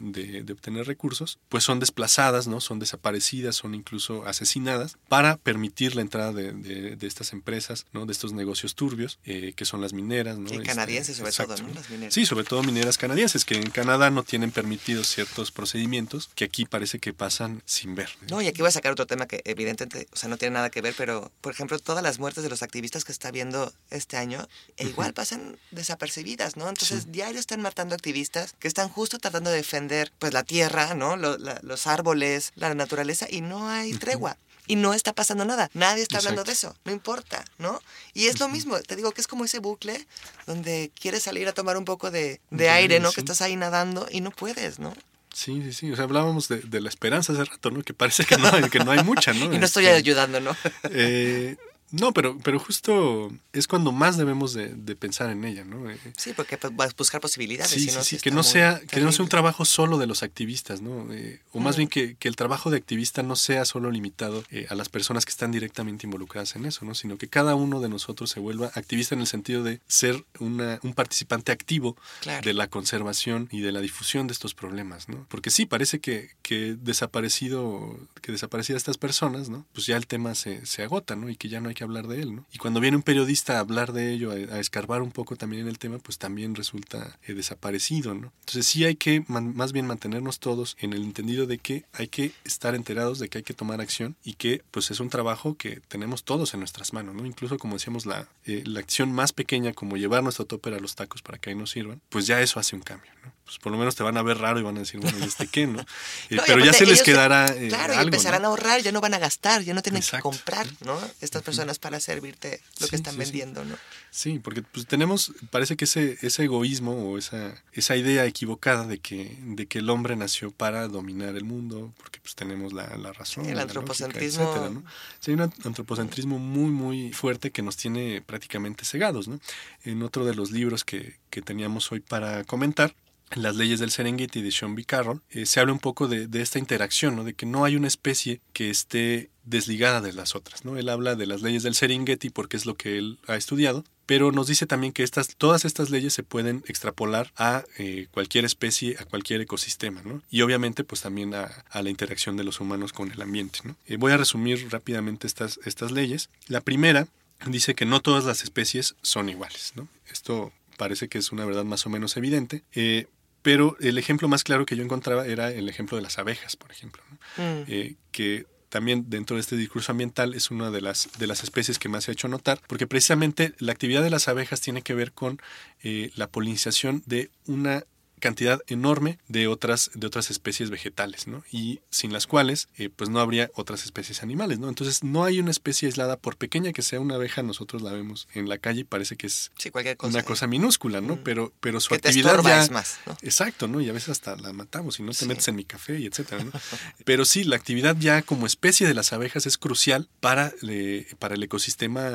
obtener 0.53 0.87
recursos, 0.87 1.39
pues 1.49 1.65
son 1.65 1.81
desplazadas, 1.81 2.47
¿no? 2.47 2.61
Son 2.61 2.79
desaparecidas, 2.79 3.57
son 3.57 3.75
incluso 3.75 4.25
asesinadas 4.27 4.97
para 5.09 5.37
permitir 5.37 5.95
la 5.97 6.03
entrada 6.03 6.33
de, 6.33 6.53
de- 6.53 6.97
de 6.97 7.07
estas 7.31 7.33
empresas, 7.33 7.87
¿no? 7.93 8.07
De 8.07 8.13
estos 8.13 8.33
negocios 8.33 8.75
turbios, 8.75 9.19
eh, 9.25 9.53
que 9.57 9.65
son 9.65 9.81
las 9.81 9.93
mineras, 9.93 10.39
¿no? 10.39 10.51
Y 10.51 10.55
Este, 10.55 10.67
canadienses 10.67 11.17
sobre 11.17 11.33
todo. 11.33 11.57
Las 11.75 11.89
mineras. 11.91 12.15
Sí, 12.15 12.27
sobre 12.27 12.45
todo 12.45 12.63
mineras 12.63 12.99
canadienses, 12.99 13.45
que 13.45 13.55
en 13.57 13.71
Canadá 13.71 14.11
no 14.11 14.23
tienen 14.23 14.51
permitidos 14.51 15.07
ciertos 15.09 15.51
procedimientos 15.53 16.31
que 16.35 16.45
aquí 16.45 16.65
parece 16.65 16.99
que 16.99 17.13
pasan 17.13 17.63
sin 17.67 17.95
ver. 17.95 18.11
No, 18.29 18.43
y 18.43 18.49
aquí 18.49 18.61
voy 18.61 18.69
a 18.69 18.73
sacar 18.73 18.93
otro 18.93 19.07
tema 19.07 19.27
que 19.27 19.43
evidentemente, 19.45 20.09
o 20.13 20.17
sea, 20.17 20.29
no 20.29 20.37
tiene 20.37 20.55
nada 20.55 20.71
que 20.71 20.81
ver, 20.81 20.95
pero, 20.97 21.31
por 21.41 21.53
ejemplo, 21.53 21.79
todas 21.79 22.03
las 22.03 22.19
muertes 22.19 22.43
de 22.43 22.51
los 22.51 22.63
activistas 22.63 23.05
que 23.05 23.13
está 23.13 23.31
viendo 23.31 23.73
este 23.91 24.17
año, 24.17 24.47
e 24.77 24.87
igual 24.89 25.13
pasan 25.15 25.59
desapercibidas, 25.71 26.57
¿no? 26.57 26.69
Entonces, 26.69 27.11
diario 27.13 27.39
están 27.41 27.63
matando 27.63 27.95
activistas 27.95 28.55
que 28.59 28.69
están 28.69 28.89
justo 28.89 29.19
tratando 29.19 29.51
de 29.51 29.57
defender, 29.57 30.13
pues, 30.19 30.33
la 30.33 30.43
tierra, 30.43 30.95
¿no? 30.95 31.17
Lo- 31.17 31.39
la- 31.39 31.61
los 31.63 31.87
árboles, 31.87 32.53
la 32.57 32.75
naturaleza, 32.75 33.27
y 33.31 33.41
no 33.41 33.69
hay 33.69 33.93
tregua. 33.95 34.37
Y 34.71 34.77
no 34.77 34.95
está 34.95 35.13
pasando 35.13 35.45
nada. 35.45 35.69
Nadie 35.75 36.03
está 36.03 36.19
hablando 36.19 36.45
de 36.45 36.53
eso. 36.53 36.77
No 36.85 36.93
importa, 36.93 37.45
¿no? 37.59 37.81
Y 38.15 38.27
es 38.27 38.39
lo 38.39 38.49
mismo. 38.49 38.79
Te 38.81 38.95
digo 38.95 39.11
que 39.13 39.21
es 39.21 39.27
como 39.27 39.45
ese 39.45 39.59
bucle 39.59 40.07
donde 40.47 40.91
quieres 40.99 41.23
salir 41.25 41.49
a 41.49 41.53
tomar 41.53 41.77
un 41.77 41.85
poco 41.85 42.11
de, 42.11 42.41
de 42.51 42.71
aire, 42.71 43.01
¿no? 43.01 43.09
sí. 43.09 43.17
Que 43.17 43.21
estás 43.23 43.41
ahí 43.43 43.57
nadando 43.57 44.07
y 44.11 44.21
no 44.21 44.31
puedes, 44.31 44.79
¿no? 44.79 44.95
Sí, 45.35 45.61
sí, 45.63 45.73
sí. 45.73 45.93
O 45.93 45.97
sea, 45.97 46.05
hablábamos 46.05 46.49
de, 46.49 46.59
de 46.59 46.81
la 46.81 46.89
esperanza 46.89 47.33
hace 47.33 47.45
rato, 47.45 47.71
¿no? 47.71 47.83
Que 47.83 47.95
parece 47.95 48.25
que 48.25 48.37
no, 48.37 48.49
hay- 48.49 48.69
que 48.71 48.79
no 48.81 48.91
hay 48.93 49.03
mucha, 49.05 49.33
¿no? 49.33 49.45
Y 49.55 49.59
no 49.59 49.67
estoy 49.67 49.87
Este, 49.87 49.97
ayudando, 49.97 50.41
¿no? 50.41 50.57
eh, 50.85 51.57
No, 51.93 52.13
pero, 52.13 52.39
pero 52.43 52.59
justo 52.59 53.33
es 53.53 53.67
cuando 53.67 53.91
más 53.93 54.17
debemos 54.17 54.53
de, 54.55 54.69
de 54.75 54.95
pensar 54.97 55.31
en 55.31 55.45
ella, 55.45 55.65
¿no? 55.65 55.91
Eh, 55.91 55.99
Sí, 56.17 56.33
porque 56.35 56.57
pues, 56.57 56.75
vas 56.77 56.91
a 56.91 56.95
buscar 56.97 57.21
posibilidades. 57.21 57.71
Sí, 57.71 57.81
si 57.81 57.89
sí, 57.91 57.97
no, 57.97 58.03
sí, 58.05 58.19
que 58.19 58.31
no 58.31 58.43
sea, 58.43 58.81
que 58.91 59.01
no 59.01 59.11
sea 59.13 59.23
un 59.25 59.29
trabajo 59.29 59.65
solo 59.65 59.99
de 59.99 60.07
los 60.07 60.23
activistas, 60.23 60.81
¿no? 60.83 61.13
Eh, 61.13 61.41
o 61.53 61.59
más 61.61 61.77
Mm. 61.77 61.79
bien 61.79 61.89
que, 61.89 62.15
que 62.17 62.29
el 62.29 62.37
trabajo 62.37 62.71
de 62.71 62.77
activista 62.77 63.23
no 63.23 63.35
sea 63.37 63.65
solo 63.65 63.91
limitado 63.91 64.45
eh, 64.51 64.67
a 64.71 64.75
las 64.75 64.89
personas 64.89 65.25
que 65.25 65.31
están 65.31 65.51
directamente 65.53 66.07
involucradas 66.07 66.55
en 66.57 66.65
eso, 66.67 66.85
¿no? 66.85 66.95
Sino 66.95 67.19
que 67.19 67.29
cada 67.29 67.55
uno 67.55 67.81
de 67.81 67.89
nosotros 67.89 68.31
se 68.31 68.41
vuelva 68.41 68.71
activista 68.75 69.15
en 69.15 69.21
el 69.23 69.27
sentido 69.27 69.63
de 69.65 69.81
ser 69.89 70.25
una, 70.39 70.79
un 70.83 70.95
participante 70.95 71.53
activo 71.53 71.97
Claro. 72.21 72.45
de 72.45 72.55
la 72.55 72.69
conservación 72.69 73.49
y 73.51 73.61
de 73.61 73.73
la 73.73 73.81
difusión 73.81 74.27
de 74.27 74.33
estos 74.33 74.55
problemas, 74.55 75.09
¿no? 75.09 75.27
Porque 75.29 75.51
sí, 75.51 75.67
parece 75.67 75.99
que, 76.01 76.31
que 76.43 76.77
desaparecido, 76.81 77.99
que 78.23 78.33
desaparecidas 78.33 78.81
estas 78.81 78.99
personas, 78.99 79.49
¿no? 79.49 79.67
Pues 79.73 79.87
ya 79.87 79.97
el 79.97 80.07
tema 80.07 80.35
se, 80.35 80.65
se 80.67 80.83
agota, 80.83 81.17
¿no? 81.17 81.29
Y 81.29 81.37
que 81.37 81.49
ya 81.49 81.61
no 81.61 81.69
hay 81.69 81.75
hablar 81.85 82.07
de 82.09 82.23
él, 82.23 82.37
¿no? 82.37 82.47
Y 82.53 82.59
cuando 82.59 82.81
viene 82.81 82.97
un 82.97 83.03
periodista 83.03 83.57
a 83.57 83.61
hablar 83.61 83.93
de 83.93 84.13
ello, 84.13 84.33
a, 84.33 84.59
escarbar 84.59 85.03
un 85.03 85.11
poco 85.11 85.37
también 85.37 85.63
en 85.63 85.69
el 85.69 85.79
tema, 85.79 85.99
pues 85.99 86.19
también 86.19 86.55
resulta 86.55 87.19
eh, 87.27 87.35
desaparecido, 87.35 88.15
¿no? 88.15 88.33
Entonces 88.41 88.67
sí 88.67 88.85
hay 88.85 88.97
que 88.97 89.25
más 89.29 89.73
bien 89.73 89.87
mantenernos 89.87 90.39
todos 90.41 90.77
en 90.81 90.93
el 90.93 91.03
entendido 91.03 91.47
de 91.47 91.59
que 91.59 91.85
hay 91.93 92.09
que 92.09 92.33
estar 92.45 92.75
enterados 92.75 93.19
de 93.19 93.29
que 93.29 93.39
hay 93.39 93.45
que 93.45 93.55
tomar 93.55 93.81
acción 93.81 94.17
y 94.25 94.35
que 94.35 94.63
pues 94.71 94.91
es 94.91 95.01
un 95.01 95.11
trabajo 95.11 95.57
que 95.57 95.81
tenemos 95.89 96.25
todos 96.25 96.55
en 96.55 96.61
nuestras 96.61 96.93
manos, 96.93 97.15
¿no? 97.15 97.27
Incluso 97.27 97.59
como 97.59 97.75
decíamos, 97.75 98.07
la, 98.07 98.29
eh, 98.45 98.63
la 98.67 98.81
acción 98.81 99.13
más 99.13 99.33
pequeña 99.33 99.73
como 99.73 99.97
llevar 99.97 100.23
nuestro 100.23 100.45
topper 100.45 100.75
a 100.75 100.81
los 100.81 100.95
tacos 100.95 101.23
para 101.23 101.39
que 101.39 101.51
ahí 101.51 101.57
nos 101.57 101.71
sirvan, 101.71 102.01
pues 102.09 102.27
ya 102.27 102.41
eso 102.41 102.61
hace 102.61 102.77
un 102.77 102.83
cambio, 102.83 103.11
¿no? 103.25 103.33
Pues 103.51 103.59
por 103.59 103.73
lo 103.73 103.79
menos 103.79 103.97
te 103.97 104.05
van 104.05 104.17
a 104.17 104.23
ver 104.23 104.39
raro 104.39 104.61
y 104.61 104.63
van 104.63 104.77
a 104.77 104.81
decir, 104.81 105.01
bueno, 105.01 105.19
¿y 105.19 105.25
este 105.25 105.49
qué, 105.49 105.67
no? 105.67 105.81
Eh, 106.31 106.37
No, 106.37 106.43
y 106.45 106.47
pero 106.47 106.65
ya 106.65 106.73
se 106.73 106.87
les 106.87 107.03
quedará 107.03 107.47
eh, 107.47 107.67
Claro, 107.67 107.95
y 107.95 107.97
algo, 107.97 108.09
empezarán 108.09 108.43
¿no? 108.43 108.49
a 108.49 108.51
ahorrar, 108.53 108.81
ya 108.81 108.93
no 108.93 109.01
van 109.01 109.15
a 109.15 109.19
gastar, 109.19 109.63
ya 109.63 109.75
no 109.75 109.83
tienen 109.83 110.03
Exacto. 110.03 110.31
que 110.31 110.37
comprar, 110.37 110.69
¿no? 110.85 110.97
Estas 111.21 111.43
personas 111.43 111.81
para 111.81 111.99
servirte 111.99 112.61
lo 112.79 112.87
Sí, 112.87 112.91
que 112.91 112.97
están 112.97 113.15
sí, 113.15 113.19
vendiendo, 113.19 113.65
¿no? 113.65 113.75
Sí, 114.13 114.39
porque 114.39 114.63
pues 114.63 114.87
tenemos, 114.87 115.33
parece 115.51 115.77
que 115.77 115.85
ese, 115.87 116.17
ese 116.23 116.45
egoísmo 116.45 117.11
o 117.11 117.19
esa, 117.19 117.61
esa 117.73 117.97
idea 117.97 118.25
equivocada 118.25 118.87
de 118.87 118.99
que, 118.99 119.37
de 119.41 119.67
que 119.67 119.79
el 119.81 119.91
hombre 119.91 120.15
nació 120.15 120.53
para 120.53 120.87
dominar 120.87 121.35
el 121.35 121.45
mundo, 121.45 121.93
porque 121.97 122.21
pues 122.21 122.37
tenemos 122.37 122.73
la, 122.73 122.97
la 122.99 123.13
razón. 123.13 123.45
El 123.47 123.57
la 123.57 123.63
lógica, 123.65 123.81
antropocentrismo. 123.81 124.45
etcétera, 124.45 124.71
¿no? 124.71 124.85
Sí, 125.19 125.33
hay 125.33 125.35
un 125.35 125.41
antropocentrismo 125.65 126.39
muy, 126.39 126.71
muy 126.71 127.13
fuerte 127.13 127.51
que 127.51 127.63
nos 127.63 127.77
tiene 127.77 128.21
prácticamente 128.21 128.85
cegados, 128.85 129.27
¿no? 129.27 129.41
En 129.85 130.03
otro 130.05 130.25
de 130.25 130.35
los 130.37 130.53
libros 130.53 130.85
que, 130.85 131.17
que 131.31 131.43
teníamos 131.43 131.91
hoy 131.91 132.01
para 132.01 132.45
comentar, 132.45 132.95
las 133.37 133.57
leyes 133.57 133.79
del 133.81 133.91
Serengeti 133.91 134.43
de 134.43 134.51
Sean 134.51 134.75
B. 134.75 134.85
Carroll, 134.85 135.23
eh, 135.31 135.47
se 135.47 135.61
habla 135.61 135.73
un 135.73 135.79
poco 135.79 136.09
de, 136.09 136.27
de 136.27 136.43
esta 136.43 136.59
interacción, 136.59 137.17
¿no? 137.17 137.25
de 137.25 137.35
que 137.35 137.47
no 137.47 137.65
hay 137.65 137.77
una 137.77 137.89
especie 137.89 138.41
que 138.53 138.71
esté 138.71 139.31
desligada 139.45 140.01
de 140.01 140.13
las 140.13 140.35
otras. 140.35 140.65
¿no? 140.65 140.77
Él 140.77 140.89
habla 140.89 141.15
de 141.15 141.27
las 141.27 141.43
leyes 141.43 141.63
del 141.63 141.75
Serengeti 141.75 142.31
porque 142.31 142.57
es 142.57 142.67
lo 142.67 142.77
que 142.77 142.99
él 142.99 143.19
ha 143.27 143.37
estudiado, 143.37 143.85
pero 144.07 144.33
nos 144.33 144.49
dice 144.49 144.67
también 144.67 144.93
que 144.93 145.05
estas, 145.05 145.37
todas 145.37 145.65
estas 145.65 145.91
leyes 145.91 146.13
se 146.13 146.25
pueden 146.25 146.65
extrapolar 146.67 147.33
a 147.37 147.65
eh, 147.79 148.09
cualquier 148.11 148.45
especie, 148.45 148.97
a 148.99 149.05
cualquier 149.05 149.41
ecosistema, 149.41 150.03
¿no? 150.05 150.23
y 150.31 150.43
obviamente 150.43 150.83
pues 150.83 151.01
también 151.01 151.33
a, 151.35 151.45
a 151.71 151.83
la 151.83 151.91
interacción 151.91 152.37
de 152.37 152.43
los 152.45 152.59
humanos 152.61 152.93
con 152.93 153.13
el 153.13 153.23
ambiente. 153.23 153.61
¿no? 153.63 153.77
Eh, 153.87 153.97
voy 153.97 154.11
a 154.13 154.17
resumir 154.17 154.69
rápidamente 154.71 155.29
estas, 155.29 155.61
estas 155.65 155.93
leyes. 155.93 156.29
La 156.49 156.61
primera 156.61 157.07
dice 157.47 157.75
que 157.77 157.87
no 157.87 158.01
todas 158.01 158.25
las 158.25 158.43
especies 158.43 158.97
son 159.03 159.29
iguales. 159.29 159.73
¿no? 159.77 159.87
Esto 160.11 160.53
parece 160.77 161.09
que 161.09 161.19
es 161.19 161.31
una 161.31 161.45
verdad 161.45 161.65
más 161.65 161.87
o 161.87 161.91
menos 161.91 162.17
evidente. 162.17 162.65
eh, 162.75 163.07
pero 163.43 163.77
el 163.81 163.99
ejemplo 163.99 164.29
más 164.29 164.45
claro 164.45 164.67
que 164.67 164.77
yo 164.77 164.85
encontraba 164.85 165.27
era 165.27 165.51
el 165.51 165.69
ejemplo 165.69 165.97
de 165.97 166.03
las 166.03 166.19
abejas, 166.19 166.57
por 166.57 166.71
ejemplo, 166.71 167.03
¿no? 167.11 167.17
Mm. 167.43 167.65
Eh, 167.69 167.95
que 168.11 168.47
también 168.69 169.07
dentro 169.09 169.37
de 169.37 169.41
este 169.41 169.57
discurso 169.57 169.93
ambiental 169.93 170.35
es 170.35 170.51
una 170.51 170.71
de 170.71 170.81
las, 170.81 171.11
de 171.19 171.27
las 171.27 171.43
especies 171.43 171.79
que 171.79 171.89
más 171.89 172.05
se 172.05 172.13
ha 172.13 172.15
hecho 172.15 172.29
notar, 172.29 172.61
porque 172.67 172.87
precisamente 172.87 173.53
la 173.59 173.73
actividad 173.73 174.03
de 174.03 174.11
las 174.11 174.29
abejas 174.29 174.61
tiene 174.61 174.83
que 174.83 174.95
ver 174.95 175.13
con 175.13 175.41
eh, 175.83 176.11
la 176.15 176.29
polinización 176.29 177.03
de 177.07 177.31
una 177.47 177.85
cantidad 178.21 178.61
enorme 178.69 179.19
de 179.29 179.49
otras, 179.49 179.91
de 179.95 180.07
otras 180.07 180.31
especies 180.31 180.71
vegetales, 180.71 181.27
¿no? 181.27 181.43
Y 181.51 181.81
sin 181.91 182.13
las 182.13 182.27
cuales, 182.27 182.69
eh, 182.79 182.89
pues 182.95 183.11
no 183.11 183.19
habría 183.21 183.51
otras 183.55 183.85
especies 183.85 184.23
animales, 184.23 184.59
¿no? 184.59 184.69
Entonces 184.69 185.03
no 185.03 185.25
hay 185.25 185.41
una 185.41 185.51
especie 185.51 185.87
aislada, 185.89 186.17
por 186.17 186.37
pequeña 186.37 186.73
que 186.73 186.83
sea 186.83 187.01
una 187.01 187.17
abeja, 187.17 187.43
nosotros 187.43 187.83
la 187.83 187.93
vemos 187.93 188.29
en 188.35 188.49
la 188.49 188.59
calle 188.59 188.81
y 188.81 188.85
parece 188.85 189.17
que 189.17 189.27
es 189.27 189.51
Sí, 189.59 189.71
cualquier 189.71 189.97
cosa. 189.97 190.11
una 190.11 190.23
cosa 190.23 190.47
minúscula, 190.47 191.01
¿no? 191.01 191.17
Mm. 191.17 191.23
Pero, 191.25 191.53
pero 191.61 191.81
su 191.81 191.89
que 191.89 191.99
te 191.99 192.09
actividad 192.09 192.33
estorba 192.33 192.51
ya... 192.51 192.63
es 192.63 192.71
más, 192.71 192.99
¿no? 193.07 193.17
Exacto, 193.23 193.67
¿no? 193.67 193.81
Y 193.81 193.89
a 193.89 193.93
veces 193.93 194.11
hasta 194.11 194.37
la 194.37 194.53
matamos 194.53 194.99
y 195.01 195.03
no 195.03 195.13
te 195.13 195.19
Sí. 195.19 195.27
metes 195.27 195.49
en 195.49 195.57
mi 195.57 195.65
café 195.65 195.99
y 195.99 196.07
etcétera, 196.07 196.45
¿no? 196.45 196.53
Pero 197.05 197.25
sí, 197.25 197.45
la 197.45 197.57
actividad 197.57 197.97
ya 197.99 198.23
como 198.23 198.47
especie 198.47 198.87
de 198.87 198.95
las 198.95 199.13
abejas 199.13 199.47
es 199.47 199.59
crucial 199.59 200.09
para, 200.21 200.53
eh, 200.69 201.07
para 201.19 201.35
el 201.35 201.43
ecosistema 201.43 202.11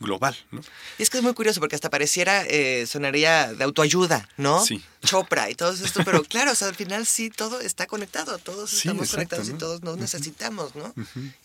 global, 0.00 0.36
¿no? 0.50 0.60
Y 0.98 1.02
es 1.02 1.10
que 1.10 1.18
es 1.18 1.22
muy 1.24 1.32
curioso 1.34 1.60
porque 1.60 1.74
hasta 1.74 1.90
pareciera, 1.90 2.44
eh, 2.44 2.86
sonaría 2.86 3.52
de 3.54 3.64
autoayuda, 3.64 4.28
¿no? 4.36 4.64
Sí. 4.64 4.82
Chopra 5.04 5.45
y 5.50 5.54
todo 5.54 5.72
esto, 5.72 6.02
pero 6.04 6.22
claro, 6.28 6.52
o 6.52 6.54
sea, 6.54 6.68
al 6.68 6.74
final 6.74 7.06
sí 7.06 7.30
todo 7.30 7.60
está 7.60 7.86
conectado, 7.86 8.38
todos 8.38 8.70
Sí, 8.70 8.76
estamos 8.88 9.04
exacto, 9.04 9.36
conectados 9.36 9.48
y 9.48 9.52
todos 9.58 9.82
nos 9.82 9.96
necesitamos, 9.98 10.74
¿no? 10.74 10.94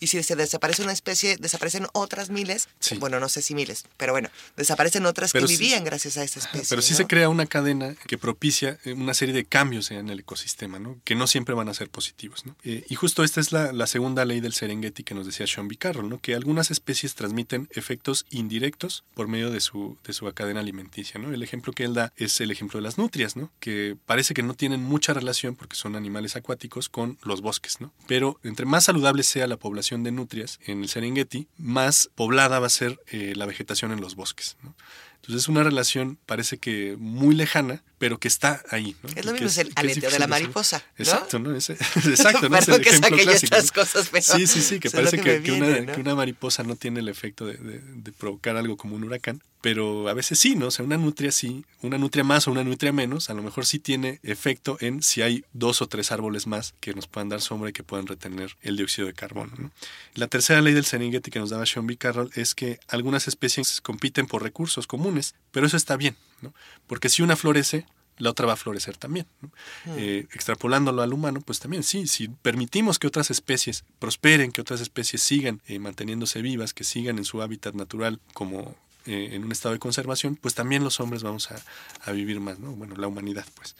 Y 0.00 0.06
si 0.08 0.22
se 0.22 0.36
desaparece 0.36 0.82
una 0.82 0.92
especie, 0.92 1.36
desaparecen 1.36 1.86
otras 1.92 2.30
miles, 2.30 2.68
Sí. 2.80 2.96
bueno, 2.98 3.20
no 3.20 3.28
sé 3.28 3.42
si 3.42 3.54
miles, 3.54 3.84
pero 3.96 4.12
bueno, 4.12 4.28
desaparecen 4.56 5.06
otras 5.06 5.32
Pero 5.32 5.46
que 5.46 5.54
sí- 5.56 5.58
vivían 5.62 5.84
gracias 5.84 6.16
a 6.16 6.24
esa 6.24 6.40
especie. 6.40 6.66
Pero 6.68 6.82
sí 6.82 6.92
¿no? 6.92 6.96
se 6.98 7.06
crea 7.06 7.28
una 7.28 7.46
cadena 7.46 7.94
que 8.06 8.18
propicia 8.18 8.78
eh, 8.84 8.92
una 8.92 9.14
serie 9.14 9.34
de 9.34 9.44
cambios 9.44 9.90
en 9.90 10.08
el 10.08 10.20
ecosistema, 10.20 10.78
¿no? 10.78 10.98
Que 11.04 11.14
no 11.14 11.26
siempre 11.26 11.54
van 11.54 11.68
a 11.68 11.74
ser 11.74 11.88
positivos, 11.90 12.46
¿no? 12.46 12.56
Eh, 12.64 12.84
y 12.88 12.94
justo 12.94 13.24
esta 13.24 13.40
es 13.40 13.52
la, 13.52 13.72
la 13.72 13.86
segunda 13.86 14.24
ley 14.24 14.40
del 14.40 14.52
Serengeti 14.54 15.02
que 15.04 15.14
nos 15.14 15.26
decía 15.26 15.46
Sean 15.46 15.68
B. 15.68 15.76
Carroll, 15.76 16.08
¿no? 16.08 16.20
Que 16.20 16.34
algunas 16.34 16.70
especies 16.70 17.14
transmiten 17.14 17.68
efectos 17.72 18.26
indirectos 18.30 19.04
por 19.14 19.28
medio 19.28 19.50
de 19.50 19.60
su, 19.60 19.96
de 20.04 20.12
su 20.12 20.30
cadena 20.32 20.60
alimenticia, 20.60 21.20
¿no? 21.20 21.32
El 21.32 21.42
ejemplo 21.42 21.72
que 21.72 21.84
él 21.84 21.94
da 21.94 22.12
es 22.16 22.40
el 22.40 22.50
ejemplo 22.50 22.78
de 22.78 22.82
las 22.84 22.98
nutrias, 22.98 23.36
¿no? 23.36 23.50
Que 23.60 23.91
parece 23.96 24.34
que 24.34 24.42
no 24.42 24.54
tienen 24.54 24.82
mucha 24.82 25.12
relación 25.14 25.54
porque 25.56 25.76
son 25.76 25.96
animales 25.96 26.36
acuáticos 26.36 26.88
con 26.88 27.18
los 27.22 27.40
bosques, 27.40 27.80
¿no? 27.80 27.92
Pero 28.06 28.38
entre 28.42 28.66
más 28.66 28.84
saludable 28.84 29.22
sea 29.22 29.46
la 29.46 29.56
población 29.56 30.02
de 30.04 30.12
nutrias 30.12 30.58
en 30.66 30.82
el 30.82 30.88
Serengeti, 30.88 31.48
más 31.58 32.10
poblada 32.14 32.58
va 32.58 32.66
a 32.66 32.70
ser 32.70 33.00
eh, 33.08 33.32
la 33.36 33.46
vegetación 33.46 33.92
en 33.92 34.00
los 34.00 34.14
bosques, 34.14 34.56
¿no? 34.62 34.74
Entonces 35.16 35.42
es 35.44 35.48
una 35.48 35.62
relación, 35.62 36.18
parece 36.26 36.58
que 36.58 36.96
muy 36.98 37.36
lejana, 37.36 37.84
pero 37.98 38.18
que 38.18 38.26
está 38.26 38.60
ahí. 38.70 38.96
¿no? 39.04 39.08
Es 39.10 39.24
lo 39.24 39.34
que 39.34 39.44
mismo, 39.44 39.46
es 39.46 39.58
el 39.58 39.72
aleteo 39.76 40.10
de 40.10 40.18
la 40.18 40.26
mariposa, 40.26 40.78
¿no? 40.98 41.04
Exacto, 41.04 41.38
¿no? 41.38 41.54
Ese- 41.54 41.74
exacto, 42.08 42.48
¿no? 42.48 42.56
Es 42.56 42.66
el 42.66 42.80
que 42.82 42.88
ejemplo 42.88 43.16
clásico, 43.18 43.32
estas 43.54 43.70
cosas, 43.70 44.08
pero 44.10 44.24
Sí, 44.24 44.48
sí, 44.48 44.60
sí, 44.60 44.80
que 44.80 44.90
parece 44.90 45.20
que 45.20 45.38
viene, 45.38 45.68
una, 45.68 45.80
¿no? 45.82 45.92
que 45.92 46.00
una 46.00 46.16
mariposa 46.16 46.64
no 46.64 46.74
tiene 46.74 46.98
el 46.98 47.08
efecto 47.08 47.46
de, 47.46 47.54
de- 47.56 47.78
de 47.78 48.12
provocar 48.12 48.56
algo 48.56 48.76
como 48.76 48.96
un 48.96 49.04
huracán, 49.04 49.40
pero 49.62 50.08
a 50.08 50.12
veces 50.12 50.40
sí, 50.40 50.56
¿no? 50.56 50.66
O 50.66 50.70
sea, 50.70 50.84
una 50.84 50.98
nutria 50.98 51.30
sí, 51.32 51.64
una 51.82 51.96
nutria 51.96 52.24
más 52.24 52.46
o 52.46 52.50
una 52.50 52.64
nutria 52.64 52.92
menos, 52.92 53.30
a 53.30 53.34
lo 53.34 53.42
mejor 53.42 53.64
sí 53.64 53.78
tiene 53.78 54.18
efecto 54.24 54.76
en 54.80 55.02
si 55.02 55.22
hay 55.22 55.44
dos 55.52 55.80
o 55.80 55.86
tres 55.86 56.10
árboles 56.10 56.48
más 56.48 56.74
que 56.80 56.92
nos 56.94 57.06
puedan 57.06 57.28
dar 57.28 57.40
sombra 57.40 57.70
y 57.70 57.72
que 57.72 57.84
puedan 57.84 58.08
retener 58.08 58.56
el 58.60 58.76
dióxido 58.76 59.06
de 59.06 59.14
carbono, 59.14 59.52
¿no? 59.56 59.70
La 60.14 60.26
tercera 60.26 60.60
ley 60.60 60.74
del 60.74 60.84
Serengeti 60.84 61.30
que 61.30 61.38
nos 61.38 61.50
daba 61.50 61.64
Sean 61.64 61.86
B. 61.86 61.96
Carroll 61.96 62.32
es 62.34 62.54
que 62.56 62.80
algunas 62.88 63.28
especies 63.28 63.80
compiten 63.80 64.26
por 64.26 64.42
recursos 64.42 64.88
comunes, 64.88 65.36
pero 65.52 65.64
eso 65.64 65.76
está 65.76 65.96
bien, 65.96 66.16
¿no? 66.40 66.52
Porque 66.88 67.08
si 67.08 67.22
una 67.22 67.36
florece, 67.36 67.86
la 68.18 68.30
otra 68.30 68.46
va 68.46 68.54
a 68.54 68.56
florecer 68.56 68.96
también. 68.96 69.26
¿no? 69.40 69.50
Eh, 69.96 70.26
extrapolándolo 70.32 71.02
al 71.02 71.12
humano, 71.12 71.40
pues 71.40 71.60
también 71.60 71.84
sí, 71.84 72.08
si 72.08 72.28
permitimos 72.28 72.98
que 72.98 73.06
otras 73.06 73.30
especies 73.30 73.84
prosperen, 74.00 74.50
que 74.52 74.60
otras 74.60 74.80
especies 74.80 75.22
sigan 75.22 75.62
eh, 75.66 75.78
manteniéndose 75.78 76.42
vivas, 76.42 76.74
que 76.74 76.84
sigan 76.84 77.18
en 77.18 77.24
su 77.24 77.42
hábitat 77.42 77.74
natural 77.74 78.20
como 78.34 78.76
eh, 79.06 79.30
en 79.32 79.44
un 79.44 79.52
estado 79.52 79.72
de 79.72 79.78
conservación, 79.78 80.36
pues 80.36 80.54
también 80.54 80.84
los 80.84 81.00
hombres 81.00 81.22
vamos 81.22 81.50
a, 81.50 81.62
a 82.04 82.12
vivir 82.12 82.40
más, 82.40 82.58
¿no? 82.58 82.72
Bueno, 82.72 82.96
la 82.96 83.06
humanidad, 83.06 83.46
pues. 83.54 83.76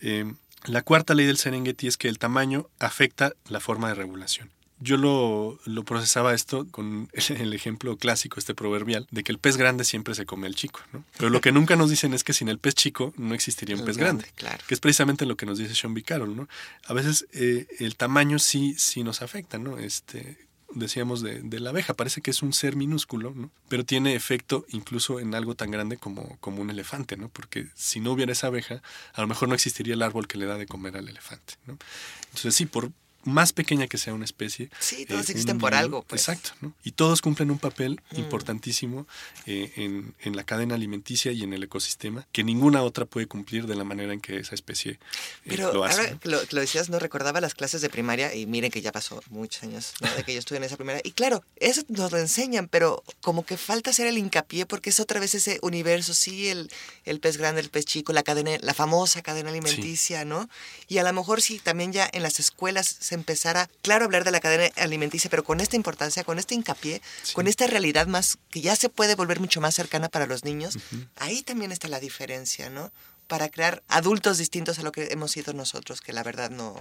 Eh, 0.00 0.32
la 0.64 0.82
cuarta 0.82 1.14
ley 1.14 1.26
del 1.26 1.36
Serengeti 1.36 1.86
es 1.86 1.96
que 1.96 2.08
el 2.08 2.18
tamaño 2.18 2.68
afecta 2.78 3.34
la 3.48 3.60
forma 3.60 3.88
de 3.88 3.94
regulación. 3.94 4.50
Yo 4.80 4.96
lo, 4.96 5.60
lo 5.66 5.84
procesaba 5.84 6.34
esto 6.34 6.66
con 6.70 7.08
el, 7.12 7.52
ejemplo 7.52 7.96
clásico, 7.96 8.40
este 8.40 8.54
proverbial, 8.54 9.06
de 9.10 9.22
que 9.22 9.30
el 9.30 9.38
pez 9.38 9.56
grande 9.56 9.84
siempre 9.84 10.14
se 10.14 10.26
come 10.26 10.46
al 10.46 10.56
chico, 10.56 10.80
¿no? 10.92 11.04
Pero 11.16 11.30
lo 11.30 11.40
que 11.40 11.52
nunca 11.52 11.76
nos 11.76 11.90
dicen 11.90 12.12
es 12.12 12.24
que 12.24 12.32
sin 12.32 12.48
el 12.48 12.58
pez 12.58 12.74
chico 12.74 13.14
no 13.16 13.34
existiría 13.34 13.76
un 13.76 13.80
El 13.80 13.86
pez 13.86 13.96
grande, 13.96 14.24
grande, 14.24 14.34
claro. 14.36 14.64
que 14.66 14.74
es 14.74 14.80
precisamente 14.80 15.26
lo 15.26 15.36
que 15.36 15.46
nos 15.46 15.58
dice 15.58 15.74
Sean 15.74 15.94
B. 15.94 16.02
Carroll, 16.02 16.34
¿no? 16.34 16.48
A 16.86 16.92
veces 16.92 17.26
eh, 17.32 17.66
el 17.78 17.96
tamaño 17.96 18.38
sí, 18.38 18.74
sí 18.76 19.04
nos 19.04 19.22
afecta, 19.22 19.58
¿no? 19.58 19.78
Este, 19.78 20.38
decíamos 20.74 21.22
de, 21.22 21.40
de 21.40 21.60
la 21.60 21.70
abeja, 21.70 21.94
parece 21.94 22.20
que 22.20 22.30
es 22.30 22.42
un 22.42 22.52
ser 22.52 22.76
minúsculo, 22.76 23.32
¿no? 23.34 23.50
Pero 23.68 23.84
tiene 23.84 24.14
efecto 24.14 24.66
incluso 24.70 25.20
en 25.20 25.34
algo 25.34 25.54
tan 25.54 25.70
grande 25.70 25.96
como, 25.96 26.36
como 26.40 26.60
un 26.60 26.70
elefante, 26.70 27.16
¿no? 27.16 27.28
Porque 27.28 27.68
si 27.74 28.00
no 28.00 28.12
hubiera 28.12 28.32
esa 28.32 28.48
abeja, 28.48 28.82
a 29.14 29.20
lo 29.20 29.26
mejor 29.26 29.48
no 29.48 29.54
existiría 29.54 29.94
el 29.94 30.02
árbol 30.02 30.26
que 30.26 30.38
le 30.38 30.46
da 30.46 30.58
de 30.58 30.66
comer 30.66 30.96
al 30.96 31.08
elefante, 31.08 31.54
¿no? 31.66 31.78
Entonces 32.26 32.54
sí, 32.54 32.66
por, 32.66 32.90
más 33.24 33.52
pequeña 33.52 33.86
que 33.86 33.98
sea 33.98 34.14
una 34.14 34.24
especie. 34.24 34.70
Sí, 34.80 35.06
todos 35.06 35.28
eh, 35.28 35.32
existen 35.32 35.56
un 35.56 35.60
por 35.60 35.74
algo, 35.74 36.02
pues. 36.02 36.22
Exacto, 36.22 36.50
¿no? 36.60 36.72
Y 36.84 36.92
todos 36.92 37.20
cumplen 37.22 37.50
un 37.50 37.58
papel 37.58 38.00
Mm. 38.12 38.18
importantísimo 38.18 39.06
eh, 39.46 39.72
en, 39.76 40.14
en 40.20 40.36
la 40.36 40.44
cadena 40.44 40.74
alimenticia 40.74 41.32
y 41.32 41.42
en 41.42 41.52
el 41.52 41.62
ecosistema 41.62 42.26
que 42.32 42.44
ninguna 42.44 42.82
otra 42.82 43.04
puede 43.06 43.26
cumplir 43.26 43.66
de 43.66 43.74
la 43.74 43.84
manera 43.84 44.12
en 44.12 44.20
que 44.20 44.38
esa 44.38 44.54
especie 44.54 44.92
eh, 44.92 44.98
Pero 45.46 45.72
lo 45.72 45.84
hace. 45.84 46.00
ahora 46.00 46.18
lo, 46.24 46.60
decías, 46.60 46.90
no 46.90 46.98
recordaba 46.98 47.40
las 47.40 47.54
clases 47.54 47.80
de 47.80 47.88
primaria 47.90 48.34
y 48.34 48.46
miren 48.46 48.70
que 48.70 48.82
ya 48.82 48.92
pasó 48.92 49.22
muchos 49.30 49.62
años 49.62 49.94
¿no? 50.00 50.14
de 50.14 50.22
que 50.22 50.32
yo 50.32 50.38
estuve 50.38 50.58
en 50.58 50.64
esa 50.64 50.76
primaria. 50.76 51.00
Y 51.04 51.12
claro, 51.12 51.42
eso 51.56 51.82
nos 51.88 52.12
lo 52.12 52.18
enseñan, 52.18 52.68
pero 52.68 53.02
como 53.20 53.44
que 53.44 53.56
falta 53.56 53.90
hacer 53.90 54.06
el 54.06 54.18
hincapié 54.18 54.66
porque 54.66 54.90
es 54.90 55.00
otra 55.00 55.18
vez 55.20 55.34
ese 55.34 55.58
universo, 55.62 56.14
sí, 56.14 56.48
el, 56.48 56.70
el 57.04 57.20
pez 57.20 57.36
grande, 57.36 57.60
el 57.60 57.70
pez 57.70 57.84
chico, 57.86 58.12
la 58.12 58.22
cadena, 58.22 58.52
la 58.60 58.74
famosa 58.74 59.22
cadena 59.22 59.50
alimenticia, 59.50 60.24
¿no? 60.24 60.48
Y 60.88 60.98
a 60.98 61.02
lo 61.02 61.12
mejor 61.12 61.42
sí, 61.42 61.58
también 61.58 61.92
ya 61.92 62.08
en 62.12 62.22
las 62.22 62.38
escuelas 62.40 62.86
se 63.00 63.13
empezara, 63.14 63.68
claro, 63.82 64.04
a 64.04 64.06
hablar 64.06 64.24
de 64.24 64.30
la 64.30 64.40
cadena 64.40 64.72
alimenticia, 64.76 65.30
pero 65.30 65.44
con 65.44 65.60
esta 65.60 65.76
importancia, 65.76 66.24
con 66.24 66.38
este 66.38 66.54
hincapié, 66.54 67.00
Sí. 67.22 67.32
con 67.34 67.46
esta 67.46 67.66
realidad 67.66 68.06
más 68.06 68.38
que 68.50 68.60
ya 68.60 68.76
se 68.76 68.88
puede 68.88 69.14
volver 69.14 69.40
mucho 69.40 69.60
más 69.60 69.74
cercana 69.74 70.08
para 70.08 70.26
los 70.26 70.44
niños, 70.44 70.78
ahí 71.16 71.42
también 71.42 71.72
está 71.72 71.88
la 71.88 72.00
diferencia, 72.00 72.70
¿no? 72.70 72.90
Para 73.26 73.48
crear 73.48 73.82
adultos 73.88 74.38
distintos 74.38 74.78
a 74.78 74.82
lo 74.82 74.92
que 74.92 75.08
hemos 75.10 75.30
sido 75.32 75.52
nosotros, 75.54 76.00
que 76.02 76.12
la 76.12 76.22
verdad 76.22 76.50
no, 76.50 76.74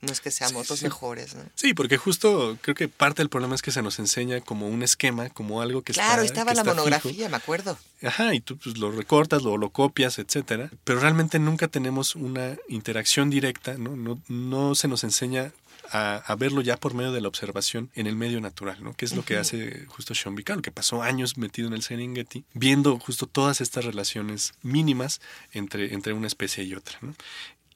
no 0.00 0.12
es 0.12 0.20
que 0.20 0.30
seamos 0.30 0.68
Sí, 0.68 0.72
los 0.72 0.78
sí. 0.78 0.84
mejores, 0.84 1.34
¿no? 1.34 1.42
Sí, 1.56 1.74
porque 1.74 1.96
justo 1.96 2.56
creo 2.60 2.76
que 2.76 2.86
parte 2.86 3.20
del 3.20 3.28
problema 3.28 3.56
es 3.56 3.62
que 3.62 3.72
se 3.72 3.82
nos 3.82 3.98
enseña 3.98 4.40
como 4.40 4.68
un 4.68 4.84
esquema, 4.84 5.28
como 5.30 5.60
algo 5.60 5.82
que 5.82 5.92
Claro, 5.92 6.22
está 6.22 6.42
estaba 6.42 6.52
que 6.52 6.56
la 6.58 6.62
fijo. 6.62 6.74
monografía, 6.76 7.28
me 7.28 7.36
acuerdo. 7.36 7.76
Ajá, 8.02 8.32
y 8.32 8.40
tú 8.40 8.56
pues, 8.58 8.78
lo 8.78 8.92
recortas, 8.92 9.42
lo, 9.42 9.56
lo 9.56 9.70
copias, 9.70 10.20
etcétera. 10.20 10.70
Pero 10.84 11.00
realmente 11.00 11.40
nunca 11.40 11.66
tenemos 11.66 12.14
una 12.14 12.56
interacción 12.68 13.28
directa, 13.28 13.74
¿no? 13.76 13.96
No, 13.96 14.20
no 14.28 14.76
se 14.76 14.86
nos 14.86 15.02
enseña 15.02 15.50
a, 15.90 16.16
a 16.16 16.34
verlo 16.36 16.60
ya 16.60 16.76
por 16.76 16.94
medio 16.94 17.12
de 17.12 17.20
la 17.20 17.28
observación 17.28 17.90
en 17.94 18.06
el 18.06 18.16
medio 18.16 18.40
natural, 18.40 18.82
¿no? 18.82 18.94
Que 18.94 19.04
es 19.04 19.14
lo 19.14 19.24
que 19.24 19.36
hace 19.36 19.86
justo 19.86 20.14
Sean 20.14 20.34
Bicalo, 20.34 20.62
que 20.62 20.72
pasó 20.72 21.02
años 21.02 21.38
metido 21.38 21.68
en 21.68 21.74
el 21.74 21.82
Serengeti, 21.82 22.44
viendo 22.54 22.98
justo 22.98 23.26
todas 23.26 23.60
estas 23.60 23.84
relaciones 23.84 24.54
mínimas 24.62 25.20
entre, 25.52 25.94
entre 25.94 26.12
una 26.12 26.26
especie 26.26 26.64
y 26.64 26.74
otra, 26.74 26.98
¿no? 27.00 27.14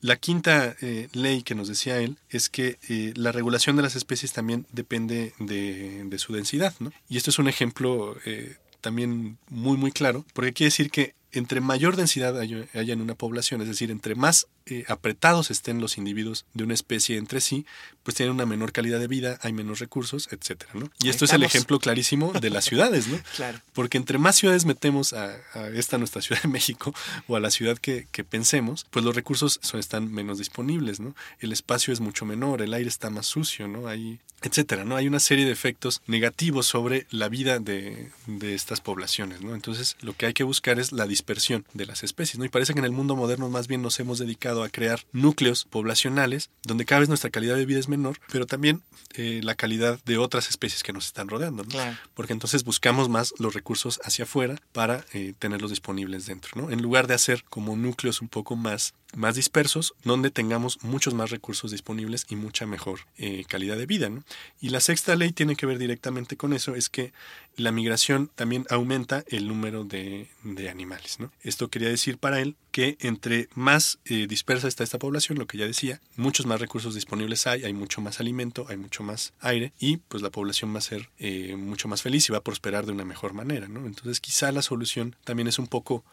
La 0.00 0.16
quinta 0.16 0.74
eh, 0.80 1.08
ley 1.12 1.44
que 1.44 1.54
nos 1.54 1.68
decía 1.68 1.98
él 1.98 2.18
es 2.28 2.48
que 2.48 2.76
eh, 2.88 3.12
la 3.14 3.30
regulación 3.30 3.76
de 3.76 3.82
las 3.82 3.94
especies 3.94 4.32
también 4.32 4.66
depende 4.72 5.32
de, 5.38 6.02
de 6.04 6.18
su 6.18 6.32
densidad, 6.32 6.74
¿no? 6.80 6.92
Y 7.08 7.18
esto 7.18 7.30
es 7.30 7.38
un 7.38 7.46
ejemplo 7.46 8.16
eh, 8.24 8.56
también 8.80 9.38
muy, 9.48 9.76
muy 9.76 9.92
claro, 9.92 10.26
porque 10.34 10.52
quiere 10.52 10.70
decir 10.70 10.90
que 10.90 11.14
entre 11.30 11.60
mayor 11.60 11.96
densidad 11.96 12.38
haya 12.38 12.66
en 12.72 13.00
una 13.00 13.14
población, 13.14 13.62
es 13.62 13.68
decir, 13.68 13.90
entre 13.90 14.14
más 14.14 14.48
eh, 14.66 14.84
apretados 14.88 15.50
estén 15.50 15.80
los 15.80 15.98
individuos 15.98 16.44
de 16.54 16.64
una 16.64 16.74
especie 16.74 17.16
entre 17.16 17.40
sí, 17.40 17.66
pues 18.02 18.16
tienen 18.16 18.34
una 18.34 18.46
menor 18.46 18.72
calidad 18.72 18.98
de 18.98 19.06
vida, 19.06 19.38
hay 19.42 19.52
menos 19.52 19.78
recursos, 19.78 20.28
etcétera, 20.32 20.72
¿no? 20.74 20.90
Y 21.00 21.04
Ahí 21.04 21.10
esto 21.10 21.24
es 21.24 21.32
el 21.32 21.42
ejemplo 21.42 21.78
clarísimo 21.78 22.32
de 22.32 22.50
las 22.50 22.64
ciudades, 22.64 23.08
¿no? 23.08 23.18
Claro. 23.36 23.60
Porque 23.72 23.96
entre 23.96 24.18
más 24.18 24.36
ciudades 24.36 24.66
metemos 24.66 25.12
a, 25.12 25.36
a 25.54 25.68
esta 25.68 25.98
nuestra 25.98 26.22
Ciudad 26.22 26.42
de 26.42 26.48
México 26.48 26.94
o 27.28 27.36
a 27.36 27.40
la 27.40 27.50
ciudad 27.50 27.78
que, 27.78 28.06
que 28.10 28.24
pensemos, 28.24 28.86
pues 28.90 29.04
los 29.04 29.14
recursos 29.14 29.58
son, 29.62 29.80
están 29.80 30.12
menos 30.12 30.38
disponibles, 30.38 31.00
¿no? 31.00 31.14
El 31.40 31.52
espacio 31.52 31.92
es 31.92 32.00
mucho 32.00 32.24
menor, 32.24 32.62
el 32.62 32.74
aire 32.74 32.88
está 32.88 33.10
más 33.10 33.26
sucio, 33.26 33.68
¿no? 33.68 33.88
Hay, 33.88 34.18
etcétera, 34.42 34.84
¿no? 34.84 34.96
Hay 34.96 35.06
una 35.06 35.20
serie 35.20 35.44
de 35.44 35.52
efectos 35.52 36.02
negativos 36.06 36.66
sobre 36.66 37.06
la 37.10 37.28
vida 37.28 37.58
de, 37.58 38.10
de 38.26 38.54
estas 38.54 38.80
poblaciones, 38.80 39.40
¿no? 39.40 39.54
Entonces, 39.54 39.96
lo 40.00 40.14
que 40.14 40.26
hay 40.26 40.34
que 40.34 40.44
buscar 40.44 40.78
es 40.78 40.92
la 40.92 41.06
dispersión 41.06 41.64
de 41.72 41.86
las 41.86 42.02
especies, 42.02 42.38
¿no? 42.38 42.44
Y 42.44 42.48
parece 42.48 42.72
que 42.72 42.80
en 42.80 42.84
el 42.84 42.92
mundo 42.92 43.16
moderno 43.16 43.48
más 43.48 43.68
bien 43.68 43.82
nos 43.82 43.98
hemos 44.00 44.18
dedicado 44.18 44.51
a 44.61 44.68
crear 44.68 45.00
núcleos 45.12 45.64
poblacionales 45.64 46.50
donde 46.64 46.84
cada 46.84 47.00
vez 47.00 47.09
nuestra 47.09 47.30
calidad 47.30 47.57
de 47.57 47.66
vida 47.66 47.78
es 47.78 47.88
menor, 47.88 48.18
pero 48.30 48.46
también 48.46 48.82
eh, 49.14 49.40
la 49.42 49.55
calidad 49.55 49.98
de 50.05 50.18
otras 50.18 50.48
especies 50.48 50.82
que 50.82 50.92
nos 50.92 51.07
están 51.07 51.28
rodeando, 51.28 51.64
¿no? 51.64 51.68
Claro. 51.68 51.96
porque 52.14 52.32
entonces 52.32 52.64
buscamos 52.64 53.09
más 53.09 53.34
los 53.38 53.55
recursos 53.55 54.00
hacia 54.05 54.24
afuera 54.24 54.57
para 54.72 55.05
eh, 55.12 55.34
tenerlos 55.38 55.70
disponibles 55.70 56.26
dentro, 56.26 56.50
¿no? 56.61 56.70
En 56.70 56.82
lugar 56.82 57.07
de 57.07 57.14
hacer 57.14 57.44
como 57.44 57.76
núcleos 57.76 58.20
un 58.20 58.28
poco 58.28 58.57
más, 58.57 58.94
más 59.14 59.34
dispersos, 59.34 59.94
donde 60.04 60.30
tengamos 60.30 60.82
muchos 60.82 61.14
más 61.14 61.30
recursos 61.30 61.70
disponibles 61.70 62.26
y 62.28 62.36
mucha 62.36 62.66
mejor 62.66 63.00
eh, 63.18 63.44
calidad 63.48 63.76
de 63.76 63.86
vida, 63.86 64.08
¿no? 64.08 64.24
Y 64.60 64.70
la 64.70 64.80
sexta 64.80 65.16
ley 65.16 65.32
tiene 65.32 65.56
que 65.56 65.66
ver 65.66 65.78
directamente 65.78 66.36
con 66.36 66.52
eso, 66.52 66.74
es 66.74 66.88
que 66.88 67.12
la 67.56 67.72
migración 67.72 68.30
también 68.34 68.66
aumenta 68.70 69.24
el 69.28 69.46
número 69.46 69.84
de, 69.84 70.28
de 70.42 70.70
animales, 70.70 71.20
¿no? 71.20 71.30
Esto 71.42 71.68
quería 71.68 71.88
decir 71.88 72.18
para 72.18 72.40
él 72.40 72.56
que 72.70 72.96
entre 73.00 73.48
más 73.54 73.98
eh, 74.06 74.26
dispersa 74.26 74.66
está 74.66 74.82
esta 74.82 74.98
población, 74.98 75.38
lo 75.38 75.46
que 75.46 75.58
ya 75.58 75.66
decía, 75.66 76.00
muchos 76.16 76.46
más 76.46 76.60
recursos 76.60 76.94
disponibles 76.94 77.46
hay, 77.46 77.64
hay 77.64 77.74
mucho 77.74 78.00
más 78.00 78.18
alimento, 78.18 78.66
hay 78.68 78.78
mucho 78.78 79.02
más 79.02 79.34
aire 79.40 79.72
y 79.78 79.98
pues 79.98 80.22
la 80.22 80.30
población 80.30 80.74
va 80.74 80.78
a 80.78 80.82
ser 80.82 81.10
eh, 81.18 81.54
mucho 81.56 81.86
más 81.86 82.02
feliz 82.02 82.28
y 82.28 82.32
va 82.32 82.38
a 82.38 82.42
prosperar 82.42 82.86
de 82.86 82.92
una 82.92 83.04
mejor 83.04 83.34
manera, 83.34 83.68
¿no? 83.68 83.86
Entonces 83.86 84.20
quizá 84.20 84.50
la 84.52 84.62
solución 84.62 85.14
también 85.24 85.48
es 85.48 85.58
un 85.58 85.66
poco 85.66 86.04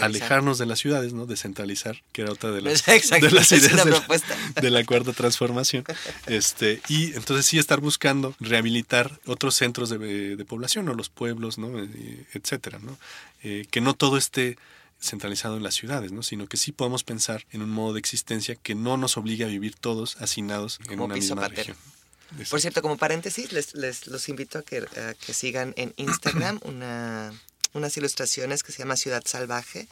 alejarnos 0.00 0.58
de 0.58 0.66
las 0.66 0.80
ciudades, 0.80 1.12
¿no? 1.12 1.26
Descentralizar, 1.26 2.02
que 2.12 2.22
era 2.22 2.32
otra 2.32 2.47
de 2.52 2.60
las, 2.62 2.84
de 2.86 3.30
las 3.30 3.52
ideas 3.52 3.84
de 3.84 3.90
la- 3.90 3.96
propuesta. 3.98 4.36
de 4.60 4.70
la 4.70 4.84
cuarta 4.84 5.12
transformación. 5.12 5.84
Este, 6.26 6.80
y 6.88 7.14
entonces 7.14 7.46
sí 7.46 7.58
estar 7.58 7.80
buscando 7.80 8.34
rehabilitar 8.40 9.18
otros 9.26 9.54
centros 9.54 9.90
de, 9.90 10.36
de 10.36 10.44
población 10.44 10.88
o 10.88 10.94
los 10.94 11.08
pueblos, 11.08 11.58
¿no? 11.58 11.78
Eh, 11.82 12.24
etcétera, 12.34 12.78
¿no? 12.80 12.98
Eh, 13.42 13.66
que 13.70 13.80
no 13.80 13.94
todo 13.94 14.16
esté 14.18 14.58
centralizado 15.00 15.56
en 15.56 15.62
las 15.62 15.76
ciudades, 15.76 16.10
¿no? 16.10 16.24
sino 16.24 16.48
que 16.48 16.56
sí 16.56 16.72
podamos 16.72 17.04
pensar 17.04 17.46
en 17.52 17.62
un 17.62 17.70
modo 17.70 17.92
de 17.92 18.00
existencia 18.00 18.56
que 18.56 18.74
no 18.74 18.96
nos 18.96 19.16
obligue 19.16 19.44
a 19.44 19.46
vivir 19.46 19.76
todos 19.76 20.16
hacinados 20.20 20.80
en 20.80 20.86
Como 20.86 21.04
una 21.04 21.14
misma 21.14 21.42
pater. 21.42 21.58
región. 21.58 21.76
Por 22.30 22.40
Exacto. 22.40 22.58
cierto, 22.58 22.82
como 22.82 22.96
paréntesis, 22.98 23.52
les, 23.52 23.74
les 23.74 24.08
los 24.08 24.28
invito 24.28 24.58
a 24.58 24.62
que, 24.62 24.78
a 24.78 25.14
que 25.14 25.32
sigan 25.34 25.72
en 25.76 25.94
Instagram 25.98 26.58
una, 26.64 27.32
unas 27.74 27.96
ilustraciones 27.96 28.64
que 28.64 28.72
se 28.72 28.78
llama 28.78 28.96
Ciudad 28.96 29.22
Salvaje 29.24 29.86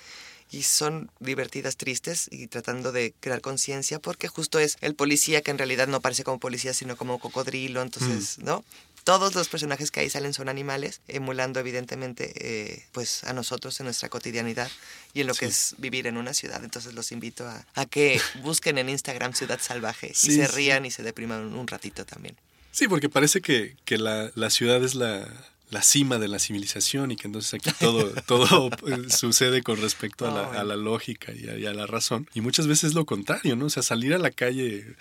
y 0.51 0.63
son 0.63 1.11
divertidas, 1.21 1.77
tristes 1.77 2.29
y 2.31 2.47
tratando 2.47 2.93
de 2.93 3.15
crear 3.21 3.41
conciencia 3.41 3.99
porque 3.99 4.29
justo 4.29 4.59
es 4.59 4.77
el 4.81 4.95
policía 4.95 5.43
que 5.43 5.51
en 5.51 5.59
realidad 5.59 5.89
no 5.89 6.01
parece 6.01 6.25
como 6.25 6.39
policía 6.39 6.73
sino 6.75 6.97
como 6.97 7.19
cocodrilo, 7.19 7.83
entonces, 7.83 8.39
¿no? 8.39 8.65
Todos 9.05 9.37
los 9.37 9.49
personajes 9.49 9.93
que 9.93 10.01
ahí 10.01 10.11
salen 10.11 10.35
son 10.35 10.49
animales, 10.49 11.01
emulando 11.07 11.61
evidentemente 11.61 12.33
eh, 12.37 12.87
pues 12.91 13.23
a 13.23 13.33
nosotros 13.33 13.79
en 13.79 13.85
nuestra 13.85 14.09
cotidianidad 14.09 14.69
y 15.15 15.21
en 15.21 15.29
lo 15.29 15.35
que 15.35 15.47
es 15.47 15.77
vivir 15.79 16.09
en 16.09 16.17
una 16.17 16.35
ciudad. 16.35 16.65
Entonces 16.65 16.93
los 16.93 17.13
invito 17.13 17.47
a, 17.47 17.65
a 17.75 17.87
que 17.87 18.21
busquen 18.43 18.79
en 18.79 18.89
Instagram 18.89 19.33
Ciudad 19.33 19.61
Salvaje 19.63 20.11
y 20.11 20.15
se 20.15 20.47
sí. 20.47 20.47
rían 20.49 20.87
y 20.87 20.91
se 20.91 21.05
depriman 21.05 21.55
un 21.55 21.69
ratito 21.69 22.05
también. 22.05 22.37
Sí, 22.73 22.89
porque 22.89 23.09
parece 23.09 23.41
que, 23.41 23.77
que 23.85 23.97
la, 23.97 24.33
la 24.35 24.51
ciudad 24.51 24.83
es 24.85 24.97
la, 24.97 25.29
la 25.71 25.83
cima 25.83 26.19
de 26.19 26.29
la 26.29 26.39
civilización 26.39 27.11
y 27.11 27.17
que 27.17 27.27
entonces 27.27 27.55
aquí 27.55 27.71
todo, 27.79 28.09
todo 28.27 28.71
eh, 28.87 29.11
sucede 29.11 29.63
con 29.63 29.81
respecto 29.81 30.27
a 30.27 30.31
la, 30.31 30.61
a 30.61 30.65
la 30.65 30.77
lógica 30.77 31.33
y 31.33 31.49
a, 31.49 31.59
y 31.59 31.67
a 31.67 31.75
la 31.75 31.87
razón. 31.87 32.29
Y 32.35 32.41
muchas 32.41 32.67
veces 32.67 32.85
es 32.91 32.95
lo 32.95 33.05
contrario, 33.05 33.57
¿no? 33.57 33.67
O 33.67 33.71
sea, 33.71 33.83
salir 33.83 34.15
a 34.15 34.19
la 34.19 34.31
calle 34.31 34.97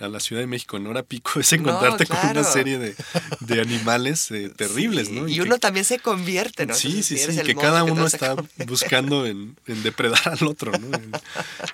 a 0.00 0.08
la 0.08 0.20
Ciudad 0.20 0.42
de 0.42 0.46
México 0.46 0.76
en 0.76 0.86
hora 0.86 1.02
pico 1.02 1.40
es 1.40 1.52
encontrarte 1.52 2.06
con 2.06 2.18
una 2.30 2.44
serie 2.44 2.78
de, 2.78 2.94
de 3.40 3.60
animales 3.60 4.30
eh, 4.30 4.48
terribles, 4.48 5.08
Sí, 5.08 5.14
¿no? 5.14 5.28
Y, 5.28 5.40
uno 5.40 5.58
también 5.58 5.84
se 5.84 5.98
convierte, 5.98 6.66
¿no? 6.66 6.74
Sí, 6.74 7.02
sí, 7.02 7.18
sí, 7.18 7.36
que 7.42 7.54
cada 7.54 7.82
uno 7.84 8.06
está 8.06 8.36
buscando 8.66 9.26
en, 9.26 9.56
en 9.66 9.82
depredar 9.82 10.20
al 10.28 10.46
otro, 10.46 10.72
¿no? 10.72 10.90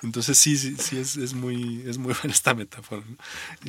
Entonces 0.01 0.37
sí, 0.37 0.57
sí, 0.57 0.75
sí 0.79 0.97
es, 0.97 1.17
es 1.17 1.33
muy, 1.33 1.83
es 1.87 1.97
muy 1.97 2.13
buena 2.21 2.33
esta 2.33 2.53
metáfora. 2.53 3.03
¿no? 3.07 3.17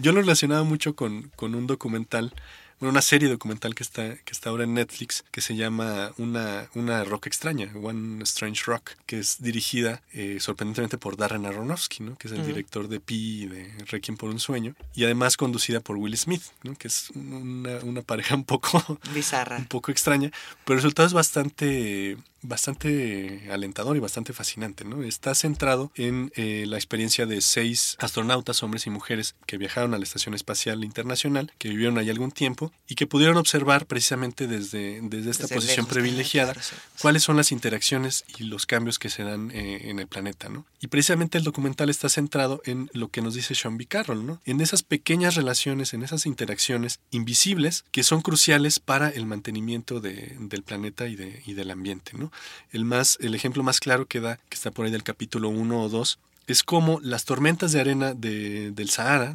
Yo 0.01 0.13
lo 0.13 0.21
relacionaba 0.21 0.65
mucho 0.65 0.95
con, 0.95 1.31
con 1.37 1.55
un 1.55 1.67
documental, 1.67 2.33
bueno, 2.79 2.91
una 2.91 3.03
serie 3.03 3.29
documental 3.29 3.75
que 3.75 3.83
está, 3.83 4.17
que 4.17 4.33
está 4.33 4.51
ahora 4.51 4.65
en 4.65 4.75
Netflix, 4.75 5.25
que 5.31 5.41
se 5.41 5.57
llama 5.57 6.13
Una, 6.19 6.69
una 6.75 7.05
Rock 7.05 7.27
Extraña, 7.27 7.73
One 7.75 8.23
Strange 8.25 8.65
Rock, 8.67 8.91
que 9.07 9.19
es 9.19 9.41
dirigida 9.41 10.03
eh, 10.13 10.39
sorprendentemente 10.41 10.99
por 10.99 11.17
Darren 11.17 11.47
Aronofsky, 11.47 12.03
¿no? 12.03 12.17
que 12.17 12.29
es 12.29 12.35
el 12.35 12.45
director 12.47 12.89
de 12.89 13.01
Pi 13.01 13.43
y 13.43 13.47
de 13.47 13.73
Requiem 13.87 14.17
por 14.17 14.31
un 14.31 14.41
sueño, 14.41 14.75
y 14.95 15.05
además 15.05 15.37
conducida 15.37 15.81
por 15.81 15.97
Will 15.97 16.17
Smith, 16.17 16.43
¿no? 16.65 16.75
que 16.75 16.89
es 16.89 17.11
una, 17.15 17.79
una 17.79 18.03
pareja 18.03 18.35
un 18.35 18.45
poco 18.45 18.99
Bizarra. 19.15 19.57
un 19.59 19.67
poco 19.67 19.91
extraña, 19.91 20.31
pero 20.65 20.75
el 20.75 20.83
resultado 20.83 21.07
es 21.07 21.15
bastante, 21.15 22.19
bastante 22.49 23.49
alentador 23.51 23.97
y 23.97 24.01
bastante 24.01 24.33
fascinante. 24.33 24.85
¿no? 24.85 25.03
Está 25.03 25.35
centrado 25.35 25.91
en 25.95 26.33
eh, 26.37 26.65
la 26.67 26.77
experiencia 26.77 27.27
de 27.27 27.41
seis 27.41 27.97
astronautas, 28.01 28.63
hombres 28.63 28.87
y 28.87 28.91
mujeres, 28.91 29.35
que 29.47 29.59
viajaron 29.59 29.95
a 29.95 29.99
la 29.99 30.05
Estación 30.05 30.35
Espacial 30.35 30.85
Internacional, 30.85 31.53
que 31.59 31.69
vivieron 31.69 31.99
ahí 31.99 32.11
algún 32.11 32.31
tiempo 32.33 32.73
y 32.89 32.95
que 32.95 33.07
pudieron 33.07 33.37
observar 33.37 33.87
precisamente 33.87 34.47
desde, 34.47 35.01
desde 35.03 35.31
esta 35.31 35.45
Desde 35.45 35.55
posición 35.57 35.85
lejos, 35.85 35.93
privilegiada 35.95 36.53
claro, 36.53 36.67
sí, 36.69 36.75
sí. 36.77 37.03
cuáles 37.03 37.23
son 37.23 37.37
las 37.37 37.53
interacciones 37.53 38.25
y 38.39 38.45
los 38.45 38.67
cambios 38.67 38.99
que 38.99 39.09
se 39.11 39.23
dan 39.23 39.51
eh, 39.53 39.89
en 39.91 39.99
el 39.99 40.07
planeta, 40.07 40.49
¿no? 40.49 40.65
Y 40.81 40.89
precisamente 40.89 41.39
el 41.39 41.45
documental 41.45 41.91
está 41.91 42.09
centrado 42.09 42.63
en 42.65 42.91
lo 42.93 43.09
que 43.09 43.23
nos 43.23 43.35
dice 43.35 43.55
Sean 43.55 43.77
B. 43.77 43.87
Carroll, 43.87 44.27
¿no? 44.27 44.41
En 44.45 44.61
esas 44.61 44.83
pequeñas 44.83 45.35
relaciones, 45.35 45.95
en 45.95 46.03
esas 46.03 46.27
interacciones 46.27 47.01
invisibles 47.11 47.85
que 47.91 48.03
son 48.03 48.23
cruciales 48.23 48.79
para 48.79 49.09
el 49.09 49.27
mantenimiento 49.27 50.01
de- 50.01 50.37
del 50.39 50.63
planeta 50.63 51.09
y, 51.09 51.17
de, 51.17 51.43
y 51.47 51.55
del 51.55 51.71
ambiente, 51.71 52.13
¿no? 52.15 52.31
El, 52.71 52.85
más, 52.85 53.19
el 53.21 53.35
ejemplo 53.35 53.63
más 53.63 53.81
claro 53.81 54.07
que 54.07 54.21
da, 54.21 54.37
que 54.49 54.55
está 54.55 54.71
por 54.71 54.85
ahí 54.87 54.93
del 54.93 55.03
capítulo 55.03 55.49
1 55.49 55.83
o 55.83 55.89
2, 55.89 56.19
es 56.47 56.63
como 56.63 57.01
las 57.01 57.25
tormentas 57.25 57.73
de 57.73 57.81
arena 57.81 58.15
de- 58.15 58.71
del 58.71 58.89
Sahara, 58.91 59.35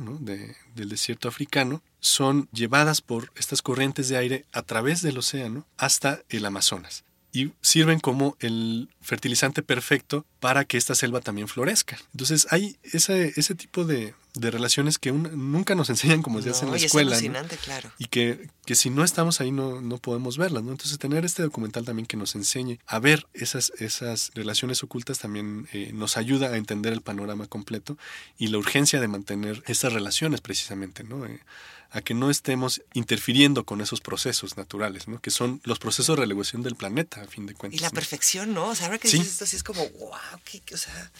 del 0.75 0.89
desierto 0.89 1.27
africano, 1.27 1.81
son 1.99 2.47
llevadas 2.53 3.01
por 3.01 3.31
estas 3.35 3.61
corrientes 3.61 4.07
de 4.09 4.17
aire 4.17 4.45
a 4.53 4.61
través 4.61 5.01
del 5.01 5.17
océano 5.17 5.65
hasta 5.77 6.21
el 6.29 6.45
Amazonas 6.45 7.03
y 7.33 7.51
sirven 7.61 7.99
como 7.99 8.35
el 8.39 8.89
fertilizante 9.01 9.61
perfecto 9.63 10.25
para 10.39 10.65
que 10.65 10.77
esta 10.77 10.95
selva 10.95 11.21
también 11.21 11.47
florezca. 11.47 11.97
Entonces 12.13 12.47
hay 12.51 12.75
ese, 12.83 13.33
ese 13.37 13.55
tipo 13.55 13.85
de, 13.85 14.13
de 14.35 14.51
relaciones 14.51 14.97
que 14.99 15.11
un- 15.11 15.51
nunca 15.51 15.73
nos 15.75 15.89
enseñan 15.95 16.21
como 16.21 16.41
se 16.41 16.49
hace 16.49 16.61
en 16.61 16.67
No, 16.67 16.71
la 16.73 16.77
y 16.77 16.81
es 16.81 16.85
escuela. 16.87 17.09
¿no? 17.11 17.15
alucinante, 17.15 17.57
claro. 17.57 17.91
y 17.97 18.05
que, 18.07 18.49
que 18.65 18.75
si 18.75 18.89
no 18.89 19.03
estamos 19.03 19.39
ahí 19.41 19.51
no, 19.51 19.79
no 19.81 19.97
podemos 19.97 20.37
verlas, 20.37 20.63
¿no? 20.63 20.71
Entonces 20.71 20.97
tener 20.99 21.23
este 21.25 21.41
documental 21.43 21.85
también 21.85 22.05
que 22.05 22.17
nos 22.17 22.35
enseñe 22.35 22.79
a 22.85 22.99
ver 22.99 23.25
esas, 23.33 23.71
esas 23.79 24.31
relaciones 24.35 24.83
ocultas 24.83 25.19
también 25.19 25.67
eh, 25.73 25.91
nos 25.93 26.17
ayuda 26.17 26.47
a 26.49 26.57
entender 26.57 26.91
el 26.93 27.01
panorama 27.01 27.47
completo 27.47 27.97
y 28.37 28.47
la 28.47 28.57
urgencia 28.57 28.99
de 28.99 29.07
mantener 29.07 29.63
estas 29.67 29.93
relaciones 29.93 30.41
precisamente, 30.41 31.03
¿no? 31.05 31.25
Eh, 31.25 31.39
a 31.91 32.01
que 32.01 32.13
no 32.13 32.29
estemos 32.29 32.81
interfiriendo 32.93 33.65
con 33.65 33.81
esos 33.81 33.99
procesos 34.01 34.55
naturales, 34.57 35.07
¿no? 35.07 35.19
Que 35.19 35.29
son 35.31 35.59
los 35.65 35.77
procesos 35.79 36.15
de 36.15 36.21
relevación 36.21 36.63
del 36.63 36.75
planeta, 36.75 37.21
a 37.21 37.27
fin 37.27 37.45
de 37.45 37.53
Y 37.53 37.55
cuentas. 37.55 37.81
la 37.81 37.89
¿no? 37.89 37.93
perfección, 37.93 38.53
¿no? 38.53 38.67
O 38.69 38.75
sea, 38.75 38.85
ahora 38.87 38.97
que 38.97 39.09
Sí. 39.09 39.17
dices 39.17 39.33
esto, 39.33 39.43
así 39.43 39.55
es 39.57 39.63
como, 39.63 39.87
wow, 39.89 40.11
qué, 40.45 40.61
o 40.73 40.77
sea, 40.77 41.11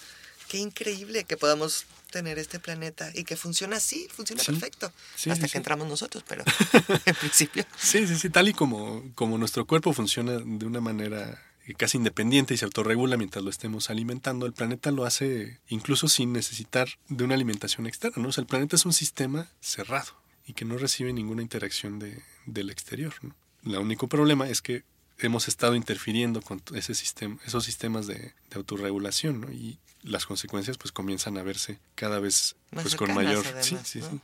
qué 0.48 0.58
increíble 0.60 1.26
que 1.26 1.36
podamos 1.38 1.86
tener 2.12 2.40
este 2.40 2.60
planeta 2.60 3.12
y 3.14 3.24
que 3.26 3.36
funciona 3.38 3.78
así, 3.78 4.08
funciona 4.14 4.42
Sí. 4.44 4.52
perfecto. 4.52 4.92
Sí, 5.16 5.30
Hasta 5.30 5.46
sí, 5.48 5.52
que 5.52 5.58
entramos 5.58 5.88
nosotros, 5.88 6.24
pero 6.28 6.44
en 7.06 7.16
principio. 7.16 7.66
Sí, 7.78 8.08
sí, 8.08 8.18
sí, 8.18 8.30
tal 8.30 8.48
y 8.50 8.54
como, 8.54 9.04
como 9.16 9.38
nuestro 9.38 9.66
cuerpo 9.66 9.94
funciona 9.94 10.40
de 10.40 10.66
una 10.66 10.80
manera 10.82 11.42
casi 11.78 11.98
independiente 11.98 12.54
y 12.54 12.58
se 12.58 12.66
autorregula 12.66 13.16
mientras 13.18 13.44
lo 13.46 13.50
estemos 13.50 13.90
alimentando, 13.90 14.46
el 14.46 14.52
planeta 14.52 14.92
lo 14.92 15.06
hace 15.06 15.60
incluso 15.70 16.10
sin 16.10 16.34
necesitar 16.34 16.90
de 17.08 17.24
una 17.24 17.36
alimentación 17.36 17.88
externa, 17.88 18.22
¿no? 18.24 18.30
O 18.30 18.32
sea, 18.34 18.42
el 18.42 18.48
planeta 18.48 18.76
es 18.76 18.86
un 18.86 18.92
sistema 18.94 19.50
cerrado 19.62 20.21
y 20.46 20.54
que 20.54 20.66
no 20.66 20.78
recibe 20.78 21.14
ninguna 21.14 21.42
interacción 21.42 22.00
de, 22.00 22.22
del 22.46 22.70
exterior, 22.70 23.14
¿no? 23.22 23.36
El 23.64 23.78
único 23.78 24.08
problema 24.08 24.50
es 24.50 24.62
que 24.62 24.84
hemos 25.20 25.48
estado 25.48 25.76
interfiriendo 25.76 26.42
con 26.42 26.62
ese 26.74 26.96
sistema, 26.96 27.38
esos 27.46 27.64
sistemas 27.64 28.08
de, 28.08 28.16
de 28.16 28.56
autorregulación, 28.56 29.42
¿no? 29.42 29.52
Y 29.52 29.78
las 30.02 30.26
consecuencias 30.26 30.78
pues 30.78 30.92
comienzan 30.92 31.38
a 31.38 31.44
verse 31.44 31.80
cada 31.96 32.20
vez 32.20 32.56
Más 32.72 32.84
pues 32.84 32.96
con 32.96 33.14
mayor, 33.14 33.46
además, 33.46 33.66
sí, 33.66 33.78
sí, 33.84 34.00
¿no? 34.00 34.10
sí, 34.10 34.20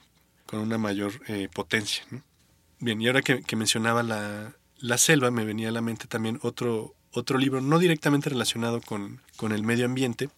con 0.46 0.60
una 0.60 0.78
mayor 0.78 1.14
eh, 1.28 1.50
potencia, 1.54 2.04
¿no? 2.10 2.24
Bien, 2.80 3.02
y 3.02 3.08
ahora 3.08 3.22
que, 3.22 3.42
que 3.42 3.56
mencionaba 3.56 4.04
la, 4.04 4.56
la 4.80 4.98
selva, 4.98 5.32
me 5.32 5.46
venía 5.46 5.70
a 5.70 5.72
la 5.72 5.82
mente 5.82 6.08
también 6.08 6.40
otro, 6.44 6.96
otro 7.12 7.38
libro, 7.38 7.62
no 7.62 7.80
directamente 7.80 8.30
relacionado 8.30 8.82
con, 8.82 9.22
con 9.36 9.52
el 9.52 9.64
medio 9.64 9.86
ambiente, 9.86 10.30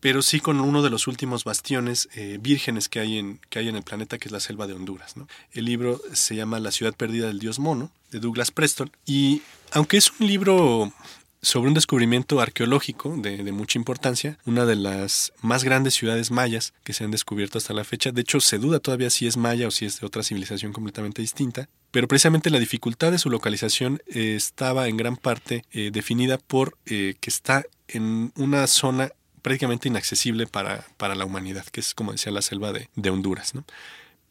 pero 0.00 0.22
sí 0.22 0.40
con 0.40 0.60
uno 0.60 0.82
de 0.82 0.90
los 0.90 1.06
últimos 1.06 1.44
bastiones 1.44 2.08
eh, 2.14 2.38
vírgenes 2.40 2.88
que 2.88 3.00
hay, 3.00 3.18
en, 3.18 3.40
que 3.50 3.58
hay 3.58 3.68
en 3.68 3.76
el 3.76 3.82
planeta, 3.82 4.18
que 4.18 4.28
es 4.28 4.32
la 4.32 4.40
selva 4.40 4.66
de 4.66 4.74
Honduras. 4.74 5.14
El 5.52 5.64
libro 5.64 6.00
se 6.12 6.36
llama 6.36 6.60
La 6.60 6.70
ciudad 6.70 6.94
perdida 6.94 7.26
del 7.26 7.38
dios 7.38 7.58
mono, 7.58 7.90
de 8.10 8.20
Douglas 8.20 8.50
Preston, 8.50 8.90
y 9.06 9.42
aunque 9.72 9.96
es 9.96 10.12
un 10.20 10.26
libro 10.26 10.92
sobre 11.40 11.68
un 11.68 11.74
descubrimiento 11.74 12.40
arqueológico 12.40 13.14
de, 13.16 13.44
de, 13.44 13.52
mucha 13.52 13.78
importancia, 13.78 14.38
una 14.44 14.66
de 14.66 14.74
las 14.74 15.32
más 15.40 15.62
grandes 15.62 15.94
ciudades 15.94 16.32
mayas 16.32 16.74
que 16.82 16.92
se 16.92 17.04
han 17.04 17.12
descubierto 17.12 17.58
hasta 17.58 17.74
la 17.74 17.84
fecha. 17.84 18.10
De 18.10 18.22
hecho, 18.22 18.40
se 18.40 18.58
duda 18.58 18.80
todavía 18.80 19.08
si 19.08 19.28
es 19.28 19.36
maya 19.36 19.68
o 19.68 19.70
si 19.70 19.86
es 19.86 20.00
de 20.00 20.06
otra 20.06 20.24
civilización 20.24 20.72
completamente 20.72 21.22
distinta. 21.22 21.68
Pero 21.92 22.08
precisamente 22.08 22.50
la 22.50 22.58
dificultad 22.58 23.12
de 23.12 23.18
su 23.18 23.30
localización 23.30 24.02
eh, 24.08 24.34
estaba 24.34 24.88
en 24.88 24.96
gran 24.96 25.16
parte 25.16 25.64
eh, 25.70 25.90
definida 25.92 26.38
por 26.38 26.76
que 26.84 27.16
está 27.22 27.64
en 27.88 28.32
una 28.36 28.66
zona 28.66 29.10
prácticamente 29.42 29.88
inaccesible 29.88 30.46
para, 30.46 30.86
para, 30.96 31.14
la 31.14 31.24
humanidad, 31.24 31.64
que 31.66 31.80
es 31.80 31.94
como 31.94 32.12
decía 32.12 32.32
la 32.32 32.42
selva 32.42 32.72
de, 32.72 32.88
de 32.96 33.10
Honduras. 33.10 33.54
¿no? 33.54 33.64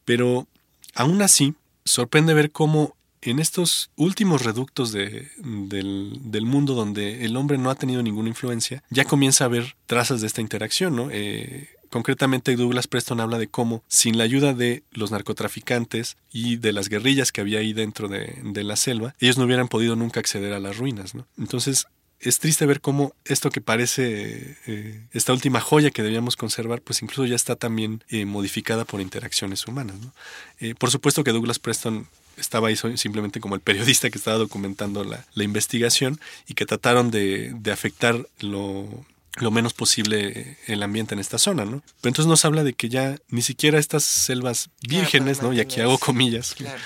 Pero 0.04 0.46
aún 0.94 1.22
así, 1.22 1.54
sorprende 1.84 2.34
ver 2.34 2.50
cómo 2.50 2.96
en 3.22 3.40
estos 3.40 3.90
últimos 3.96 4.44
reductos 4.44 4.92
de, 4.92 5.28
del, 5.38 6.18
del, 6.22 6.44
mundo 6.44 6.74
donde 6.74 7.24
el 7.24 7.36
hombre 7.36 7.58
no 7.58 7.70
ha 7.70 7.74
tenido 7.74 8.02
ninguna 8.02 8.28
influencia, 8.28 8.82
ya 8.90 9.04
comienza 9.04 9.44
a 9.44 9.46
haber 9.46 9.76
trazas 9.86 10.20
de 10.20 10.28
esta 10.28 10.40
interacción, 10.40 10.94
¿no? 10.94 11.08
Eh, 11.10 11.68
concretamente 11.90 12.54
Douglas 12.54 12.86
Preston 12.86 13.20
habla 13.20 13.38
de 13.38 13.48
cómo 13.48 13.82
sin 13.88 14.18
la 14.18 14.24
ayuda 14.24 14.54
de 14.54 14.82
los 14.92 15.10
narcotraficantes 15.10 16.16
y 16.30 16.56
de 16.56 16.72
las 16.72 16.88
guerrillas 16.88 17.32
que 17.32 17.40
había 17.40 17.58
ahí 17.60 17.72
dentro 17.72 18.08
de, 18.08 18.38
de 18.44 18.64
la 18.64 18.76
selva, 18.76 19.14
ellos 19.20 19.38
no 19.38 19.44
hubieran 19.44 19.68
podido 19.68 19.96
nunca 19.96 20.20
acceder 20.20 20.52
a 20.52 20.60
las 20.60 20.76
ruinas, 20.76 21.14
¿no? 21.14 21.26
Entonces 21.38 21.86
es 22.20 22.38
triste 22.38 22.66
ver 22.66 22.80
cómo 22.80 23.14
esto 23.24 23.50
que 23.50 23.60
parece 23.60 24.56
eh, 24.66 25.00
esta 25.12 25.32
última 25.32 25.60
joya 25.60 25.90
que 25.90 26.02
debíamos 26.02 26.36
conservar, 26.36 26.80
pues 26.80 27.02
incluso 27.02 27.26
ya 27.26 27.36
está 27.36 27.54
también 27.54 28.02
eh, 28.08 28.24
modificada 28.24 28.84
por 28.84 29.00
interacciones 29.00 29.66
humanas. 29.66 29.96
¿no? 30.00 30.12
Eh, 30.60 30.74
por 30.74 30.90
supuesto 30.90 31.22
que 31.22 31.32
Douglas 31.32 31.58
Preston 31.58 32.08
estaba 32.36 32.68
ahí 32.68 32.76
simplemente 32.76 33.40
como 33.40 33.54
el 33.54 33.60
periodista 33.60 34.10
que 34.10 34.18
estaba 34.18 34.36
documentando 34.36 35.04
la, 35.04 35.24
la 35.34 35.44
investigación 35.44 36.20
y 36.46 36.54
que 36.54 36.66
trataron 36.66 37.10
de, 37.10 37.52
de 37.54 37.72
afectar 37.72 38.26
lo, 38.40 38.88
lo, 39.36 39.50
menos 39.50 39.74
posible 39.74 40.56
el 40.66 40.82
ambiente 40.82 41.14
en 41.14 41.20
esta 41.20 41.38
zona, 41.38 41.64
¿no? 41.64 41.82
Pero 42.00 42.10
entonces 42.10 42.26
nos 42.26 42.44
habla 42.44 42.62
de 42.62 42.74
que 42.74 42.88
ya 42.88 43.16
ni 43.28 43.42
siquiera 43.42 43.78
estas 43.78 44.04
selvas 44.04 44.70
vírgenes, 44.82 45.38
claro, 45.38 45.52
¿no? 45.52 45.58
Y 45.58 45.60
aquí 45.60 45.80
hago 45.80 45.98
comillas, 45.98 46.54
claro. 46.54 46.78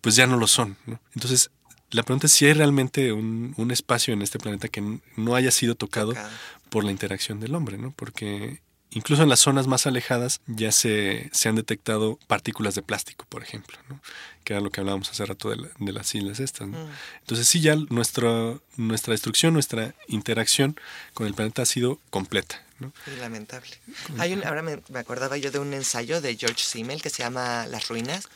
pues 0.00 0.16
ya 0.16 0.26
no 0.26 0.38
lo 0.38 0.46
son, 0.46 0.78
¿no? 0.86 0.98
Entonces 1.14 1.50
la 1.94 2.02
pregunta 2.02 2.26
es 2.26 2.32
si 2.32 2.46
hay 2.46 2.54
realmente 2.54 3.12
un, 3.12 3.54
un, 3.56 3.70
espacio 3.70 4.12
en 4.12 4.22
este 4.22 4.38
planeta 4.38 4.68
que 4.68 4.98
no 5.16 5.34
haya 5.36 5.52
sido 5.52 5.76
tocado, 5.76 6.12
tocado, 6.12 6.28
por 6.68 6.82
la 6.82 6.90
interacción 6.90 7.38
del 7.38 7.54
hombre, 7.54 7.78
¿no? 7.78 7.92
Porque 7.92 8.60
incluso 8.90 9.22
en 9.22 9.28
las 9.28 9.40
zonas 9.40 9.68
más 9.68 9.86
alejadas 9.86 10.40
ya 10.46 10.72
se, 10.72 11.30
se 11.32 11.48
han 11.48 11.54
detectado 11.54 12.18
partículas 12.26 12.74
de 12.74 12.82
plástico, 12.82 13.26
por 13.28 13.42
ejemplo, 13.42 13.78
¿no? 13.88 14.00
que 14.42 14.54
era 14.54 14.60
lo 14.60 14.70
que 14.70 14.80
hablábamos 14.80 15.08
hace 15.10 15.24
rato 15.24 15.50
de, 15.50 15.56
la, 15.56 15.68
de 15.78 15.92
las 15.92 16.14
islas 16.14 16.40
estas. 16.40 16.68
¿no? 16.68 16.78
Mm. 16.78 16.90
Entonces 17.20 17.48
sí, 17.48 17.60
ya 17.60 17.76
nuestra, 17.76 18.58
nuestra 18.76 19.12
destrucción, 19.12 19.52
nuestra 19.52 19.94
interacción 20.08 20.76
con 21.12 21.26
el 21.26 21.34
planeta 21.34 21.62
ha 21.62 21.66
sido 21.66 22.00
completa. 22.10 22.60
¿no? 22.80 22.92
Es 23.06 23.18
lamentable. 23.18 23.70
Hay 24.18 24.32
un, 24.32 24.44
ahora 24.44 24.62
me, 24.62 24.80
me, 24.88 24.98
acordaba 24.98 25.36
yo 25.36 25.50
de 25.52 25.60
un 25.60 25.72
ensayo 25.74 26.20
de 26.20 26.36
George 26.36 26.62
Simmel 26.64 27.02
que 27.02 27.10
se 27.10 27.22
llama 27.22 27.66
Las 27.66 27.88
Ruinas 27.88 28.28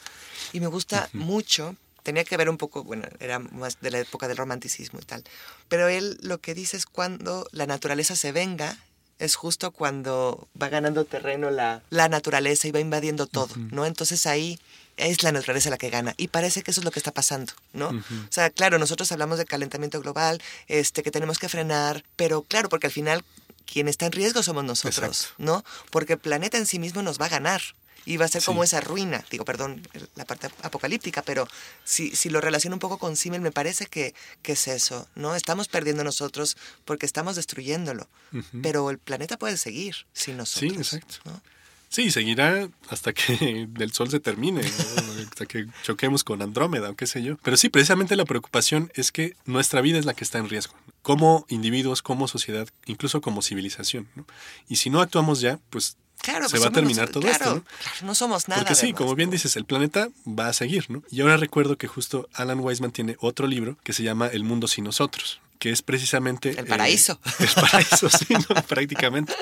y 0.52 0.60
me 0.60 0.68
gusta 0.68 1.08
uh 1.12 1.16
-huh. 1.16 1.20
mucho 1.20 1.76
tenía 2.08 2.24
que 2.24 2.38
ver 2.38 2.48
un 2.48 2.56
poco, 2.56 2.84
bueno, 2.84 3.06
era 3.20 3.38
más 3.38 3.82
de 3.82 3.90
la 3.90 3.98
época 3.98 4.28
del 4.28 4.38
romanticismo 4.38 4.98
y 4.98 5.04
tal, 5.04 5.22
pero 5.68 5.88
él 5.88 6.16
lo 6.22 6.38
que 6.38 6.54
dice 6.54 6.78
es 6.78 6.86
cuando 6.86 7.46
la 7.52 7.66
naturaleza 7.66 8.16
se 8.16 8.32
venga, 8.32 8.78
es 9.18 9.36
justo 9.36 9.72
cuando 9.72 10.48
va 10.60 10.70
ganando 10.70 11.04
terreno 11.04 11.50
la, 11.50 11.82
la 11.90 12.08
naturaleza 12.08 12.66
y 12.66 12.70
va 12.70 12.80
invadiendo 12.80 13.26
todo, 13.26 13.52
uh 13.54 13.58
-huh. 13.58 13.72
¿no? 13.72 13.84
Entonces 13.84 14.26
ahí 14.26 14.58
es 14.96 15.22
la 15.22 15.32
naturaleza 15.32 15.68
la 15.68 15.76
que 15.76 15.90
gana 15.90 16.14
y 16.16 16.28
parece 16.28 16.62
que 16.62 16.70
eso 16.70 16.80
es 16.80 16.86
lo 16.86 16.92
que 16.92 16.98
está 16.98 17.12
pasando, 17.12 17.52
¿no? 17.74 17.90
Uh 17.90 18.00
-huh. 18.00 18.28
O 18.30 18.32
sea, 18.32 18.48
claro, 18.48 18.78
nosotros 18.78 19.12
hablamos 19.12 19.36
de 19.36 19.44
calentamiento 19.44 20.00
global, 20.00 20.40
este, 20.66 21.02
que 21.02 21.10
tenemos 21.10 21.38
que 21.38 21.50
frenar, 21.50 22.04
pero 22.16 22.40
claro, 22.40 22.70
porque 22.70 22.86
al 22.86 22.92
final 22.94 23.22
quien 23.70 23.86
está 23.86 24.06
en 24.06 24.12
riesgo 24.12 24.42
somos 24.42 24.64
nosotros, 24.64 25.24
Exacto. 25.24 25.34
¿no? 25.36 25.62
Porque 25.90 26.14
el 26.14 26.18
planeta 26.18 26.56
en 26.56 26.64
sí 26.64 26.78
mismo 26.78 27.02
nos 27.02 27.18
va 27.20 27.26
a 27.26 27.28
ganar 27.28 27.60
y 28.04 28.16
va 28.16 28.24
a 28.24 28.28
ser 28.28 28.42
sí. 28.42 28.46
como 28.46 28.64
esa 28.64 28.80
ruina, 28.80 29.24
digo, 29.30 29.44
perdón, 29.44 29.86
la 30.14 30.24
parte 30.24 30.48
apocalíptica, 30.62 31.22
pero 31.22 31.46
si, 31.84 32.14
si 32.14 32.30
lo 32.30 32.40
relaciono 32.40 32.76
un 32.76 32.80
poco 32.80 32.98
con 32.98 33.16
Simmel, 33.16 33.40
me 33.40 33.52
parece 33.52 33.86
que, 33.86 34.14
que 34.42 34.52
es 34.52 34.68
eso, 34.68 35.08
¿no? 35.14 35.34
Estamos 35.34 35.68
perdiendo 35.68 36.04
nosotros 36.04 36.56
porque 36.84 37.06
estamos 37.06 37.36
destruyéndolo, 37.36 38.08
uh 38.32 38.36
-huh. 38.36 38.62
pero 38.62 38.90
el 38.90 38.98
planeta 38.98 39.38
puede 39.38 39.56
seguir 39.56 40.06
sin 40.12 40.36
nosotros. 40.36 40.72
Sí, 40.72 40.96
exacto. 40.96 41.16
¿no? 41.24 41.42
Sí, 41.88 42.10
seguirá 42.10 42.68
hasta 42.90 43.12
que 43.12 43.68
el 43.78 43.92
sol 43.92 44.10
se 44.10 44.20
termine, 44.20 44.62
¿no? 44.62 45.22
hasta 45.22 45.46
que 45.46 45.66
choquemos 45.82 46.22
con 46.22 46.42
Andrómeda 46.42 46.90
o 46.90 46.96
qué 46.96 47.06
sé 47.06 47.22
yo. 47.22 47.38
Pero 47.42 47.56
sí, 47.56 47.68
precisamente 47.70 48.16
la 48.16 48.24
preocupación 48.26 48.92
es 48.94 49.10
que 49.10 49.36
nuestra 49.46 49.80
vida 49.80 49.98
es 49.98 50.04
la 50.04 50.14
que 50.14 50.24
está 50.24 50.38
en 50.38 50.48
riesgo, 50.48 50.74
como 51.02 51.46
individuos, 51.48 52.02
como 52.02 52.28
sociedad, 52.28 52.68
incluso 52.86 53.20
como 53.20 53.40
civilización. 53.42 54.08
¿no? 54.14 54.26
Y 54.68 54.76
si 54.76 54.90
no 54.90 55.00
actuamos 55.00 55.40
ya, 55.40 55.58
pues 55.70 55.96
Claro, 56.22 56.48
se 56.48 56.58
va 56.58 56.66
a 56.66 56.72
terminar 56.72 57.08
todo 57.08 57.22
claro, 57.22 57.34
esto, 57.36 57.54
¿no? 57.54 57.64
Claro, 57.64 58.06
no 58.06 58.14
somos 58.14 58.48
nada. 58.48 58.62
Porque 58.62 58.74
sí, 58.74 58.86
además, 58.86 58.98
como 58.98 59.14
bien 59.14 59.30
dices, 59.30 59.56
el 59.56 59.64
planeta 59.64 60.08
va 60.26 60.48
a 60.48 60.52
seguir, 60.52 60.90
¿no? 60.90 61.02
Y 61.10 61.20
ahora 61.20 61.36
recuerdo 61.36 61.78
que 61.78 61.86
justo 61.86 62.28
Alan 62.34 62.60
Weisman 62.60 62.90
tiene 62.90 63.16
otro 63.20 63.46
libro 63.46 63.78
que 63.82 63.92
se 63.92 64.02
llama 64.02 64.26
El 64.26 64.44
mundo 64.44 64.68
sin 64.68 64.84
nosotros, 64.84 65.40
que 65.58 65.70
es 65.70 65.82
precisamente... 65.82 66.58
El 66.58 66.66
paraíso. 66.66 67.20
Eh, 67.24 67.30
el 67.56 67.62
paraíso, 67.62 68.10
sí, 68.10 68.34
¿no? 68.34 68.62
prácticamente. 68.68 69.32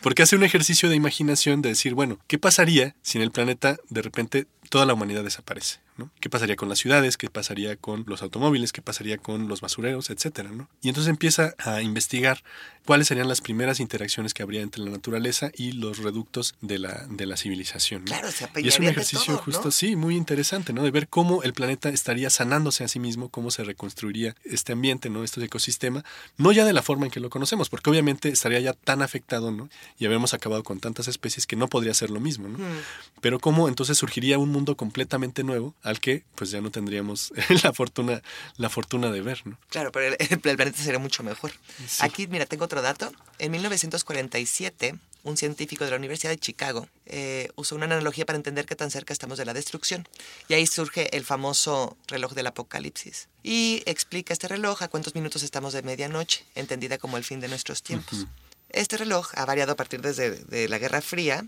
Porque 0.00 0.22
hace 0.22 0.36
un 0.36 0.44
ejercicio 0.44 0.88
de 0.88 0.96
imaginación 0.96 1.62
de 1.62 1.70
decir, 1.70 1.94
bueno, 1.94 2.18
¿qué 2.26 2.38
pasaría 2.38 2.94
si 3.02 3.18
en 3.18 3.22
el 3.22 3.30
planeta 3.30 3.76
de 3.88 4.02
repente 4.02 4.46
toda 4.68 4.84
la 4.84 4.94
humanidad 4.94 5.24
desaparece? 5.24 5.78
¿No? 5.96 6.10
¿Qué 6.20 6.30
pasaría 6.30 6.56
con 6.56 6.68
las 6.68 6.78
ciudades? 6.78 7.16
¿Qué 7.16 7.30
pasaría 7.30 7.76
con 7.76 8.04
los 8.06 8.22
automóviles? 8.22 8.72
¿Qué 8.72 8.82
pasaría 8.82 9.18
con 9.18 9.48
los 9.48 9.60
basureros? 9.60 10.10
Etcétera, 10.10 10.50
¿no? 10.50 10.68
Y 10.82 10.88
entonces 10.88 11.10
empieza 11.10 11.54
a 11.58 11.82
investigar 11.82 12.42
cuáles 12.86 13.08
serían 13.08 13.28
las 13.28 13.40
primeras 13.40 13.80
interacciones 13.80 14.32
que 14.32 14.42
habría 14.42 14.62
entre 14.62 14.82
la 14.82 14.90
naturaleza 14.90 15.50
y 15.54 15.72
los 15.72 15.98
reductos 15.98 16.54
de 16.60 16.78
la, 16.78 17.06
de 17.10 17.26
la 17.26 17.36
civilización. 17.36 18.02
¿no? 18.02 18.06
Claro, 18.06 18.30
se 18.30 18.48
y 18.56 18.68
es 18.68 18.78
un 18.78 18.86
ejercicio 18.86 19.34
todo, 19.34 19.44
justo, 19.44 19.70
sí, 19.70 19.96
muy 19.96 20.16
interesante, 20.16 20.72
¿no? 20.72 20.82
De 20.82 20.90
ver 20.90 21.08
cómo 21.08 21.42
el 21.42 21.52
planeta 21.52 21.88
estaría 21.88 22.30
sanándose 22.30 22.84
a 22.84 22.88
sí 22.88 23.00
mismo, 23.00 23.28
cómo 23.28 23.50
se 23.50 23.64
reconstruiría 23.64 24.36
este 24.44 24.72
ambiente, 24.72 25.10
¿no? 25.10 25.24
Este 25.24 25.44
ecosistema, 25.44 26.04
no 26.38 26.52
ya 26.52 26.64
de 26.64 26.72
la 26.72 26.82
forma 26.82 27.06
en 27.06 27.10
que 27.10 27.20
lo 27.20 27.28
conocemos, 27.28 27.68
porque 27.68 27.90
obviamente 27.90 28.28
estaría 28.28 28.60
ya 28.60 28.72
tan 28.72 29.02
afectado, 29.02 29.50
¿no? 29.50 29.68
Y 29.98 30.06
habíamos 30.06 30.32
acabado 30.32 30.62
con 30.62 30.78
tantas 30.78 31.08
especies 31.08 31.46
que 31.46 31.56
no 31.56 31.68
podría 31.68 31.92
ser 31.92 32.10
lo 32.10 32.20
mismo, 32.20 32.48
¿no? 32.48 32.58
Mm. 32.58 32.80
Pero 33.20 33.40
cómo 33.40 33.68
entonces 33.68 33.98
surgiría 33.98 34.38
un 34.38 34.50
mundo 34.50 34.76
completamente 34.76 35.42
nuevo 35.42 35.74
al 35.86 36.00
que 36.00 36.24
pues 36.34 36.50
ya 36.50 36.60
no 36.60 36.70
tendríamos 36.70 37.32
la 37.62 37.72
fortuna 37.72 38.22
la 38.56 38.68
fortuna 38.68 39.10
de 39.10 39.20
ver, 39.22 39.46
¿no? 39.46 39.56
Claro, 39.70 39.92
pero 39.92 40.06
el, 40.06 40.16
el 40.18 40.38
planeta 40.40 40.82
sería 40.82 40.98
mucho 40.98 41.22
mejor. 41.22 41.52
Aquí, 42.00 42.26
mira, 42.26 42.44
tengo 42.44 42.64
otro 42.64 42.82
dato. 42.82 43.12
En 43.38 43.52
1947, 43.52 44.96
un 45.22 45.36
científico 45.36 45.84
de 45.84 45.90
la 45.90 45.96
Universidad 45.96 46.32
de 46.32 46.38
Chicago 46.38 46.88
eh, 47.06 47.50
usó 47.54 47.76
una 47.76 47.84
analogía 47.86 48.26
para 48.26 48.36
entender 48.36 48.66
qué 48.66 48.74
tan 48.74 48.90
cerca 48.90 49.12
estamos 49.12 49.38
de 49.38 49.44
la 49.44 49.54
destrucción. 49.54 50.08
Y 50.48 50.54
ahí 50.54 50.66
surge 50.66 51.16
el 51.16 51.24
famoso 51.24 51.96
reloj 52.08 52.34
del 52.34 52.48
apocalipsis. 52.48 53.28
Y 53.42 53.82
explica 53.86 54.32
este 54.32 54.48
reloj 54.48 54.82
a 54.82 54.88
cuántos 54.88 55.14
minutos 55.14 55.44
estamos 55.44 55.72
de 55.72 55.82
medianoche, 55.82 56.44
entendida 56.54 56.98
como 56.98 57.16
el 57.16 57.24
fin 57.24 57.40
de 57.40 57.48
nuestros 57.48 57.82
tiempos. 57.82 58.26
Este 58.70 58.96
reloj 58.96 59.30
ha 59.34 59.44
variado 59.44 59.72
a 59.72 59.76
partir 59.76 60.00
desde 60.00 60.30
de 60.30 60.68
la 60.68 60.78
Guerra 60.78 61.00
Fría, 61.00 61.46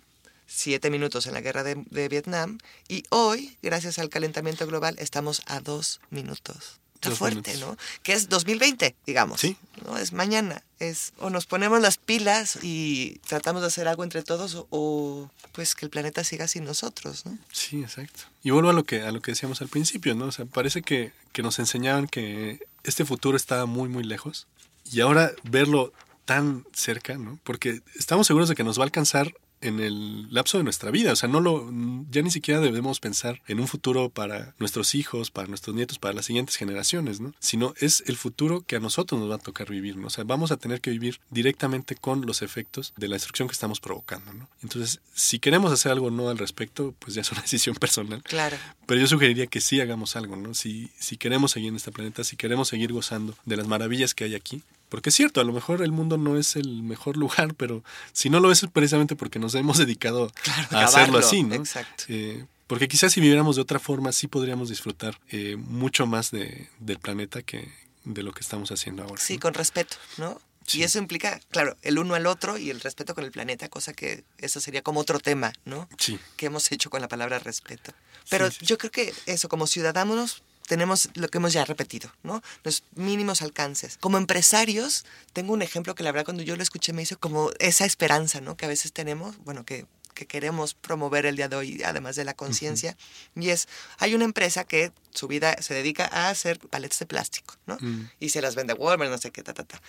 siete 0.48 0.90
minutos 0.90 1.26
en 1.26 1.34
la 1.34 1.40
guerra 1.40 1.62
de, 1.62 1.76
de 1.90 2.08
Vietnam, 2.08 2.58
y 2.88 3.04
hoy, 3.10 3.56
gracias 3.62 4.00
al 4.00 4.08
calentamiento 4.08 4.66
global, 4.66 4.96
estamos 4.98 5.42
a 5.46 5.60
dos 5.60 6.00
minutos. 6.10 6.80
Está 6.98 7.10
Dos 7.10 7.18
fuerte, 7.18 7.52
minutos. 7.54 7.76
¿no? 7.78 8.00
Que 8.02 8.12
es 8.12 8.28
2020, 8.28 8.96
digamos. 9.06 9.40
Sí. 9.40 9.56
No 9.86 9.96
es 9.96 10.12
mañana. 10.12 10.64
Es 10.80 11.12
o 11.18 11.30
nos 11.30 11.46
ponemos 11.46 11.80
las 11.80 11.96
pilas 11.96 12.58
y 12.60 13.20
tratamos 13.28 13.62
de 13.62 13.68
hacer 13.68 13.86
algo 13.86 14.02
entre 14.02 14.24
todos 14.24 14.56
o, 14.56 14.66
o, 14.70 15.30
pues 15.52 15.76
que 15.76 15.86
el 15.86 15.90
planeta 15.90 16.24
siga 16.24 16.48
sin 16.48 16.64
nosotros, 16.64 17.24
¿no? 17.24 17.38
Sí, 17.52 17.82
exacto. 17.82 18.22
Y 18.42 18.50
vuelvo 18.50 18.70
a 18.70 18.72
lo 18.72 18.82
que 18.82 19.02
a 19.02 19.12
lo 19.12 19.20
que 19.22 19.30
decíamos 19.30 19.62
al 19.62 19.68
principio, 19.68 20.16
¿no? 20.16 20.24
O 20.26 20.32
sea, 20.32 20.44
parece 20.46 20.82
que, 20.82 21.12
que 21.30 21.42
nos 21.42 21.60
enseñaban 21.60 22.08
que 22.08 22.66
este 22.82 23.04
futuro 23.04 23.36
estaba 23.36 23.66
muy 23.66 23.88
muy 23.88 24.02
lejos 24.02 24.48
y 24.90 25.00
ahora 25.00 25.30
verlo 25.44 25.92
tan 26.24 26.66
cerca, 26.72 27.16
¿no? 27.16 27.38
Porque 27.44 27.80
estamos 27.96 28.26
seguros 28.26 28.48
de 28.48 28.56
que 28.56 28.64
nos 28.64 28.76
va 28.76 28.82
a 28.82 28.86
alcanzar 28.86 29.32
en 29.60 29.80
el 29.80 30.32
lapso 30.32 30.58
de 30.58 30.64
nuestra 30.64 30.90
vida, 30.90 31.12
o 31.12 31.16
sea, 31.16 31.28
no 31.28 31.40
lo 31.40 31.68
ya 32.10 32.22
ni 32.22 32.30
siquiera 32.30 32.60
debemos 32.60 33.00
pensar 33.00 33.40
en 33.46 33.60
un 33.60 33.68
futuro 33.68 34.10
para 34.10 34.54
nuestros 34.58 34.94
hijos, 34.94 35.30
para 35.30 35.48
nuestros 35.48 35.74
nietos, 35.74 35.98
para 35.98 36.14
las 36.14 36.26
siguientes 36.26 36.56
generaciones, 36.56 37.20
¿no? 37.20 37.34
Sino 37.38 37.74
es 37.78 38.02
el 38.06 38.16
futuro 38.16 38.62
que 38.62 38.76
a 38.76 38.80
nosotros 38.80 39.20
nos 39.20 39.30
va 39.30 39.36
a 39.36 39.38
tocar 39.38 39.70
vivir, 39.70 39.96
¿no? 39.96 40.08
O 40.08 40.10
sea, 40.10 40.24
vamos 40.24 40.50
a 40.52 40.56
tener 40.56 40.80
que 40.80 40.90
vivir 40.90 41.20
directamente 41.30 41.94
con 41.94 42.26
los 42.26 42.42
efectos 42.42 42.92
de 42.96 43.08
la 43.08 43.16
destrucción 43.16 43.48
que 43.48 43.52
estamos 43.52 43.80
provocando, 43.80 44.32
¿no? 44.32 44.48
Entonces, 44.62 45.00
si 45.14 45.38
queremos 45.38 45.72
hacer 45.72 45.92
algo 45.92 46.10
no 46.10 46.28
al 46.28 46.38
respecto, 46.38 46.94
pues 46.98 47.14
ya 47.14 47.22
es 47.22 47.32
una 47.32 47.40
decisión 47.48 47.76
personal. 47.76 48.22
Claro. 48.22 48.56
Pero 48.86 49.00
yo 49.00 49.06
sugeriría 49.06 49.46
que 49.46 49.60
sí 49.60 49.80
hagamos 49.80 50.16
algo, 50.16 50.36
¿no? 50.36 50.54
Si, 50.54 50.90
si 50.98 51.16
queremos 51.16 51.52
seguir 51.52 51.68
en 51.68 51.76
este 51.76 51.92
planeta, 51.92 52.24
si 52.24 52.36
queremos 52.36 52.68
seguir 52.68 52.92
gozando 52.92 53.34
de 53.44 53.56
las 53.56 53.66
maravillas 53.66 54.14
que 54.14 54.24
hay 54.24 54.34
aquí. 54.34 54.62
Porque 54.88 55.10
es 55.10 55.14
cierto, 55.14 55.40
a 55.40 55.44
lo 55.44 55.52
mejor 55.52 55.82
el 55.82 55.92
mundo 55.92 56.16
no 56.18 56.38
es 56.38 56.56
el 56.56 56.82
mejor 56.82 57.16
lugar, 57.16 57.54
pero 57.54 57.82
si 58.12 58.30
no 58.30 58.40
lo 58.40 58.50
es 58.50 58.66
precisamente 58.72 59.16
porque 59.16 59.38
nos 59.38 59.54
hemos 59.54 59.78
dedicado 59.78 60.30
Claro, 60.42 60.78
a 60.78 60.84
hacerlo 60.84 61.18
así, 61.18 61.42
¿no? 61.42 61.54
exacto. 61.54 62.04
Eh, 62.08 62.44
porque 62.66 62.88
quizás 62.88 63.12
si 63.12 63.20
viviéramos 63.20 63.56
de 63.56 63.62
otra 63.62 63.78
forma, 63.78 64.12
sí 64.12 64.26
podríamos 64.28 64.68
disfrutar 64.68 65.18
eh, 65.30 65.56
mucho 65.56 66.06
más 66.06 66.30
de, 66.30 66.68
del 66.80 66.98
planeta 66.98 67.42
que 67.42 67.72
de 68.04 68.22
lo 68.22 68.32
que 68.32 68.40
estamos 68.40 68.70
haciendo 68.72 69.02
ahora. 69.04 69.20
Sí, 69.20 69.34
¿no? 69.34 69.40
con 69.40 69.54
respeto, 69.54 69.96
¿no? 70.16 70.40
Sí. 70.66 70.80
Y 70.80 70.82
eso 70.82 70.98
implica, 70.98 71.40
claro, 71.50 71.78
el 71.80 71.98
uno 71.98 72.14
al 72.14 72.26
otro 72.26 72.58
y 72.58 72.68
el 72.68 72.80
respeto 72.80 73.14
con 73.14 73.24
el 73.24 73.30
planeta, 73.30 73.68
cosa 73.70 73.94
que 73.94 74.22
eso 74.36 74.60
sería 74.60 74.82
como 74.82 75.00
otro 75.00 75.18
tema, 75.18 75.52
¿no? 75.64 75.88
Sí, 75.98 76.18
que 76.36 76.46
hemos 76.46 76.70
hecho 76.72 76.90
con 76.90 77.00
la 77.00 77.08
palabra 77.08 77.38
respeto. 77.38 77.92
Pero 78.28 78.50
Sí, 78.50 78.58
sí. 78.60 78.66
yo 78.66 78.76
creo 78.76 78.90
que 78.90 79.14
eso, 79.24 79.48
como 79.48 79.66
ciudadanos, 79.66 80.42
tenemos 80.68 81.08
lo 81.14 81.28
que 81.28 81.38
hemos 81.38 81.52
ya 81.52 81.64
repetido, 81.64 82.12
¿no? 82.22 82.42
Los 82.62 82.84
mínimos 82.94 83.42
alcances. 83.42 83.96
Como 83.98 84.18
empresarios, 84.18 85.04
tengo 85.32 85.52
un 85.52 85.62
ejemplo 85.62 85.94
que 85.94 86.04
la 86.04 86.12
verdad 86.12 86.26
cuando 86.26 86.42
yo 86.42 86.54
lo 86.54 86.62
escuché 86.62 86.92
me 86.92 87.02
hizo 87.02 87.18
como 87.18 87.50
esa 87.58 87.84
esperanza, 87.84 88.40
¿no? 88.40 88.56
Que 88.56 88.66
a 88.66 88.68
veces 88.68 88.92
tenemos, 88.92 89.38
bueno, 89.38 89.64
que, 89.64 89.86
que 90.14 90.26
queremos 90.26 90.74
promover 90.74 91.26
el 91.26 91.36
día 91.36 91.48
de 91.48 91.56
hoy, 91.56 91.82
además 91.82 92.16
de 92.16 92.24
la 92.24 92.34
conciencia. 92.34 92.96
Y 93.34 93.48
es, 93.48 93.66
hay 93.98 94.14
una 94.14 94.24
empresa 94.24 94.64
que 94.64 94.92
su 95.12 95.26
vida 95.28 95.56
se 95.62 95.74
dedica 95.74 96.06
a 96.12 96.28
hacer 96.30 96.58
paletas 96.58 96.98
de 97.00 97.06
plástico, 97.06 97.54
¿no? 97.66 97.76
Mm. 97.80 98.10
Y 98.20 98.28
se 98.30 98.40
las 98.42 98.54
vende 98.54 98.72
a 98.72 98.76
Walmart, 98.76 99.10
no 99.10 99.18
sé 99.18 99.30
qué, 99.30 99.42
ta, 99.42 99.54
ta, 99.54 99.64
ta. 99.64 99.80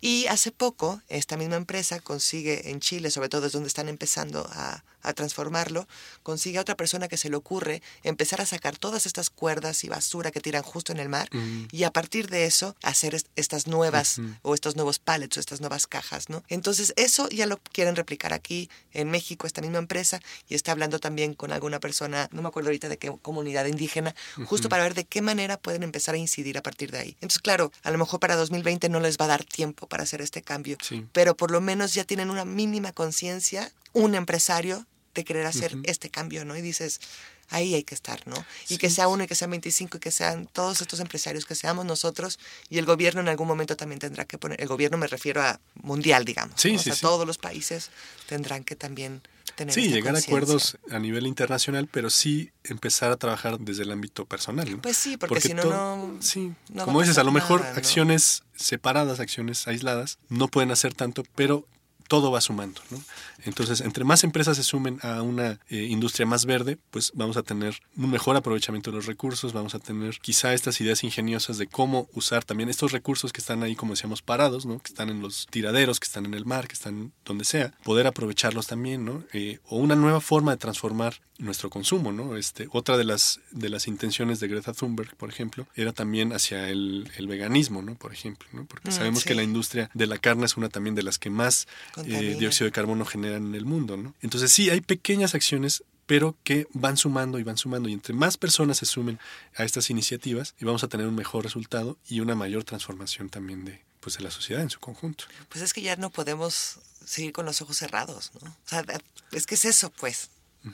Y 0.00 0.26
hace 0.26 0.50
poco, 0.52 1.00
esta 1.08 1.36
misma 1.36 1.56
empresa 1.56 2.00
consigue 2.00 2.70
en 2.70 2.80
Chile, 2.80 3.10
sobre 3.10 3.28
todo 3.28 3.46
es 3.46 3.52
donde 3.52 3.68
están 3.68 3.88
empezando 3.88 4.46
a, 4.52 4.84
a 5.02 5.12
transformarlo, 5.12 5.86
consigue 6.22 6.58
a 6.58 6.60
otra 6.62 6.76
persona 6.76 7.08
que 7.08 7.16
se 7.16 7.30
le 7.30 7.36
ocurre 7.36 7.82
empezar 8.02 8.40
a 8.40 8.46
sacar 8.46 8.76
todas 8.76 9.06
estas 9.06 9.30
cuerdas 9.30 9.84
y 9.84 9.88
basura 9.88 10.30
que 10.30 10.40
tiran 10.40 10.62
justo 10.62 10.92
en 10.92 10.98
el 10.98 11.08
mar 11.08 11.28
Mm. 11.32 11.68
y 11.72 11.84
a 11.84 11.90
partir 11.90 12.28
de 12.28 12.44
eso 12.44 12.76
hacer 12.82 13.14
est- 13.14 13.28
estas 13.36 13.66
nuevas 13.66 14.18
o 14.42 14.54
estos 14.54 14.76
nuevos 14.76 14.98
pallets 14.98 15.36
o 15.36 15.40
estas 15.40 15.60
nuevas 15.60 15.86
cajas, 15.86 16.28
¿no? 16.28 16.42
Entonces 16.48 16.92
eso 16.96 17.28
ya 17.30 17.46
lo 17.46 17.58
quieren 17.58 17.96
replicar 17.96 18.32
aquí 18.32 18.68
en 18.92 19.10
México, 19.10 19.46
esta 19.46 19.62
misma 19.62 19.78
empresa, 19.78 20.20
y 20.48 20.54
está 20.54 20.72
hablando 20.72 20.98
también 20.98 21.34
con 21.34 21.52
alguna 21.52 21.80
persona, 21.80 22.28
no 22.32 22.42
me 22.42 22.48
acuerdo 22.48 22.68
ahorita 22.68 22.88
de 22.88 22.98
qué 22.98 23.12
comunidad 23.22 23.66
indígena, 23.66 24.14
justo 24.46 24.63
para 24.68 24.82
ver 24.84 24.94
de 24.94 25.04
qué 25.04 25.22
manera 25.22 25.56
pueden 25.58 25.82
empezar 25.82 26.14
a 26.14 26.18
incidir 26.18 26.58
a 26.58 26.62
partir 26.62 26.90
de 26.90 26.98
ahí. 26.98 27.10
Entonces, 27.14 27.38
claro, 27.40 27.72
a 27.82 27.90
lo 27.90 27.98
mejor 27.98 28.20
para 28.20 28.36
2020 28.36 28.88
no 28.88 29.00
les 29.00 29.18
va 29.18 29.24
a 29.26 29.28
dar 29.28 29.44
tiempo 29.44 29.86
para 29.86 30.02
hacer 30.02 30.20
este 30.20 30.42
cambio, 30.42 30.76
Sí. 30.82 31.06
pero 31.12 31.36
por 31.36 31.50
lo 31.50 31.60
menos 31.60 31.94
ya 31.94 32.04
tienen 32.04 32.30
una 32.30 32.44
mínima 32.44 32.92
conciencia, 32.92 33.72
un 33.92 34.14
empresario, 34.14 34.86
de 35.14 35.22
querer 35.24 35.46
hacer 35.46 35.76
este 35.84 36.10
cambio, 36.10 36.44
¿no? 36.44 36.56
Y 36.56 36.60
dices, 36.60 37.00
ahí 37.48 37.74
hay 37.74 37.84
que 37.84 37.94
estar, 37.94 38.26
¿no? 38.26 38.34
Y 38.64 38.74
Sí, 38.74 38.78
que 38.78 38.90
sea 38.90 39.06
uno 39.06 39.22
y 39.22 39.26
que 39.28 39.36
sean 39.36 39.50
25 39.52 39.98
y 39.98 40.00
que 40.00 40.10
sean 40.10 40.48
todos 40.52 40.80
estos 40.80 40.98
empresarios, 40.98 41.46
que 41.46 41.54
seamos 41.54 41.84
nosotros 41.84 42.40
y 42.68 42.78
el 42.78 42.84
gobierno 42.84 43.20
en 43.20 43.28
algún 43.28 43.46
momento 43.46 43.76
también 43.76 44.00
tendrá 44.00 44.24
que 44.24 44.38
poner, 44.38 44.60
el 44.60 44.66
gobierno 44.66 44.98
me 44.98 45.06
refiero 45.06 45.40
a 45.40 45.60
mundial, 45.74 46.24
digamos. 46.24 46.60
Sí, 46.60 46.72
¿no? 46.72 46.74
O 46.76 46.78
sí, 46.78 46.84
sea, 46.86 46.94
sí. 46.96 47.00
todos 47.02 47.24
los 47.28 47.38
países 47.38 47.90
tendrán 48.26 48.64
que 48.64 48.74
también 48.74 49.22
tener 49.54 49.74
Sí, 49.74 49.88
llegar 49.88 50.14
a 50.14 50.18
acuerdos 50.18 50.78
a 50.90 50.98
nivel 50.98 51.26
internacional, 51.26 51.88
pero 51.90 52.10
sí 52.10 52.50
empezar 52.64 53.10
a 53.10 53.16
trabajar 53.16 53.58
desde 53.58 53.82
el 53.82 53.92
ámbito 53.92 54.26
personal. 54.26 54.70
¿no? 54.70 54.82
Pues 54.82 54.96
sí, 54.96 55.16
porque, 55.16 55.40
si 55.40 55.54
no, 55.54 55.64
no... 55.64 56.16
Sí, 56.20 56.52
como 56.84 57.00
dices, 57.00 57.18
a 57.18 57.24
lo 57.24 57.32
mejor 57.32 57.62
acciones 57.62 58.42
separadas, 58.54 59.20
acciones 59.20 59.66
aisladas, 59.66 60.18
no 60.28 60.48
pueden 60.48 60.70
hacer 60.70 60.94
tanto, 60.94 61.24
pero 61.34 61.66
todo 62.08 62.30
va 62.30 62.40
sumando. 62.40 62.80
¿no? 62.90 63.00
Entonces, 63.44 63.80
entre 63.80 64.04
más 64.04 64.24
empresas 64.24 64.56
se 64.56 64.62
sumen 64.62 64.98
a 65.02 65.22
una 65.22 65.58
eh, 65.68 65.84
industria 65.88 66.26
más 66.26 66.44
verde, 66.46 66.78
pues 66.90 67.12
vamos 67.14 67.36
a 67.36 67.42
tener 67.42 67.80
un 67.96 68.10
mejor 68.10 68.36
aprovechamiento 68.36 68.90
de 68.90 68.96
los 68.96 69.06
recursos, 69.06 69.52
vamos 69.52 69.74
a 69.74 69.78
tener 69.78 70.18
quizá 70.20 70.54
estas 70.54 70.80
ideas 70.80 71.04
ingeniosas 71.04 71.58
de 71.58 71.66
cómo 71.66 72.08
usar 72.14 72.44
también 72.44 72.68
estos 72.68 72.92
recursos 72.92 73.32
que 73.32 73.40
están 73.40 73.62
ahí, 73.62 73.74
como 73.74 73.92
decíamos, 73.94 74.22
parados, 74.22 74.66
¿no? 74.66 74.78
que 74.78 74.92
están 74.92 75.08
en 75.10 75.20
los 75.20 75.46
tiraderos, 75.50 76.00
que 76.00 76.06
están 76.06 76.24
en 76.26 76.34
el 76.34 76.44
mar, 76.44 76.68
que 76.68 76.74
están 76.74 77.12
donde 77.24 77.44
sea, 77.44 77.72
poder 77.82 78.06
aprovecharlos 78.06 78.66
también, 78.66 79.04
¿no? 79.04 79.24
Eh, 79.32 79.58
o 79.68 79.76
una 79.76 79.96
nueva 79.96 80.20
forma 80.20 80.52
de 80.52 80.56
transformar 80.58 81.20
nuestro 81.38 81.68
consumo, 81.68 82.12
¿no? 82.12 82.36
Este, 82.36 82.68
otra 82.70 82.96
de 82.96 83.04
las, 83.04 83.40
de 83.50 83.68
las 83.68 83.88
intenciones 83.88 84.38
de 84.38 84.46
Greta 84.46 84.72
Thunberg, 84.72 85.16
por 85.16 85.28
ejemplo, 85.28 85.66
era 85.74 85.92
también 85.92 86.32
hacia 86.32 86.68
el, 86.68 87.10
el 87.16 87.26
veganismo, 87.26 87.82
¿no? 87.82 87.96
Por 87.96 88.12
ejemplo, 88.12 88.48
¿no? 88.52 88.66
Porque 88.66 88.90
Mm, 88.90 88.92
sabemos 88.92 89.20
sí. 89.20 89.28
que 89.28 89.34
la 89.34 89.42
industria 89.42 89.90
de 89.94 90.06
la 90.06 90.18
carne 90.18 90.44
es 90.44 90.56
una 90.56 90.68
también 90.68 90.94
de 90.94 91.02
las 91.02 91.18
que 91.18 91.30
más 91.30 91.66
eh, 92.04 92.36
dióxido 92.38 92.66
de 92.66 92.72
carbono 92.72 93.04
generan 93.04 93.46
en 93.46 93.54
el 93.54 93.64
mundo, 93.64 93.96
¿no? 93.96 94.14
Entonces 94.20 94.52
sí, 94.52 94.70
hay 94.70 94.80
pequeñas 94.80 95.34
acciones 95.34 95.84
pero 96.06 96.36
que 96.44 96.66
van 96.72 96.96
sumando 96.96 97.38
y 97.38 97.44
van 97.44 97.56
sumando 97.56 97.88
y 97.88 97.92
entre 97.92 98.14
más 98.14 98.36
personas 98.36 98.76
se 98.78 98.86
sumen 98.86 99.18
a 99.56 99.64
estas 99.64 99.88
iniciativas 99.88 100.54
y 100.60 100.64
vamos 100.64 100.84
a 100.84 100.88
tener 100.88 101.06
un 101.06 101.14
mejor 101.14 101.44
resultado 101.44 101.96
y 102.08 102.20
una 102.20 102.34
mayor 102.34 102.64
transformación 102.64 103.30
también 103.30 103.64
de 103.64 103.82
pues 104.00 104.18
de 104.18 104.22
la 104.22 104.30
sociedad 104.30 104.62
en 104.62 104.68
su 104.68 104.80
conjunto. 104.80 105.24
Pues 105.48 105.64
es 105.64 105.72
que 105.72 105.80
ya 105.80 105.96
no 105.96 106.10
podemos 106.10 106.78
seguir 107.06 107.32
con 107.32 107.46
los 107.46 107.62
ojos 107.62 107.78
cerrados, 107.78 108.32
¿no? 108.42 108.50
O 108.50 108.68
sea, 108.68 108.84
es 109.32 109.46
que 109.46 109.54
es 109.54 109.64
eso, 109.64 109.90
pues. 109.90 110.28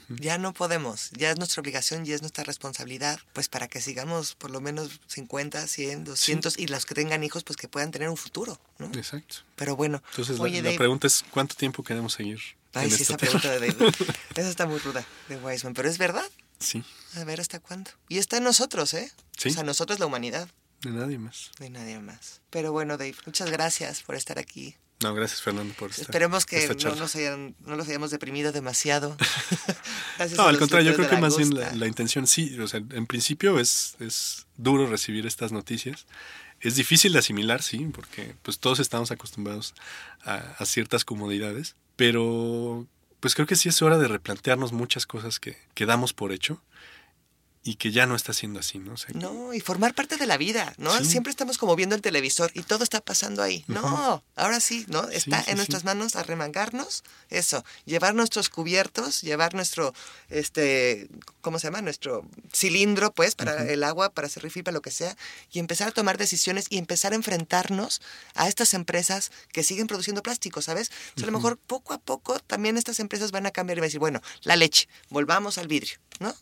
Ya 0.09 0.39
no 0.39 0.53
podemos, 0.53 1.11
ya 1.11 1.31
es 1.31 1.37
nuestra 1.39 1.61
obligación 1.61 2.07
y 2.07 2.13
es 2.13 2.21
nuestra 2.21 2.45
responsabilidad, 2.45 3.19
pues 3.33 3.49
para 3.49 3.67
que 3.69 3.81
sigamos 3.81 4.35
por 4.37 4.51
lo 4.51 4.61
menos 4.61 5.01
50, 5.09 5.67
100, 5.67 6.05
200 6.05 6.59
y 6.59 6.67
los 6.69 6.87
que 6.87 6.95
tengan 6.95 7.25
hijos, 7.25 7.43
pues 7.45 7.57
que 7.57 7.67
puedan 7.69 7.91
tener 7.91 8.09
un 8.09 8.17
futuro, 8.17 8.61
¿no? 8.79 8.87
Exacto. 8.95 9.37
Pero 9.57 9.75
bueno, 9.77 10.03
Entonces 10.11 10.39
la- 10.39 10.45
oye, 10.45 10.59
la, 10.59 10.69
Dave, 10.69 10.79
pregunta 10.79 11.07
es 11.09 11.25
¿cuánto 11.31 11.55
tiempo 11.57 11.83
queremos 11.83 12.13
seguir? 12.13 12.41
ay, 12.73 12.89
sí, 12.89 13.03
este 13.03 13.03
esa 13.03 13.17
tema? 13.17 13.41
pregunta 13.41 13.51
de 13.51 13.73
Dave, 13.73 13.93
esa 14.37 14.49
está 14.49 14.67
muy 14.67 14.79
ruda, 14.79 15.05
de 15.29 15.37
Wiseman, 15.39 15.75
pero 15.75 15.89
es 15.89 15.99
verdad, 15.99 16.29
Sí, 16.61 16.85
a 17.17 17.25
ver 17.25 17.41
hasta 17.41 17.59
cuándo. 17.59 17.91
Y 18.09 18.19
está 18.19 18.37
en 18.37 18.45
nosotros, 18.45 18.93
¿eh? 18.95 19.11
Sí. 19.39 19.49
O 19.49 19.53
sea, 19.53 19.63
nosotros 19.63 19.99
la 19.99 20.05
humanidad, 20.07 20.47
de 20.83 20.91
nadie 20.91 21.19
más. 21.19 21.51
de 21.59 21.71
nadie 21.71 21.99
más. 22.01 22.43
Pero 22.51 22.71
bueno, 22.71 22.97
Dave, 22.99 23.15
muchas 23.25 23.51
gracias 23.51 24.03
por 24.03 24.15
estar 24.15 24.39
aquí. 24.39 24.77
No, 25.03 25.15
gracias 25.15 25.41
Fernando 25.41 25.73
por 25.75 25.91
esta 25.91 26.03
Esperemos 26.03 26.45
que 26.45 26.69
no 26.69 26.95
nos, 26.95 27.17
hayan, 27.17 27.55
no 27.61 27.77
los 27.77 27.89
hayamos 27.89 28.11
deprimido 28.11 28.53
demasiado. 28.53 29.17
No, 30.37 30.49
al 30.49 30.59
contrario, 30.59 30.91
yo 30.91 30.97
creo 30.97 31.09
que 31.09 31.17
más 31.17 31.37
bien 31.39 31.55
la, 31.55 31.75
la 31.75 31.87
intención 31.87 32.27
sí, 32.27 32.59
o 32.59 32.69
sea, 32.69 32.81
en 32.91 33.07
principio 33.07 33.59
es, 33.59 33.97
es 33.99 34.47
duro 34.59 34.87
recibir 34.87 35.27
estas 35.27 35.51
noticias. 35.51 36.07
Es 36.61 36.77
difícil 36.77 37.15
de 37.15 37.21
asimilar, 37.21 37.63
sí, 37.63 37.79
porque 37.93 38.35
pues 38.43 38.59
todos 38.59 38.81
estamos 38.81 39.11
acostumbrados 39.11 39.75
a, 40.23 40.35
a 40.59 40.67
ciertas 40.67 41.07
comodidades, 41.07 41.75
pero 41.97 42.87
pues 43.21 43.35
creo 43.35 43.47
que 43.47 43.57
sí 43.57 43.71
es 43.71 43.81
hora 43.81 43.97
de 43.97 44.09
replantearnos 44.09 44.73
muchas 44.73 45.07
cosas 45.07 45.41
que, 45.41 45.57
que 45.73 45.87
damos 45.87 46.13
por 46.13 46.33
hecho 46.33 46.61
y 47.63 47.75
que 47.75 47.93
ya 47.93 48.07
no 48.07 48.15
está 48.15 48.33
siendo 48.33 48.61
así, 48.61 48.79
¿no? 48.79 48.95
O 48.95 48.97
sea, 48.97 49.11
No, 49.15 49.53
y 49.53 49.61
formar 49.61 49.95
parte 49.95 50.17
de 50.17 50.27
la 50.27 50.39
vida, 50.39 50.73
¿no? 50.79 50.97
Sí. 50.99 51.05
Siempre 51.05 51.31
estamos 51.31 51.59
como 51.59 51.77
viendo 51.77 51.95
el 51.95 52.01
televisor 52.01 52.51
y 52.55 52.63
todo 52.63 52.83
está 52.85 53.01
pasando 53.01 53.43
ahí. 53.43 53.65
No, 53.69 54.25
ahora 54.41 54.61
sí, 54.61 54.85
¿no? 54.89 55.09
Está 55.09 55.39
sí, 55.43 55.51
en 55.51 55.53
sí. 55.53 55.57
nuestras 55.57 55.85
manos 55.85 56.17
arremangarnos, 56.17 57.05
eso, 57.29 57.65
llevar 57.85 58.15
nuestros 58.15 58.49
cubiertos, 58.49 59.23
llevar 59.23 59.55
nuestro, 59.55 59.95
este, 60.29 61.09
¿cómo 61.41 61.59
se 61.59 61.67
llama? 61.69 61.83
Nuestro 61.83 62.27
cilindro, 62.53 63.13
pues, 63.13 63.35
para 63.35 63.71
el 63.71 63.85
agua, 63.85 64.11
para 64.11 64.27
hacer 64.27 64.43
refill, 64.43 64.65
para 64.65 64.75
lo 64.75 64.83
que 64.83 64.91
sea, 64.91 65.17
y 65.53 65.59
empezar 65.59 65.89
a 65.89 65.93
tomar 65.93 66.19
decisiones 66.19 66.67
y 66.71 66.79
empezar 66.79 67.13
a 67.13 67.17
enfrentarnos 67.17 68.01
a 68.35 68.49
estas 68.49 68.75
empresas 68.75 69.31
que 69.53 69.63
siguen 69.63 69.87
produciendo 69.87 70.23
plástico, 70.23 70.63
¿sabes? 70.63 70.91
A 71.23 71.27
lo 71.27 71.33
mejor 71.33 71.59
poco 71.59 71.93
a 71.95 71.99
poco 71.99 72.39
también 72.41 72.77
estas 72.77 73.01
empresas 73.01 73.31
van 73.31 73.47
a 73.47 73.51
cambiar 73.51 73.79
y 73.79 73.81
van 73.81 73.85
a 73.85 73.89
decir, 73.89 74.01
bueno, 74.01 74.21
la 74.43 74.57
leche, 74.57 74.89
volvamos 75.11 75.59
al 75.59 75.69
vidrio, 75.69 75.99
¿no? 76.19 76.35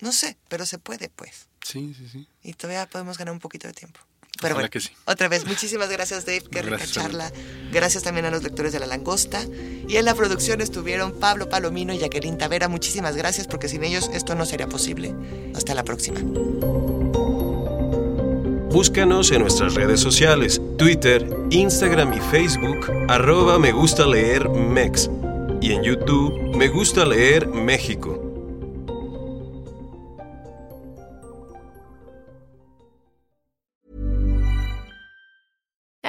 No 0.00 0.12
sé, 0.12 0.36
pero 0.48 0.66
se 0.66 0.78
puede, 0.78 1.08
pues 1.10 1.48
Sí, 1.64 1.94
sí, 1.96 2.08
sí. 2.10 2.28
y 2.42 2.54
todavía 2.54 2.88
podemos 2.88 3.18
ganar 3.18 3.32
un 3.32 3.38
poquito 3.40 3.68
de 3.68 3.74
tiempo. 3.74 4.00
Pero 4.42 4.54
Ojalá 4.54 4.68
bueno, 4.68 4.70
que 4.70 4.80
sí. 4.80 4.90
otra 5.06 5.28
vez, 5.28 5.46
muchísimas 5.46 5.88
gracias 5.88 6.26
Dave, 6.26 6.42
qué 6.50 6.62
rica 6.62 6.76
Gracias, 6.76 6.92
charla. 6.92 7.32
Gracias 7.72 8.02
también 8.02 8.26
a 8.26 8.30
los 8.30 8.42
lectores 8.42 8.72
de 8.72 8.80
La 8.80 8.86
Langosta. 8.86 9.40
Y 9.88 9.96
en 9.96 10.04
la 10.04 10.14
producción 10.14 10.60
estuvieron 10.60 11.12
Pablo 11.12 11.48
Palomino 11.48 11.94
y 11.94 11.98
Jacqueline 11.98 12.36
Tavera. 12.36 12.68
Muchísimas 12.68 13.16
gracias 13.16 13.46
porque 13.46 13.68
sin 13.68 13.84
ellos 13.84 14.10
esto 14.12 14.34
no 14.34 14.44
sería 14.44 14.66
posible. 14.66 15.14
Hasta 15.54 15.74
la 15.74 15.84
próxima. 15.84 16.20
Búscanos 18.70 19.30
en 19.30 19.42
nuestras 19.42 19.74
redes 19.74 20.00
sociales, 20.00 20.60
Twitter, 20.78 21.28
Instagram 21.50 22.14
y 22.14 22.20
Facebook, 22.20 22.90
arroba 23.08 23.58
me 23.58 23.70
gusta 23.70 24.06
leer 24.06 24.48
Mex. 24.48 25.10
Y 25.60 25.72
en 25.72 25.82
YouTube, 25.82 26.56
me 26.56 26.68
gusta 26.68 27.04
leer 27.04 27.46
México. 27.46 28.31